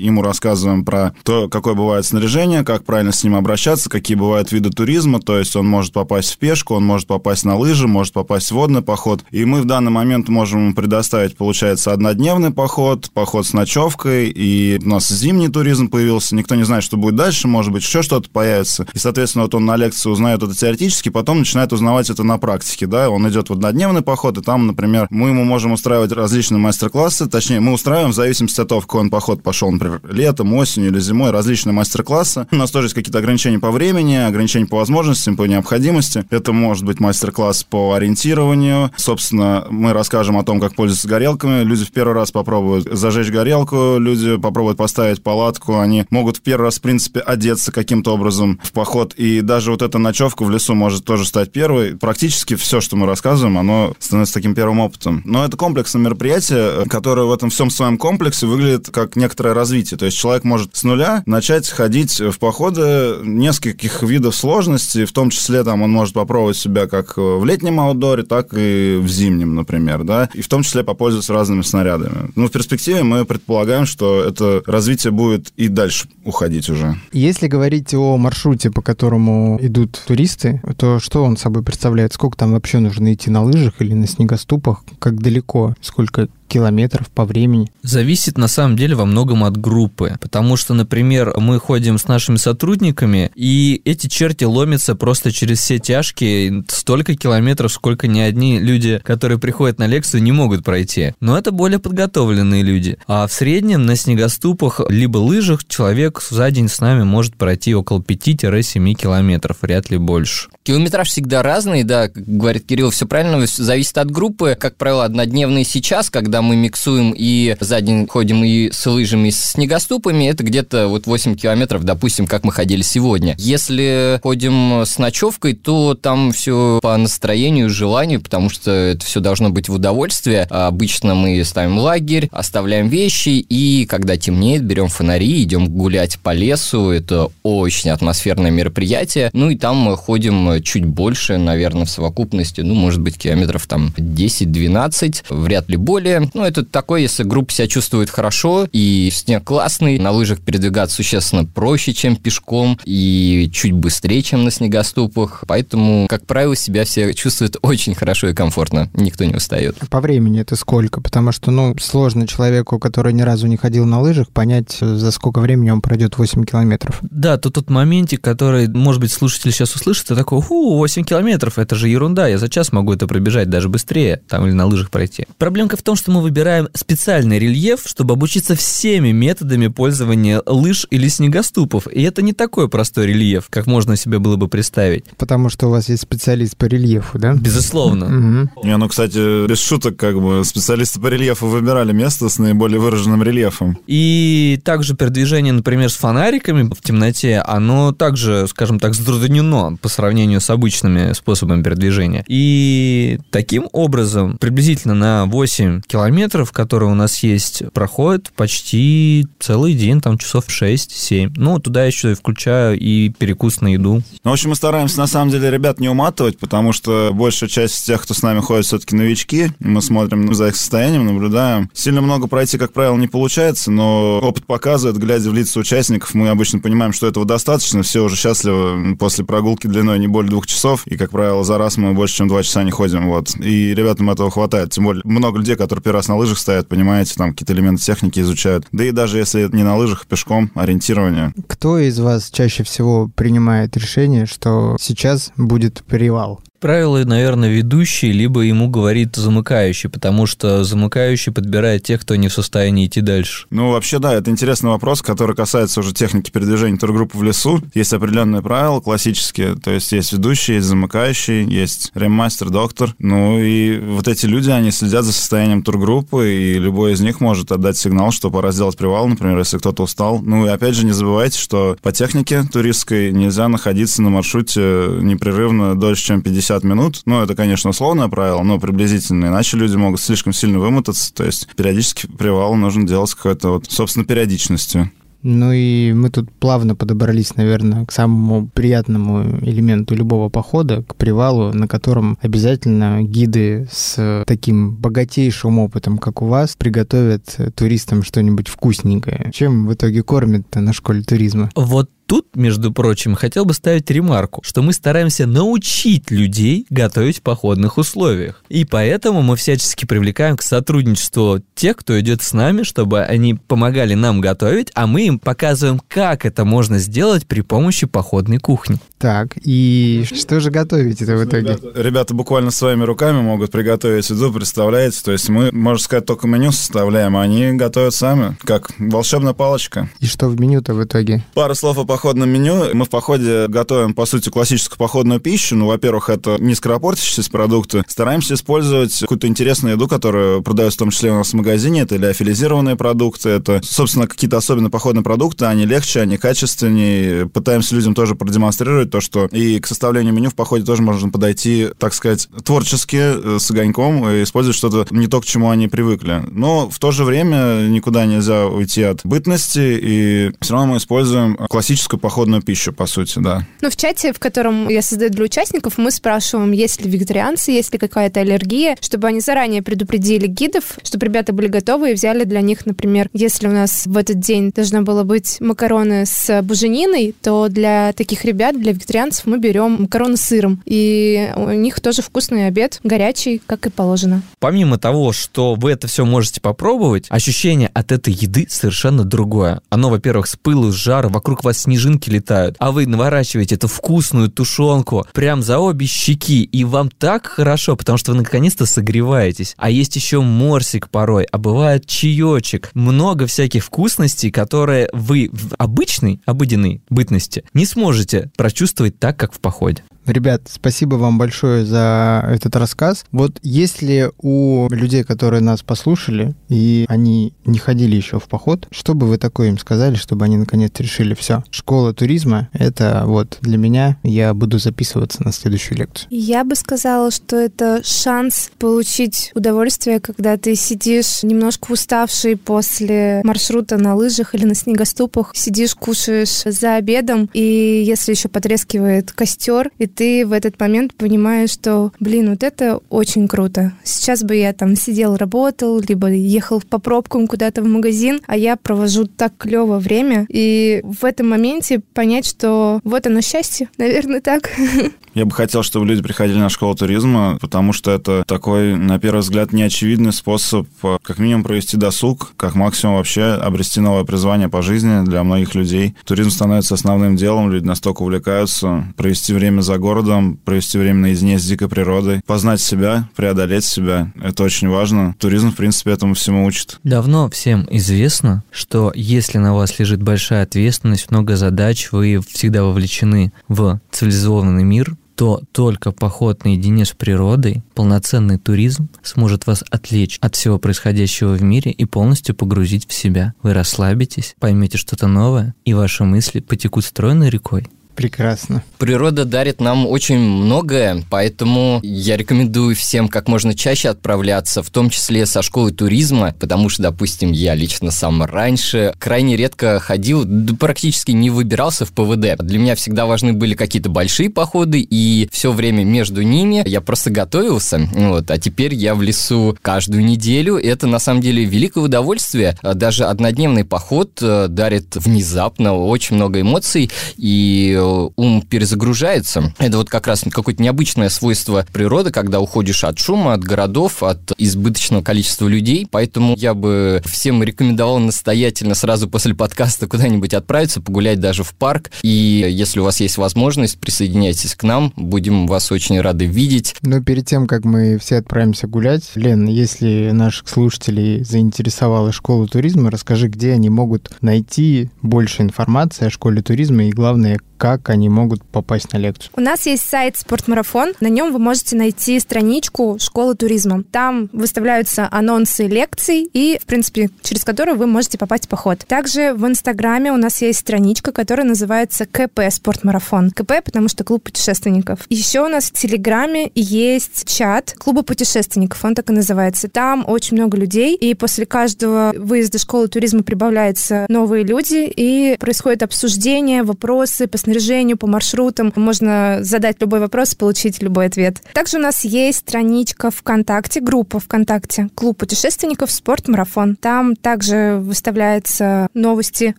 ему 0.01 0.23
рассказываем 0.23 0.85
про 0.85 1.15
то, 1.25 1.49
какое 1.49 1.75
бывает 1.75 2.05
снаряжение, 2.05 2.65
как 2.65 2.85
правильно 2.85 3.13
с 3.13 3.23
ним 3.25 3.35
обращаться, 3.35 3.91
какие 3.91 4.17
бывают 4.17 4.53
виды 4.53 4.71
туризма, 4.71 5.21
то 5.21 5.39
есть 5.39 5.57
он 5.57 5.67
может 5.67 5.93
попасть 5.93 6.33
в 6.33 6.39
пешку, 6.39 6.75
он 6.75 6.85
может 6.85 7.07
попасть 7.07 7.45
на 7.45 7.57
лыжи, 7.57 7.87
может 7.87 8.13
попасть 8.13 8.49
в 8.51 8.55
водный 8.55 8.83
поход. 8.83 9.25
И 9.31 9.45
мы 9.45 9.61
в 9.61 9.65
данный 9.65 9.91
момент 9.91 10.29
можем 10.31 10.75
предоставить, 10.75 11.37
получается, 11.37 11.93
однодневный 11.93 12.51
поход, 12.51 13.11
поход 13.13 13.47
с 13.47 13.53
ночевкой, 13.53 14.29
и 14.29 14.81
у 14.83 14.89
нас 14.89 15.09
зимний 15.09 15.49
туризм 15.49 15.89
появился, 15.89 16.35
никто 16.35 16.55
не 16.55 16.65
знает, 16.65 16.85
что 16.85 16.97
будет 16.97 17.17
дальше, 17.17 17.49
может 17.49 17.73
быть, 17.73 17.83
еще 17.83 18.03
что-то 18.03 18.31
появится. 18.31 18.87
И, 18.93 18.99
соответственно, 18.99 19.45
вот 19.45 19.55
он 19.55 19.67
на 19.67 19.77
лекции 19.77 20.09
узнает 20.09 20.43
это 20.43 20.55
теоретически, 20.57 21.09
потом 21.09 21.41
начинает 21.41 21.73
узнавать 21.73 22.11
это 22.11 22.23
на 22.23 22.39
практике, 22.39 22.87
да, 22.87 23.11
он 23.11 23.29
идет 23.29 23.51
в 23.51 23.53
однодневный 23.53 24.03
поход, 24.03 24.39
и 24.39 24.43
там, 24.43 24.67
например, 24.67 25.07
мы 25.11 25.29
ему 25.29 25.45
можем 25.45 25.73
устраивать 25.73 26.13
различные 26.13 26.59
мастер-классы, 26.59 27.29
точнее, 27.29 27.61
мы 27.61 27.73
устраиваем 27.73 28.13
в 28.13 28.15
зависимости 28.15 28.61
от 28.61 28.69
того, 28.69 28.81
в 28.81 28.87
какой 28.87 29.03
он 29.03 29.11
поход 29.11 29.43
пошел, 29.43 29.71
например, 29.71 30.01
летом, 30.11 30.55
осенью 30.55 30.91
или 30.91 31.01
зимой, 31.01 31.31
различные 31.31 31.73
мастер-классы. 31.73 32.47
У 32.51 32.57
нас 32.57 32.71
тоже 32.71 32.87
есть 32.87 32.95
какие-то 32.95 33.19
ограничения 33.19 33.59
по 33.59 33.71
времени, 33.71 34.17
ограничения 34.17 34.67
по 34.67 34.77
возможностям, 34.77 35.37
по 35.37 35.45
необходимости. 35.45 36.25
Это 36.31 36.53
может 36.53 36.85
быть 36.85 37.01
мастер-класс 37.01 37.65
по 37.65 37.95
ориентированию. 37.95 38.91
Собственно, 38.97 39.67
мы 39.71 39.93
расскажем 40.21 40.37
о 40.37 40.45
том, 40.45 40.61
как 40.61 40.75
пользоваться 40.75 41.09
горелками. 41.09 41.63
Люди 41.63 41.83
в 41.87 41.93
первый 41.93 42.13
раз 42.13 42.31
попробуют 42.31 42.87
зажечь 42.93 43.31
горелку, 43.31 43.97
люди 43.99 44.37
попробуют 44.37 44.77
поставить 44.77 45.23
палатку, 45.23 45.79
они 45.79 46.05
могут 46.11 46.37
в 46.37 46.43
первый 46.43 46.65
раз, 46.65 46.79
в 46.79 46.83
принципе, 46.83 47.21
одеться 47.21 47.73
каким-то 47.73 48.13
образом 48.13 48.61
в 48.63 48.73
поход. 48.73 49.15
И 49.15 49.41
даже 49.41 49.71
вот 49.71 49.81
эта 49.81 49.97
ночевка 49.97 50.45
в 50.45 50.51
лесу 50.51 50.75
может 50.75 51.07
тоже 51.07 51.25
стать 51.25 51.53
первой. 51.53 51.97
Практически 51.97 52.55
все, 52.55 52.83
что 52.83 52.97
мы 52.97 53.07
рассказываем, 53.07 53.57
оно 53.57 53.95
становится 53.99 54.35
таким 54.35 54.55
первым 54.55 54.81
опытом. 54.81 55.23
Но 55.25 55.43
это 55.43 55.57
комплексное 55.57 56.03
мероприятие, 56.03 56.85
которое 56.91 57.27
в 57.27 57.33
этом 57.33 57.49
всем 57.49 57.71
своем 57.71 57.97
комплексе 57.97 58.47
выглядит 58.47 58.91
как 58.91 59.17
некоторое 59.17 59.55
развитие. 59.55 59.97
То 59.97 60.05
есть 60.05 60.19
человек 60.19 60.45
может 60.45 60.77
с 60.77 60.85
нуля 60.85 61.23
начать 61.25 61.67
ходить 61.67 62.21
в 62.21 62.39
походы 62.39 63.17
нескольких 63.23 64.03
видов 64.03 64.37
сложностей, 64.37 65.07
в 65.07 65.13
том 65.13 65.31
числе 65.31 65.65
там 65.65 65.81
он 65.81 65.91
может 65.91 66.13
попробовать 66.13 66.59
себя 66.59 66.87
как 66.87 67.17
в 67.17 67.43
летнем 67.47 67.81
аутдоре, 67.81 68.23
так 68.23 68.49
и 68.53 68.99
в 69.01 69.09
зимнем, 69.09 69.55
например, 69.55 70.05
да, 70.11 70.29
и 70.35 70.43
в 70.43 70.49
том 70.49 70.63
числе 70.63 70.83
попользоваться 70.83 71.33
разными 71.33 71.63
снарядами. 71.63 72.33
Ну, 72.35 72.49
в 72.49 72.51
перспективе 72.51 73.05
мы 73.05 73.25
предполагаем, 73.25 73.87
что 73.87 74.25
это 74.25 74.63
развитие 74.67 75.13
будет 75.13 75.53
и 75.57 75.69
дальше 75.69 76.09
уходить 76.25 76.69
уже. 76.69 76.97
Если 77.13 77.47
говорить 77.47 77.95
о 77.95 78.17
маршруте, 78.17 78.71
по 78.71 78.83
которому 78.83 79.59
идут 79.63 80.03
туристы, 80.07 80.61
то 80.77 80.99
что 80.99 81.23
он 81.23 81.37
собой 81.37 81.63
представляет? 81.63 82.13
Сколько 82.13 82.37
там 82.37 82.53
вообще 82.53 82.81
нужно 82.81 83.15
идти 83.15 83.31
на 83.31 83.45
лыжах 83.45 83.75
или 83.79 83.95
на 83.95 84.09
снегоступах? 84.09 84.83
Как 84.99 85.21
далеко? 85.21 85.75
Сколько 85.81 86.29
километров 86.51 87.09
по 87.09 87.25
времени? 87.25 87.71
Зависит 87.83 88.37
на 88.37 88.49
самом 88.49 88.77
деле 88.77 88.97
во 88.97 89.07
многом 89.07 89.45
от 89.45 89.57
группы, 89.57 90.19
потому 90.21 90.57
что, 90.57 90.75
например, 90.75 91.33
мы 91.39 91.59
ходим 91.61 91.97
с 91.97 92.09
нашими 92.09 92.37
сотрудниками, 92.37 93.31
и 93.35 93.81
эти 93.85 94.09
черти 94.09 94.45
ломятся 94.45 94.95
просто 94.95 95.33
через 95.33 95.61
все 95.61 95.79
тяжкие 95.79 96.65
столько 96.69 97.15
километров, 97.15 97.73
сколько 97.73 98.09
ни 98.09 98.21
одни 98.21 98.59
люди, 98.59 99.01
которые 99.05 99.39
приходят 99.39 99.79
на 99.79 99.87
лекцию, 99.87 100.23
не 100.23 100.33
могут 100.33 100.65
пройти. 100.65 101.15
Но 101.21 101.39
это 101.39 101.53
более 101.53 101.79
подготовленные 101.79 102.63
люди. 102.63 102.99
А 103.07 103.27
в 103.27 103.33
среднем 103.33 103.87
на 103.87 103.97
снегоступах 103.97 104.81
либо 104.89 105.19
лыжах 105.19 105.67
человек 105.67 106.21
за 106.29 106.51
день 106.51 106.69
с 106.69 106.81
нами 106.81 107.05
может 107.05 107.37
пройти 107.37 107.75
около 107.75 108.01
5-7 108.01 108.95
километров, 108.95 109.59
вряд 109.63 109.91
ли 109.91 109.99
больше. 109.99 110.49
Километраж 110.65 111.09
всегда 111.09 111.43
разный, 111.43 111.85
да, 111.85 112.09
как 112.09 112.25
говорит 112.27 112.67
Кирилл, 112.67 112.91
все 112.91 113.07
правильно, 113.07 113.47
зависит 113.47 113.97
от 113.99 114.11
группы. 114.11 114.57
Как 114.59 114.77
правило, 114.77 115.05
однодневные 115.05 115.65
сейчас, 115.65 116.11
когда 116.11 116.40
мы 116.43 116.57
миксуем 116.57 117.15
и 117.17 117.57
за 117.61 117.81
день 117.81 118.07
ходим 118.07 118.45
и 118.45 118.71
с 118.71 118.87
лыжами, 118.87 119.29
и 119.29 119.31
с 119.31 119.53
снегоступами, 119.53 120.25
это 120.25 120.43
где-то 120.45 120.89
вот 120.89 121.07
8 121.07 121.37
километров, 121.37 121.85
допустим, 121.85 122.27
как 122.27 122.45
мы 122.45 122.53
ходили 122.53 122.83
сегодня. 122.83 123.35
Если 123.39 124.21
ходим 124.23 124.83
с 124.85 124.99
ночевкой, 124.99 125.55
то 125.55 125.95
там 125.95 126.33
все 126.33 126.79
по 126.83 126.97
настроению, 126.97 127.71
желанию, 127.71 128.21
потому 128.21 128.51
что 128.51 128.71
это 128.71 129.05
все 129.05 129.21
должно 129.21 129.51
быть 129.51 129.69
в 129.69 129.75
удовольствие. 129.75 130.47
А 130.51 130.67
обычно 130.67 131.15
мы 131.15 131.43
ставим 131.45 131.79
лагерь, 131.79 132.29
оставляем 132.33 132.89
вещи, 132.89 133.29
и 133.29 133.87
когда 133.87 134.17
темнеет, 134.17 134.65
берем 134.65 134.89
фонари, 134.89 135.43
идем 135.43 135.69
гулять 135.69 136.19
по 136.19 136.33
лесу. 136.33 136.91
Это 136.91 137.29
очень 137.43 137.91
атмосферное 137.91 138.51
мероприятие. 138.51 139.31
Ну 139.33 139.51
и 139.51 139.57
там 139.57 139.77
мы 139.77 139.97
ходим 139.97 140.63
чуть 140.63 140.85
больше, 140.85 141.39
наверное, 141.39 141.85
в 141.85 141.91
совокупности, 141.91 142.61
ну, 142.61 142.75
может 142.75 143.01
быть, 143.01 143.19
километров 143.19 143.67
там 143.67 143.93
10-12, 143.97 145.25
вряд 145.29 145.69
ли 145.69 145.77
более. 145.77 146.30
Ну, 146.35 146.45
это 146.45 146.65
такое, 146.65 147.01
если 147.03 147.23
группа 147.23 147.53
себя 147.53 147.67
чувствует 147.67 148.11
хорошо, 148.11 148.67
и 148.73 149.11
снег 149.13 149.45
классный, 149.45 149.99
на 149.99 150.11
лыжах 150.11 150.41
передвигаться 150.41 150.97
существенно 150.97 151.45
проще, 151.45 151.93
чем 151.93 152.17
пешком, 152.17 152.79
и 152.85 153.51
чуть 153.53 153.73
быстрее, 153.73 154.23
чем 154.23 154.45
на 154.45 154.51
снегоступах. 154.51 155.45
Поэтому, 155.47 156.07
как 156.09 156.27
правило, 156.27 156.57
себя 156.57 156.85
все 156.85 157.13
чувствуют 157.15 157.57
очень 157.63 157.95
хорошо 157.95 158.29
и 158.29 158.35
комфортно. 158.35 158.91
Никто 158.95 159.25
не 159.25 159.35
устает. 159.35 159.77
По 159.91 160.01
времени 160.01 160.41
это 160.41 160.57
сколько? 160.57 161.01
Потому 161.01 161.33
что, 161.33 161.51
ну, 161.51 161.75
сложно 161.81 162.27
человеку, 162.27 162.79
который 162.79 163.13
ни 163.13 163.23
разу 163.23 163.47
не 163.47 163.57
ходил 163.57 163.87
на 163.87 164.01
лыжах, 164.01 164.29
понять, 164.29 164.79
за 164.81 165.11
сколько 165.11 165.41
времени 165.41 165.71
он 165.71 165.81
пройдет 165.81 166.19
8 166.19 166.45
километров. 166.45 166.99
Да, 167.03 167.39
то 167.39 167.51
тот 167.51 167.71
моментик, 167.71 168.21
который, 168.21 168.69
может 168.69 169.01
быть, 169.01 169.13
слушатель 169.13 169.53
сейчас 169.53 169.75
услышит, 169.75 170.07
это 170.07 170.17
такой, 170.17 170.41
фу, 170.41 170.77
8 170.77 171.05
километров, 171.05 171.59
это 171.59 171.75
же 171.75 171.89
ерунда, 171.89 172.29
я 172.29 172.39
за 172.39 172.49
час 172.49 172.73
могу 172.73 172.93
это 172.93 173.07
пробежать 173.07 173.51
даже 173.51 173.69
быстрее, 173.69 174.23
там 174.29 174.47
или 174.47 174.53
на 174.53 174.67
лыжах 174.67 174.91
пройти. 174.91 175.27
Проблемка 175.39 175.77
в 175.77 175.83
том, 175.83 175.97
что 175.97 176.11
мы 176.11 176.20
выбираем 176.21 176.69
специальный 176.75 177.39
рельеф, 177.39 177.81
чтобы 177.85 178.15
обучиться 178.15 178.55
всеми 178.55 179.13
методами 179.13 179.69
пользования 179.69 180.43
лыж 180.47 180.87
или 180.91 181.09
снегоступов, 181.09 181.87
и 181.87 182.03
это 182.03 182.23
не 182.23 182.33
такой 182.33 182.69
простой 182.69 183.07
рельеф, 183.07 183.47
как 183.51 183.67
можно 183.67 183.97
себе 183.97 184.19
было 184.19 184.37
бы 184.37 184.49
представить. 184.49 185.05
Потому 185.17 185.49
что 185.49 185.69
у 185.69 185.71
вас 185.71 185.89
есть 185.89 186.03
специалист 186.03 186.57
по 186.57 186.67
рельефу, 186.67 187.19
да? 187.19 187.35
Безусловно. 187.35 188.51
Не, 188.63 188.77
ну, 188.77 188.89
кстати, 188.89 189.47
без 189.47 189.61
шуток, 189.61 189.97
как 189.97 190.21
бы, 190.21 190.45
специалисты 190.45 191.01
по 191.01 191.09
рельефу 191.09 191.47
выбирали 191.47 191.93
место 191.93 192.29
с 192.29 192.39
наиболее 192.39 192.79
выраженным 192.81 193.23
рельефом. 193.23 193.79
И 193.87 194.61
также 194.65 194.95
передвижение, 194.95 195.53
например, 195.53 195.91
с 195.91 195.97
фонариками 195.97 196.63
в 196.73 196.81
темноте, 196.83 197.43
оно 197.47 197.93
также, 197.93 198.47
скажем 198.49 198.79
так, 198.79 198.95
затруднено 198.95 199.77
по 199.81 199.89
сравнению 199.89 200.21
сравнению 200.21 200.41
с 200.41 200.51
обычными 200.51 201.13
способами 201.13 201.63
передвижения. 201.63 202.25
И 202.27 203.19
таким 203.31 203.69
образом, 203.73 204.39
приблизительно 204.39 204.95
на 204.95 205.27
8 205.27 205.83
километров 205.83 206.00
километров, 206.01 206.51
которые 206.53 206.91
у 206.91 206.95
нас 206.95 207.23
есть, 207.23 207.63
проходит 207.75 208.33
почти 208.35 209.27
целый 209.39 209.75
день, 209.75 210.01
там 210.01 210.17
часов 210.17 210.47
6-7. 210.49 211.35
Ну, 211.37 211.59
туда 211.59 211.85
еще 211.85 212.15
включаю 212.15 212.79
и 212.79 213.11
перекус 213.11 213.61
на 213.61 213.69
еду. 213.69 214.03
Ну, 214.25 214.31
в 214.31 214.33
общем, 214.33 214.51
мы 214.51 214.57
стараемся, 214.57 214.99
на 214.99 215.07
самом 215.07 215.31
деле, 215.31 215.51
ребят 215.51 215.79
не 215.79 215.91
уматывать, 215.91 216.39
потому 216.39 216.73
что 216.73 217.11
большая 217.13 217.51
часть 217.51 217.85
тех, 217.85 218.03
кто 218.03 218.15
с 218.15 218.23
нами 218.23 218.41
ходит, 218.41 218.65
все-таки 218.65 218.97
новички. 218.97 219.51
Мы 219.59 219.83
смотрим 219.83 220.33
за 220.33 220.49
их 220.49 220.57
состоянием, 220.57 221.05
наблюдаем. 221.05 221.69
Сильно 221.75 222.01
много 222.01 222.29
пройти, 222.29 222.57
как 222.57 222.73
правило, 222.73 222.97
не 222.97 223.09
получается, 223.09 223.71
но 223.71 224.21
опыт 224.21 224.47
показывает, 224.47 224.97
глядя 224.97 225.29
в 225.29 225.35
лица 225.35 225.61
участников, 225.61 226.15
мы 226.15 226.31
обычно 226.31 226.61
понимаем, 226.61 226.95
что 226.95 227.09
этого 227.09 227.27
достаточно. 227.27 227.83
Все 227.83 228.03
уже 228.03 228.17
счастливы 228.17 228.97
после 228.97 229.27
прогулки 229.27 229.67
длиной 229.67 229.99
не 229.99 230.09
более 230.09 230.31
двух 230.31 230.47
часов. 230.47 230.87
И, 230.87 230.97
как 230.97 231.11
правило, 231.11 231.45
за 231.45 231.59
раз 231.59 231.77
мы 231.77 231.93
больше, 231.93 232.17
чем 232.17 232.29
два 232.29 232.43
часа 232.43 232.63
не 232.65 232.71
ходим. 232.71 233.09
Вот. 233.09 233.37
И 233.37 233.75
ребятам 233.75 234.09
этого 234.09 234.31
хватает. 234.31 234.71
Тем 234.71 234.85
более, 234.85 235.03
много 235.05 235.39
людей, 235.39 235.57
которые 235.57 235.83
первый 235.91 235.99
раз 235.99 236.09
на 236.09 236.17
лыжах 236.17 236.39
стоят, 236.39 236.69
понимаете, 236.69 237.15
там 237.17 237.31
какие-то 237.33 237.53
элементы 237.53 237.83
техники 237.83 238.21
изучают. 238.21 238.65
Да 238.71 238.85
и 238.85 238.93
даже 238.93 239.19
если 239.19 239.49
не 239.53 239.65
на 239.65 239.77
лыжах, 239.77 240.07
пешком, 240.07 240.49
ориентирование. 240.55 241.33
Кто 241.49 241.79
из 241.79 241.99
вас 241.99 242.31
чаще 242.31 242.63
всего 242.63 243.09
принимает 243.09 243.77
решение, 243.77 244.27
что 244.27 244.77
сейчас 244.79 245.33
будет 245.37 245.83
привал? 245.83 246.41
Правило, 246.61 247.03
наверное, 247.05 247.49
ведущий, 247.49 248.13
либо 248.13 248.43
ему 248.43 248.69
говорит 248.69 249.17
замыкающий, 249.17 249.89
потому 249.89 250.27
что 250.27 250.63
замыкающий 250.63 251.33
подбирает 251.33 251.83
тех, 251.83 252.03
кто 252.03 252.17
не 252.17 252.29
в 252.29 252.33
состоянии 252.33 252.87
идти 252.87 253.01
дальше. 253.01 253.47
Ну, 253.51 253.73
вообще, 253.73 253.99
да, 253.99 254.15
это 254.15 254.31
интересный 254.31 254.71
вопрос, 254.71 255.03
который 255.03 255.35
касается 255.35 255.81
уже 255.81 255.95
техники 255.95 256.31
передвижения 256.31 256.79
тургруппы 256.79 257.17
в 257.17 257.23
лесу. 257.23 257.63
Есть 257.75 257.93
определенные 257.93 258.43
правила 258.43 258.81
классические, 258.81 259.57
то 259.57 259.71
есть 259.71 259.91
есть 259.93 260.13
ведущий, 260.13 260.55
есть 260.55 260.67
замыкающий, 260.67 261.45
есть 261.45 261.91
реммастер, 261.95 262.51
доктор. 262.51 262.95
Ну, 262.99 263.41
и 263.41 263.79
вот 263.79 264.07
эти 264.07 264.27
люди, 264.27 264.51
они 264.51 264.71
следят 264.71 265.05
за 265.05 265.13
состоянием 265.13 265.63
тургруппы, 265.63 266.33
и 266.33 266.59
любой 266.59 266.93
из 266.93 267.01
них 267.01 267.21
может 267.21 267.51
отдать 267.53 267.79
сигнал, 267.79 268.13
что 268.13 268.31
пора 268.31 268.53
сделать 268.53 268.77
привал, 268.77 269.09
например, 269.09 269.39
если 269.39 269.59
кто-то 269.59 269.85
устал. 269.85 270.21
Ну, 270.21 270.47
и 270.47 270.51
опять 270.51 270.75
же, 270.75 270.85
не 270.85 270.93
забывайте, 270.93 271.39
что 271.39 271.77
по 271.81 271.93
технике 271.93 272.43
туристской 272.43 273.11
нельзя 273.13 273.49
находиться 273.49 274.03
на 274.03 274.11
маршруте 274.11 274.61
непрерывно 275.01 275.75
дольше, 275.75 276.05
чем 276.05 276.23
50 276.23 276.50
50 276.51 276.65
минут. 276.65 277.03
Ну, 277.07 277.23
это, 277.23 277.37
конечно, 277.37 277.71
условное 277.71 278.09
правило, 278.09 278.43
но 278.43 278.59
приблизительно. 278.59 279.27
Иначе 279.27 279.57
люди 279.57 279.77
могут 279.77 280.01
слишком 280.01 280.33
сильно 280.33 280.59
вымотаться. 280.59 281.15
То 281.15 281.25
есть 281.25 281.49
периодически 281.55 282.09
привал 282.09 282.55
нужно 282.57 282.87
делать 282.87 283.11
с 283.11 283.15
какой-то 283.15 283.51
вот, 283.51 283.71
собственно, 283.71 284.05
периодичностью. 284.05 284.91
Ну 285.23 285.53
и 285.53 285.93
мы 285.93 286.09
тут 286.09 286.33
плавно 286.33 286.75
подобрались, 286.75 287.37
наверное, 287.37 287.85
к 287.85 287.93
самому 287.93 288.49
приятному 288.49 289.39
элементу 289.43 289.95
любого 289.95 290.31
похода, 290.31 290.83
к 290.83 290.97
привалу, 290.97 291.53
на 291.53 291.69
котором 291.69 292.19
обязательно 292.23 293.03
гиды 293.03 293.69
с 293.71 294.25
таким 294.27 294.77
богатейшим 294.77 295.59
опытом, 295.59 295.99
как 295.99 296.23
у 296.23 296.27
вас, 296.27 296.57
приготовят 296.57 297.37
туристам 297.55 298.03
что-нибудь 298.03 298.49
вкусненькое. 298.49 299.31
Чем 299.35 299.67
в 299.67 299.75
итоге 299.75 300.03
кормят 300.03 300.55
на 300.55 300.73
школе 300.73 301.03
туризма? 301.03 301.51
Вот 301.55 301.91
Тут, 302.11 302.35
между 302.35 302.73
прочим, 302.73 303.15
хотел 303.15 303.45
бы 303.45 303.55
ставить 303.55 303.89
ремарку, 303.89 304.43
что 304.45 304.63
мы 304.63 304.73
стараемся 304.73 305.29
научить 305.29 306.11
людей 306.11 306.67
готовить 306.69 307.19
в 307.19 307.23
походных 307.23 307.79
условиях. 307.79 308.43
И 308.49 308.65
поэтому 308.65 309.23
мы 309.23 309.37
всячески 309.37 309.85
привлекаем 309.85 310.37
к 310.37 310.43
сотрудничеству 310.43 311.41
тех, 311.55 311.77
кто 311.77 312.01
идет 312.01 312.21
с 312.23 312.33
нами, 312.33 312.65
чтобы 312.65 313.03
они 313.03 313.35
помогали 313.35 313.95
нам 313.95 314.21
готовить, 314.21 314.73
а 314.75 314.89
мы 314.89 315.03
им 315.07 315.21
показываем, 315.21 315.81
как 315.87 316.27
это 316.27 316.45
можно 316.45 316.81
сделать 316.81 317.29
при 317.29 317.43
помощи 317.43 317.87
походной 317.87 318.39
кухни. 318.39 318.81
Так, 318.99 319.39
и 319.45 320.05
что 320.13 320.41
же 320.41 320.51
готовить 320.51 321.01
это 321.01 321.15
в 321.17 321.25
итоге? 321.25 321.53
Ребята, 321.53 321.81
ребята 321.81 322.15
буквально 322.15 322.51
своими 322.51 322.83
руками 322.83 323.21
могут 323.21 323.53
приготовить 323.53 324.11
еду, 324.11 324.33
представляете? 324.33 325.01
То 325.05 325.13
есть 325.13 325.29
мы, 325.29 325.53
можно 325.53 325.81
сказать, 325.81 326.07
только 326.07 326.27
меню 326.27 326.51
составляем, 326.51 327.17
а 327.17 327.23
они 327.23 327.53
готовят 327.53 327.95
сами, 327.95 328.37
как 328.41 328.73
волшебная 328.81 329.33
палочка. 329.33 329.89
И 330.01 330.07
что 330.07 330.27
в 330.27 330.41
меню-то 330.41 330.75
в 330.75 330.83
итоге? 330.83 331.25
Пару 331.35 331.55
слов 331.55 331.79
о 331.79 332.00
походном 332.01 332.31
меню. 332.31 332.75
Мы 332.75 332.87
в 332.87 332.89
походе 332.89 333.47
готовим, 333.47 333.93
по 333.93 334.07
сути, 334.07 334.31
классическую 334.31 334.79
походную 334.79 335.21
пищу. 335.21 335.55
Ну, 335.55 335.67
во-первых, 335.67 336.09
это 336.09 336.39
низкоропортящиеся 336.41 337.31
продукты. 337.31 337.85
Стараемся 337.87 338.35
использовать 338.35 338.99
какую-то 339.01 339.27
интересную 339.27 339.75
еду, 339.75 339.87
которую 339.87 340.43
продается 340.43 340.77
в 340.77 340.79
том 340.79 340.91
числе 340.91 341.13
у 341.13 341.17
нас 341.17 341.29
в 341.31 341.35
магазине. 341.35 341.83
Это 341.83 341.97
леофилизированные 341.97 342.77
продукты, 342.77 343.29
это, 343.29 343.61
собственно, 343.63 344.07
какие-то 344.07 344.39
особенно 344.39 344.71
походные 344.71 345.03
продукты. 345.03 345.45
Они 345.45 345.67
легче, 345.67 346.01
они 346.01 346.17
качественнее. 346.17 347.29
Пытаемся 347.29 347.75
людям 347.75 347.95
тоже 347.95 348.15
продемонстрировать 348.15 348.91
то, 348.91 349.03
что 349.03 349.27
и 349.27 349.61
к 349.61 349.67
составлению 349.67 350.15
меню 350.15 350.31
в 350.31 350.35
походе 350.35 350.65
тоже 350.65 350.81
можно 350.81 351.11
подойти, 351.11 351.69
так 351.77 351.93
сказать, 351.93 352.29
творчески, 352.45 352.97
э, 352.97 353.39
с 353.39 353.51
огоньком, 353.51 354.09
и 354.09 354.23
использовать 354.23 354.57
что-то 354.57 354.87
не 354.91 355.07
то, 355.07 355.21
к 355.21 355.27
чему 355.27 355.51
они 355.51 355.69
привыкли. 355.69 356.23
Но 356.31 356.71
в 356.71 356.79
то 356.79 356.93
же 356.93 357.05
время 357.05 357.69
никуда 357.69 358.07
нельзя 358.07 358.47
уйти 358.47 358.85
от 358.85 359.01
бытности, 359.05 359.79
и 359.83 360.33
все 360.41 360.55
равно 360.55 360.73
мы 360.73 360.79
используем 360.79 361.37
классическую 361.37 361.90
классическую 361.91 362.01
походную 362.01 362.43
пищу, 362.43 362.73
по 362.73 362.87
сути, 362.87 363.19
да. 363.19 363.43
Ну, 363.61 363.71
в 363.71 363.77
чате, 363.77 364.13
в 364.13 364.19
котором 364.19 364.69
я 364.69 364.83
создаю 364.83 365.11
для 365.11 365.25
участников, 365.25 365.79
мы 365.79 365.91
спрашиваем, 365.91 366.53
есть 366.53 366.83
ли 366.83 366.91
вегетарианцы, 366.91 367.51
есть 367.51 367.73
ли 367.73 367.79
какая-то 367.79 368.21
аллергия, 368.21 368.77
чтобы 368.81 369.09
они 369.09 369.21
заранее 369.21 369.63
предупредили 369.63 370.27
гидов, 370.27 370.79
чтобы 370.85 371.07
ребята 371.07 371.33
были 371.33 371.49
готовы 371.49 371.91
и 371.91 371.95
взяли 371.95 372.25
для 372.25 372.41
них, 372.41 372.67
например, 372.67 373.09
если 373.13 373.49
у 373.49 373.53
нас 373.53 373.87
в 373.87 373.97
этот 373.97 374.21
день 374.21 374.53
должна 374.55 374.83
была 374.83 375.05
быть 375.05 375.41
макароны 375.41 376.07
с 376.07 376.43
бужениной, 376.43 377.15
то 377.23 377.49
для 377.49 377.93
таких 377.93 378.25
ребят, 378.25 378.61
для 378.61 378.73
вегетарианцев 378.73 379.27
мы 379.27 379.39
берем 379.39 379.83
макароны 379.83 380.17
с 380.17 380.23
сыром. 380.23 380.63
И 380.67 381.33
у 381.37 381.51
них 381.51 381.81
тоже 381.81 382.03
вкусный 382.03 382.47
обед, 382.47 382.81
горячий, 382.85 383.41
как 383.47 383.67
и 383.67 383.71
положено. 383.71 384.23
Помимо 384.39 384.79
того, 384.79 385.13
что 385.13 385.55
вы 385.55 385.73
это 385.73 385.89
все 385.89 386.05
можете 386.05 386.41
попробовать, 386.41 387.07
ощущение 387.09 387.71
от 387.75 387.93
этой 387.93 388.13
еды 388.15 388.47
совершенно 388.49 389.05
другое. 389.05 389.61
Оно, 389.71 389.91
во-первых, 389.91 390.27
с 390.27 390.37
пылу, 390.37 390.71
с 390.71 390.75
жара, 390.75 391.09
вокруг 391.09 391.45
вас 391.45 391.59
снижает 391.59 391.80
снежинки 391.81 392.11
летают, 392.11 392.57
а 392.59 392.73
вы 392.73 392.87
наворачиваете 392.87 393.55
эту 393.55 393.69
вкусную 393.69 394.31
тушенку 394.31 395.07
прям 395.13 395.43
за 395.43 395.59
обе 395.59 395.87
щеки, 395.87 396.43
и 396.43 396.65
вам 396.65 396.91
так 396.91 397.27
хорошо, 397.27 397.77
потому 397.77 397.99
что 397.99 398.13
вы 398.13 398.19
наконец-то 398.19 398.67
согреваетесь. 398.67 399.55
А 399.57 399.71
есть 399.71 399.97
еще 399.97 400.21
морсик 400.21 400.91
порой, 400.91 401.25
а 401.25 401.39
бывает 401.39 401.87
чаечек. 401.87 402.71
Много 402.75 403.27
всяких 403.27 403.65
вкусностей, 403.65 404.31
которые 404.31 404.89
вы 404.93 405.31
в 405.33 405.55
обычной, 405.57 406.21
обыденной 406.27 406.83
бытности 406.91 407.45
не 407.55 407.65
сможете 407.65 408.31
прочувствовать 408.37 408.99
так, 408.99 409.17
как 409.17 409.33
в 409.33 409.41
походе. 409.41 409.83
Ребят, 410.11 410.43
спасибо 410.51 410.97
вам 410.97 411.19
большое 411.19 411.65
за 411.65 412.29
этот 412.29 412.57
рассказ. 412.57 413.05
Вот 413.13 413.39
если 413.43 414.11
у 414.19 414.69
людей, 414.71 415.05
которые 415.05 415.41
нас 415.41 415.63
послушали, 415.63 416.35
и 416.49 416.85
они 416.89 417.33
не 417.45 417.59
ходили 417.59 417.95
еще 417.95 418.19
в 418.19 418.25
поход, 418.25 418.67
что 418.73 418.95
бы 418.95 419.07
вы 419.07 419.19
такое 419.19 419.49
им 419.51 419.59
сказали, 419.59 419.95
чтобы 419.95 420.25
они 420.25 420.37
наконец 420.37 420.73
решили 420.79 421.15
все? 421.15 421.45
Школа 421.51 421.95
туризма— 421.95 422.49
это 422.53 423.05
вот 423.07 423.39
для 423.41 423.57
меня, 423.57 423.99
я 424.03 424.35
буду 424.35 424.59
записываться 424.59 425.23
на 425.23 425.33
следующую 425.33 425.79
лекцию. 425.79 426.09
Я 426.11 426.43
бы 426.43 426.57
сказала, 426.57 427.13
что 427.13 427.37
это 427.37 427.81
шанс 427.85 428.51
получить 428.59 429.31
удовольствие, 429.37 430.01
когда 430.01 430.37
ты 430.37 430.57
сидишь 430.57 431.23
немножко 431.23 431.71
уставший 431.71 432.37
после 432.37 433.21
маршрута 433.23 433.77
на 433.77 433.95
лыжах 433.95 434.35
или 434.35 434.45
на 434.45 434.57
снегоступах, 434.57 435.31
сидишь, 435.35 435.77
кушаешь 435.77 436.43
за 436.45 436.75
обедом, 436.75 437.31
и 437.33 437.85
если 437.87 438.11
еще 438.11 438.29
потрескивает 438.29 439.13
костер, 439.13 439.71
и 439.79 439.87
ты 439.87 440.00
в 440.01 440.33
этот 440.33 440.59
момент 440.59 440.95
понимаешь, 440.95 441.51
что, 441.51 441.93
блин, 442.01 442.31
вот 442.31 442.43
это 442.43 442.81
очень 442.89 443.29
круто. 443.29 443.73
Сейчас 443.85 444.23
бы 444.23 444.37
я 444.37 444.53
там 444.53 444.77
сидел, 444.77 445.17
работал, 445.17 445.81
либо 445.81 446.09
ехал 446.09 446.61
по 446.61 446.79
пробкам 446.79 447.27
куда-то 447.27 447.63
в 447.63 447.67
магазин, 447.67 448.21
а 448.27 448.37
я 448.37 448.57
провожу 448.57 449.07
так 449.07 449.33
клево 449.37 449.79
время. 449.79 450.27
И 450.29 450.81
в 450.85 451.05
этом 451.05 451.29
моменте 451.29 451.81
понять, 451.93 452.27
что 452.27 452.81
вот 452.85 453.07
оно 453.07 453.21
счастье, 453.21 453.69
наверное, 453.79 454.21
так. 454.21 454.51
Я 455.15 455.25
бы 455.25 455.33
хотел, 455.33 455.63
чтобы 455.63 455.87
люди 455.87 456.03
приходили 456.03 456.39
на 456.39 456.49
школу 456.49 456.75
туризма, 456.75 457.37
потому 457.41 457.73
что 457.73 457.91
это 457.91 458.23
такой, 458.27 458.77
на 458.77 458.99
первый 458.99 459.21
взгляд, 459.21 459.53
неочевидный 459.53 460.13
способ 460.13 460.69
как 461.03 461.19
минимум 461.19 461.43
провести 461.43 461.77
досуг, 461.77 462.33
как 462.37 462.55
максимум 462.55 462.97
вообще 462.97 463.25
обрести 463.33 463.81
новое 463.81 464.05
призвание 464.05 464.49
по 464.49 464.63
жизни 464.63 465.05
для 465.05 465.25
многих 465.25 465.55
людей. 465.55 465.97
Туризм 466.05 466.31
становится 466.31 466.75
основным 466.75 467.17
делом, 467.17 467.51
люди 467.51 467.65
настолько 467.65 468.03
увлекаются. 468.03 468.85
Провести 468.97 469.33
время 469.33 469.63
за 469.63 469.79
городом, 469.79 470.37
провести 470.37 470.79
время 470.79 471.01
наедине 471.01 471.39
с 471.39 471.45
дикой 471.45 471.69
природой, 471.69 472.21
познать 472.27 472.61
себя, 472.61 473.09
преодолеть 473.17 473.65
себя. 473.65 474.13
Это 474.23 474.45
очень 474.45 474.69
важно. 474.69 475.15
Туризм, 475.19 475.51
в 475.51 475.57
принципе, 475.57 475.91
этому 475.91 476.15
всему 476.15 476.45
учит. 476.45 476.79
Давно 476.85 477.29
всем 477.31 477.67
известно, 477.71 478.45
что 478.51 478.93
если 478.95 479.39
на 479.39 479.55
вас 479.55 479.79
лежит 479.79 480.03
большая 480.03 480.45
ответственность, 480.45 481.11
много 481.11 481.37
задач, 481.37 481.89
вы 481.93 482.21
всегда 482.29 482.63
вовлечены 482.63 483.33
в 483.49 483.81
цивилизованный 483.91 484.65
мир, 484.65 484.95
то 485.21 485.43
только 485.53 485.93
поход 485.93 486.47
наедине 486.47 486.87
с 486.87 486.93
природой, 486.93 487.63
полноценный 487.75 488.39
туризм 488.39 488.89
сможет 489.03 489.47
вас 489.47 489.63
отвлечь 489.69 490.17
от 490.23 490.35
всего 490.35 490.59
происходящего 490.59 491.35
в 491.35 491.43
мире 491.43 491.73
и 491.73 491.85
полностью 491.85 492.35
погрузить 492.35 492.89
в 492.89 492.95
себя. 492.95 493.35
Вы 493.43 493.53
расслабитесь, 493.53 494.35
поймете 494.41 494.79
что-то 494.79 495.09
новое, 495.09 495.55
и 495.67 495.75
ваши 495.75 496.05
мысли 496.05 496.41
потекут 496.41 496.87
стройной 496.87 497.29
рекой. 497.29 497.69
Прекрасно. 498.01 498.63
Природа 498.79 499.27
дарит 499.27 499.61
нам 499.61 499.87
очень 499.87 500.17
многое, 500.19 501.05
поэтому 501.11 501.81
я 501.83 502.17
рекомендую 502.17 502.75
всем 502.75 503.09
как 503.09 503.29
можно 503.29 503.55
чаще 503.55 503.91
отправляться, 503.91 504.63
в 504.63 504.71
том 504.71 504.89
числе 504.89 505.27
со 505.27 505.43
школы 505.43 505.71
туризма, 505.71 506.35
потому 506.41 506.71
что, 506.71 506.85
допустим, 506.85 507.31
я 507.31 507.55
лично 507.55 507.91
сам 507.91 508.23
раньше 508.23 508.95
крайне 508.99 509.37
редко 509.37 509.79
ходил, 509.81 510.23
да 510.25 510.55
практически 510.59 511.11
не 511.11 511.29
выбирался 511.29 511.85
в 511.85 511.93
ПВД. 511.93 512.43
Для 512.43 512.59
меня 512.59 512.75
всегда 512.75 513.05
важны 513.05 513.35
были 513.35 513.53
какие-то 513.53 513.91
большие 513.91 514.31
походы, 514.31 514.81
и 514.81 515.29
все 515.31 515.53
время 515.53 515.85
между 515.85 516.23
ними 516.23 516.63
я 516.67 516.81
просто 516.81 517.11
готовился. 517.11 517.87
Вот, 517.93 518.31
а 518.31 518.39
теперь 518.39 518.73
я 518.73 518.95
в 518.95 519.03
лесу 519.03 519.59
каждую 519.61 520.07
неделю. 520.07 520.57
Это 520.57 520.87
на 520.87 521.01
самом 521.01 521.21
деле 521.21 521.45
великое 521.45 521.85
удовольствие. 521.85 522.57
Даже 522.63 523.05
однодневный 523.05 523.67
поход 523.67 524.23
э, 524.23 524.47
дарит 524.49 524.97
внезапно 524.97 525.77
очень 525.77 526.17
много 526.17 526.41
эмоций, 526.41 526.91
и 527.19 527.77
ум 528.17 528.43
перезагружается. 528.43 529.55
Это 529.59 529.77
вот 529.77 529.89
как 529.89 530.07
раз 530.07 530.25
какое-то 530.31 530.63
необычное 530.63 531.09
свойство 531.09 531.67
природы, 531.73 532.11
когда 532.11 532.41
уходишь 532.41 532.85
от 532.85 532.99
шума, 532.99 533.35
от 533.35 533.43
городов, 533.43 534.03
от 534.03 534.33
избыточного 534.39 535.03
количества 535.03 535.49
людей. 535.49 535.87
Поэтому 535.91 536.35
я 536.37 536.55
бы 536.55 537.03
всем 537.05 537.43
рекомендовал 537.43 537.99
настоятельно 537.99 538.75
сразу 538.75 539.09
после 539.09 539.35
подкаста 539.35 539.87
куда-нибудь 539.87 540.35
отправиться, 540.35 540.81
погулять 540.81 541.21
даже 541.21 541.45
в 541.45 541.55
парк. 541.55 541.91
И 542.03 542.47
если 542.49 542.81
у 542.81 542.85
вас 542.85 543.01
есть 543.01 543.17
возможность, 543.17 543.79
присоединяйтесь 543.79 544.55
к 544.55 544.63
нам. 544.63 544.93
Будем 544.97 545.47
вас 545.47 545.73
очень 545.73 546.01
рады 546.01 546.27
видеть. 546.27 546.75
Но 546.83 547.03
перед 547.03 547.27
тем, 547.27 547.47
как 547.47 547.65
мы 547.65 547.99
все 547.99 548.17
отправимся 548.17 548.67
гулять, 548.67 549.11
Лен, 549.15 549.47
если 549.47 550.11
наших 550.13 550.49
слушателей 550.49 551.25
заинтересовала 551.25 552.13
школа 552.13 552.47
туризма, 552.47 552.91
расскажи, 552.91 553.29
где 553.29 553.53
они 553.53 553.71
могут 553.71 554.11
найти 554.21 554.91
больше 555.03 555.43
информации 555.43 556.07
о 556.07 556.11
школе 556.11 556.43
туризма 556.43 556.85
и, 556.85 556.91
главное, 556.91 557.39
как 557.57 557.80
они 557.89 558.09
могут 558.09 558.45
попасть 558.45 558.93
на 558.93 558.99
лекцию? 558.99 559.31
У 559.37 559.41
нас 559.41 559.67
есть 559.67 559.89
сайт 559.89 560.17
«Спортмарафон». 560.17 560.93
На 561.01 561.09
нем 561.09 561.33
вы 561.33 561.39
можете 561.39 561.77
найти 561.77 562.19
страничку 562.21 562.99
школы 563.01 563.35
туризма. 563.35 563.83
Там 563.91 564.29
выставляются 564.33 565.09
анонсы 565.11 565.67
лекций 565.67 566.29
и, 566.33 566.59
в 566.61 566.67
принципе, 566.67 567.11
через 567.23 567.45
которую 567.45 567.79
вы 567.79 567.87
можете 567.87 568.19
попасть 568.19 568.47
в 568.47 568.49
поход. 568.49 568.85
Также 568.87 569.35
в 569.35 569.47
Инстаграме 569.47 570.13
у 570.13 570.17
нас 570.17 570.43
есть 570.43 570.61
страничка, 570.61 571.13
которая 571.13 571.47
называется 571.47 572.07
КП 572.07 572.41
«Спортмарафон». 572.51 573.31
КП, 573.31 573.53
потому 573.65 573.89
что 573.89 574.05
клуб 574.05 574.25
путешественников. 574.25 575.07
Еще 575.09 575.41
у 575.41 575.49
нас 575.49 575.71
в 575.71 575.73
Телеграме 575.73 576.51
есть 576.55 577.27
чат 577.27 577.75
клуба 577.79 578.03
путешественников, 578.03 578.85
он 578.85 578.95
так 578.95 579.11
и 579.11 579.13
называется. 579.13 579.69
Там 579.69 580.05
очень 580.07 580.37
много 580.37 580.57
людей, 580.57 580.95
и 580.95 581.15
после 581.15 581.47
каждого 581.47 582.13
выезда 582.17 582.59
школы 582.59 582.89
туризма 582.89 583.23
прибавляются 583.23 584.07
новые 584.09 584.45
люди, 584.45 584.91
и 584.95 585.37
происходит 585.39 585.83
обсуждение, 585.83 586.63
вопросы 586.63 587.27
по 587.27 587.39
снаряжению, 587.61 587.97
по 587.97 588.07
маршрутам. 588.07 588.73
Можно 588.75 589.39
задать 589.43 589.77
любой 589.81 590.01
вопрос, 590.01 590.35
получить 590.35 590.83
любой 590.83 591.07
ответ. 591.07 591.43
Также 591.53 591.77
у 591.77 591.81
нас 591.81 592.05
есть 592.05 592.39
страничка 592.39 593.11
ВКонтакте, 593.11 593.81
группа 593.81 594.19
ВКонтакте, 594.19 594.89
клуб 594.95 595.19
путешественников 595.19 595.91
«Спорт-марафон». 595.91 596.77
Там 596.77 597.17
также 597.17 597.79
выставляются 597.81 598.89
новости, 598.95 599.55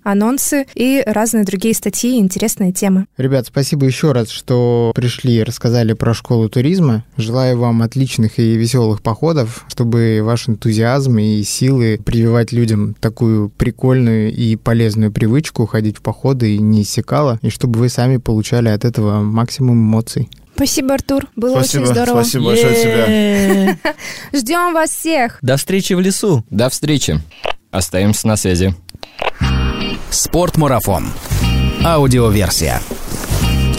анонсы 0.04 0.66
и 0.74 1.04
разные 1.06 1.44
другие 1.44 1.76
статьи 1.76 2.18
и 2.18 2.20
интересные 2.20 2.72
темы. 2.74 3.06
Ребят, 3.18 3.48
спасибо 3.48 3.86
еще 3.86 4.12
раз, 4.12 4.30
что 4.30 4.92
пришли 4.96 5.36
и 5.36 5.44
рассказали 5.44 5.94
про 5.94 6.14
школу 6.14 6.50
туризма. 6.50 7.06
Желаю 7.18 7.60
вам 7.60 7.84
отличных 7.84 8.40
и 8.40 8.56
веселых 8.56 9.02
походов, 9.02 9.66
чтобы 9.68 10.22
ваш 10.24 10.50
энтузиазм 10.50 11.20
и 11.20 11.44
силы 11.44 12.00
прививать 12.04 12.52
людям 12.52 12.96
такую 13.00 13.50
прикольную 13.50 14.34
и 14.34 14.56
полезную 14.56 15.12
привычку 15.12 15.66
ходить 15.66 15.98
в 15.98 16.02
походы 16.02 16.58
не 16.58 16.82
иссякало, 16.82 17.40
и 17.42 17.50
чтобы 17.50 17.80
вы 17.80 17.91
сами 17.92 18.18
получали 18.18 18.70
от 18.70 18.86
этого 18.86 19.22
максимум 19.22 19.78
эмоций. 19.78 20.30
Спасибо, 20.56 20.94
Артур. 20.94 21.28
Было 21.36 21.56
Спасибо, 21.56 21.84
очень 21.84 21.94
здорово. 21.94 22.22
спасибо 22.22 22.46
большое 22.46 22.76
тебе. 22.76 23.78
Ждем 24.34 24.74
вас 24.74 24.92
всех. 24.92 25.40
До 25.42 25.58
встречи 25.58 25.94
в 25.94 26.00
лесу. 26.00 26.44
До 26.50 26.70
встречи. 26.70 27.20
Остаемся 27.72 28.28
на 28.28 28.36
связи. 28.36 28.76
Спортмарафон. 30.10 31.08
Аудиоверсия. 31.84 32.82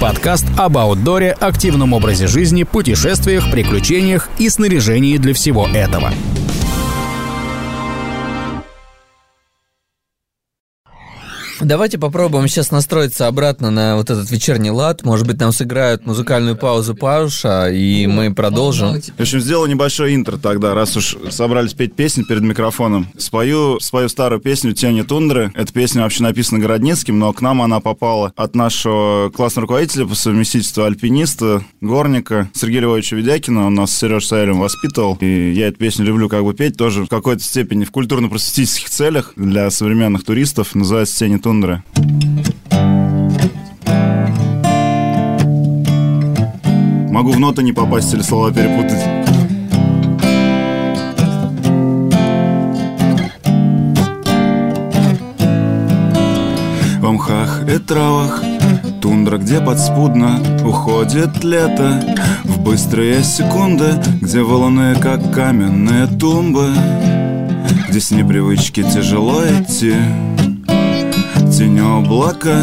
Подкаст 0.00 0.46
об 0.58 0.78
аутдоре, 0.78 1.30
активном 1.30 1.92
образе 1.92 2.26
жизни, 2.26 2.64
путешествиях, 2.64 3.48
приключениях 3.52 4.28
и 4.38 4.48
снаряжении 4.48 5.16
для 5.18 5.34
всего 5.34 5.68
этого. 5.68 6.12
Давайте 11.64 11.96
попробуем 11.96 12.48
сейчас 12.48 12.72
настроиться 12.72 13.28
обратно 13.28 13.70
на 13.70 13.96
вот 13.96 14.10
этот 14.10 14.28
вечерний 14.32 14.72
лад. 14.72 15.04
Может 15.04 15.28
быть, 15.28 15.38
нам 15.38 15.52
сыграют 15.52 16.04
музыкальную 16.04 16.56
паузу 16.56 16.96
Пауша, 16.96 17.70
и 17.70 18.08
мы 18.08 18.34
продолжим. 18.34 19.00
В 19.00 19.20
общем, 19.20 19.38
сделал 19.38 19.66
небольшой 19.66 20.16
интро 20.16 20.38
тогда, 20.38 20.74
раз 20.74 20.96
уж 20.96 21.16
собрались 21.30 21.74
петь 21.74 21.94
песни 21.94 22.24
перед 22.24 22.42
микрофоном. 22.42 23.06
Спою 23.16 23.78
свою 23.78 24.08
старую 24.08 24.40
песню 24.40 24.72
«Тени 24.72 25.02
тундры». 25.02 25.52
Эта 25.54 25.72
песня 25.72 26.02
вообще 26.02 26.24
написана 26.24 26.60
Городницким, 26.60 27.20
но 27.20 27.32
к 27.32 27.40
нам 27.40 27.62
она 27.62 27.78
попала 27.78 28.32
от 28.34 28.56
нашего 28.56 29.30
классного 29.30 29.62
руководителя 29.62 30.06
по 30.06 30.16
совместительству 30.16 30.82
альпиниста, 30.82 31.62
горника 31.80 32.50
Сергея 32.54 32.82
Львовича 32.82 33.14
Ведякина. 33.14 33.68
Он 33.68 33.74
нас 33.76 33.92
с 33.92 33.98
Сережей 33.98 34.26
Саэлем 34.26 34.58
воспитывал. 34.58 35.16
И 35.20 35.52
я 35.52 35.68
эту 35.68 35.78
песню 35.78 36.06
люблю 36.06 36.28
как 36.28 36.42
бы 36.42 36.54
петь 36.54 36.76
тоже 36.76 37.04
в 37.04 37.08
какой-то 37.08 37.44
степени 37.44 37.84
в 37.84 37.92
культурно-просветительских 37.92 38.90
целях 38.90 39.32
для 39.36 39.70
современных 39.70 40.24
туристов. 40.24 40.74
Называется 40.74 41.20
«Тени 41.20 41.36
тундры». 41.36 41.51
Могу 47.10 47.32
в 47.32 47.40
ноты 47.40 47.62
не 47.62 47.74
попасть 47.74 48.14
или 48.14 48.22
слова 48.22 48.50
перепутать. 48.50 49.02
В 57.00 57.12
мхах 57.12 57.68
и 57.68 57.78
травах 57.78 58.42
Тундра, 59.02 59.36
где 59.36 59.60
подспудно 59.60 60.40
уходит 60.64 61.44
лето. 61.44 62.02
В 62.44 62.62
быстрые 62.62 63.22
секунды, 63.22 64.00
где 64.22 64.40
валуны, 64.40 64.94
как 64.94 65.34
каменные 65.34 66.06
тумбы. 66.06 66.70
Где 67.90 68.00
с 68.00 68.10
непривычки 68.10 68.82
тяжело 68.82 69.42
идти 69.44 69.96
Тень 71.52 71.80
облака, 71.80 72.56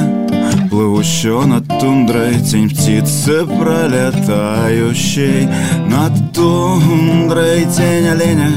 плывущего 0.72 1.46
над 1.46 1.68
тундрой 1.80 2.40
Тень 2.40 2.70
птицы, 2.70 3.46
пролетающей 3.46 5.48
над 5.88 6.34
тундрой. 6.34 7.66
Тень 7.66 8.08
оленя, 8.08 8.50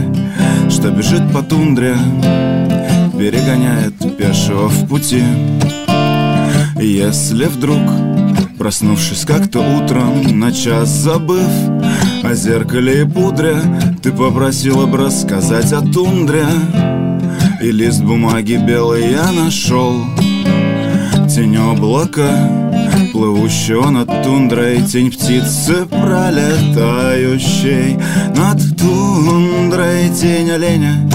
что 0.70 0.90
бежит 0.90 1.30
по 1.34 1.42
тундре 1.42 1.94
Перегоняет 3.18 3.94
пешего 4.16 4.68
в 4.68 4.88
пути. 4.88 5.22
Если 6.80 7.44
вдруг, 7.44 7.82
проснувшись 8.56 9.26
как-то 9.26 9.60
утром 9.60 10.40
На 10.40 10.50
час 10.50 10.88
забыв 10.88 11.46
о 12.24 12.34
зеркале 12.34 13.02
и 13.02 13.04
пудре 13.04 13.58
Ты 14.02 14.12
попросила 14.12 14.86
бы 14.86 14.96
рассказать 14.96 15.74
о 15.74 15.82
тундре. 15.82 16.46
И 17.62 17.70
лист 17.70 18.02
бумаги 18.02 18.54
белый 18.54 19.12
я 19.12 19.30
нашел 19.30 20.04
Тень 21.28 21.56
облака, 21.56 22.48
плывущего 23.12 23.90
над 23.90 24.22
тундрой. 24.22 24.82
Тень 24.82 25.10
птицы, 25.10 25.86
пролетающей 25.86 27.96
над 28.36 28.60
тундрой. 28.76 30.10
Тень 30.10 30.50
оленя, 30.50 31.08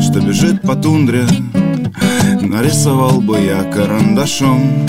что 0.00 0.20
бежит 0.20 0.62
по 0.62 0.74
тундре 0.74 1.24
Нарисовал 2.40 3.20
бы 3.20 3.40
я 3.40 3.62
карандашом. 3.64 4.86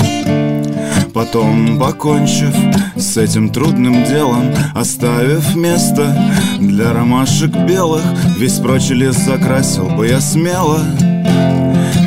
Потом, 1.14 1.80
покончив 1.80 2.54
с 2.98 3.16
этим 3.16 3.50
трудным 3.50 4.04
делом 4.04 4.54
Оставив 4.74 5.56
место 5.56 6.14
для 6.60 6.92
ромашек 6.92 7.56
белых 7.66 8.04
Весь 8.38 8.60
прочий 8.60 8.96
лес 8.96 9.16
закрасил 9.16 9.88
бы 9.88 10.08
я 10.08 10.20
смело 10.20 10.82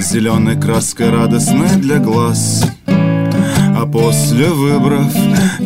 Зеленой 0.00 0.58
краской 0.58 1.10
радостной 1.10 1.76
для 1.76 1.98
глаз. 1.98 2.64
А 2.86 3.86
после 3.86 4.48
выбрав 4.48 5.12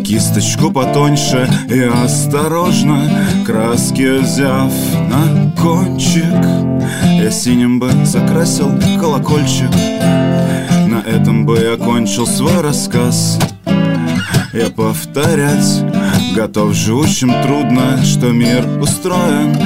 кисточку 0.04 0.70
потоньше 0.70 1.48
И 1.68 1.80
осторожно 1.80 3.08
краски 3.46 4.18
взяв 4.18 4.72
на 5.08 5.52
кончик 5.60 6.24
Я 7.04 7.30
синим 7.30 7.78
бы 7.78 7.90
закрасил 8.04 8.70
колокольчик. 8.98 9.70
На 10.88 11.02
этом 11.06 11.46
бы 11.46 11.58
я 11.58 11.76
кончил 11.76 12.26
свой 12.26 12.60
рассказ. 12.60 13.38
Я 14.52 14.68
повторять 14.70 15.84
готов 16.34 16.74
живущим 16.74 17.32
трудно 17.42 18.02
Что 18.04 18.32
мир 18.32 18.66
устроен 18.80 19.56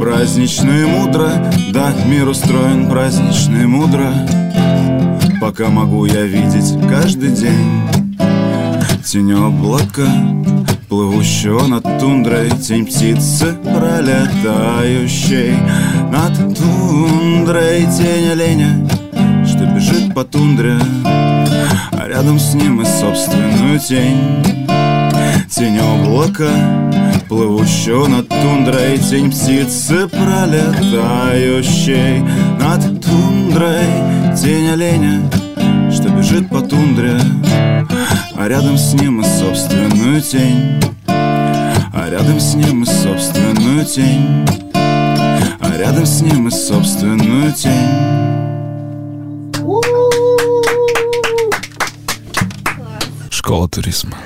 празднично 0.00 0.70
и 0.70 0.84
мудро 0.84 1.30
Да, 1.72 1.92
мир 2.06 2.28
устроен 2.28 2.88
празднично 2.88 3.58
и 3.58 3.66
мудро. 3.66 4.10
Пока 5.40 5.68
могу 5.68 6.06
я 6.06 6.22
видеть 6.22 6.74
каждый 6.88 7.30
день 7.30 7.82
Тень 9.04 9.32
облака, 9.32 10.06
плывущего 10.88 11.66
над 11.66 11.84
тундрой 11.98 12.50
Тень 12.50 12.86
птицы, 12.86 13.54
пролетающей 13.62 15.56
над 16.10 16.56
тундрой. 16.56 17.86
Тень 17.86 18.30
оленя, 18.30 18.88
что 19.46 19.66
бежит 19.66 20.14
по 20.14 20.24
тундре 20.24 20.78
А 21.04 22.06
рядом 22.08 22.38
с 22.38 22.54
ним 22.54 22.80
и 22.80 22.84
собственную 22.84 23.78
тень. 23.78 24.44
Тень 25.50 25.78
облака, 25.78 26.50
плывущего 27.30 28.08
над 28.08 28.28
тундрой 28.28 28.98
Тень 28.98 29.30
птицы, 29.30 30.08
пролетающей. 30.08 31.72
Над 32.58 33.00
тундрой 33.00 33.86
Тень 34.36 34.70
оленя, 34.70 35.30
что 35.92 36.08
бежит 36.08 36.48
по 36.48 36.60
тундре 36.60 37.20
А 38.36 38.48
рядом 38.48 38.76
с 38.76 38.94
ним 38.94 39.20
и 39.20 39.24
собственную 39.24 40.20
тень. 40.20 40.80
А 41.06 42.08
рядом 42.10 42.40
с 42.40 42.54
ним 42.56 42.82
и 42.82 42.86
собственную 42.86 43.84
тень. 43.84 44.44
А 44.74 45.76
рядом 45.78 46.06
с 46.06 46.20
ним 46.22 46.48
и 46.48 46.50
собственную 46.50 47.52
тень 47.52 48.19
Школа 53.50 53.68
туризма. 53.68 54.16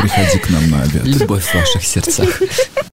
Приходи 0.00 0.38
к 0.40 0.50
нам 0.50 0.68
на 0.68 0.82
обед. 0.82 1.04
Любовь 1.04 1.44
в 1.44 1.54
ваших 1.54 1.84
сердцах. 1.84 2.42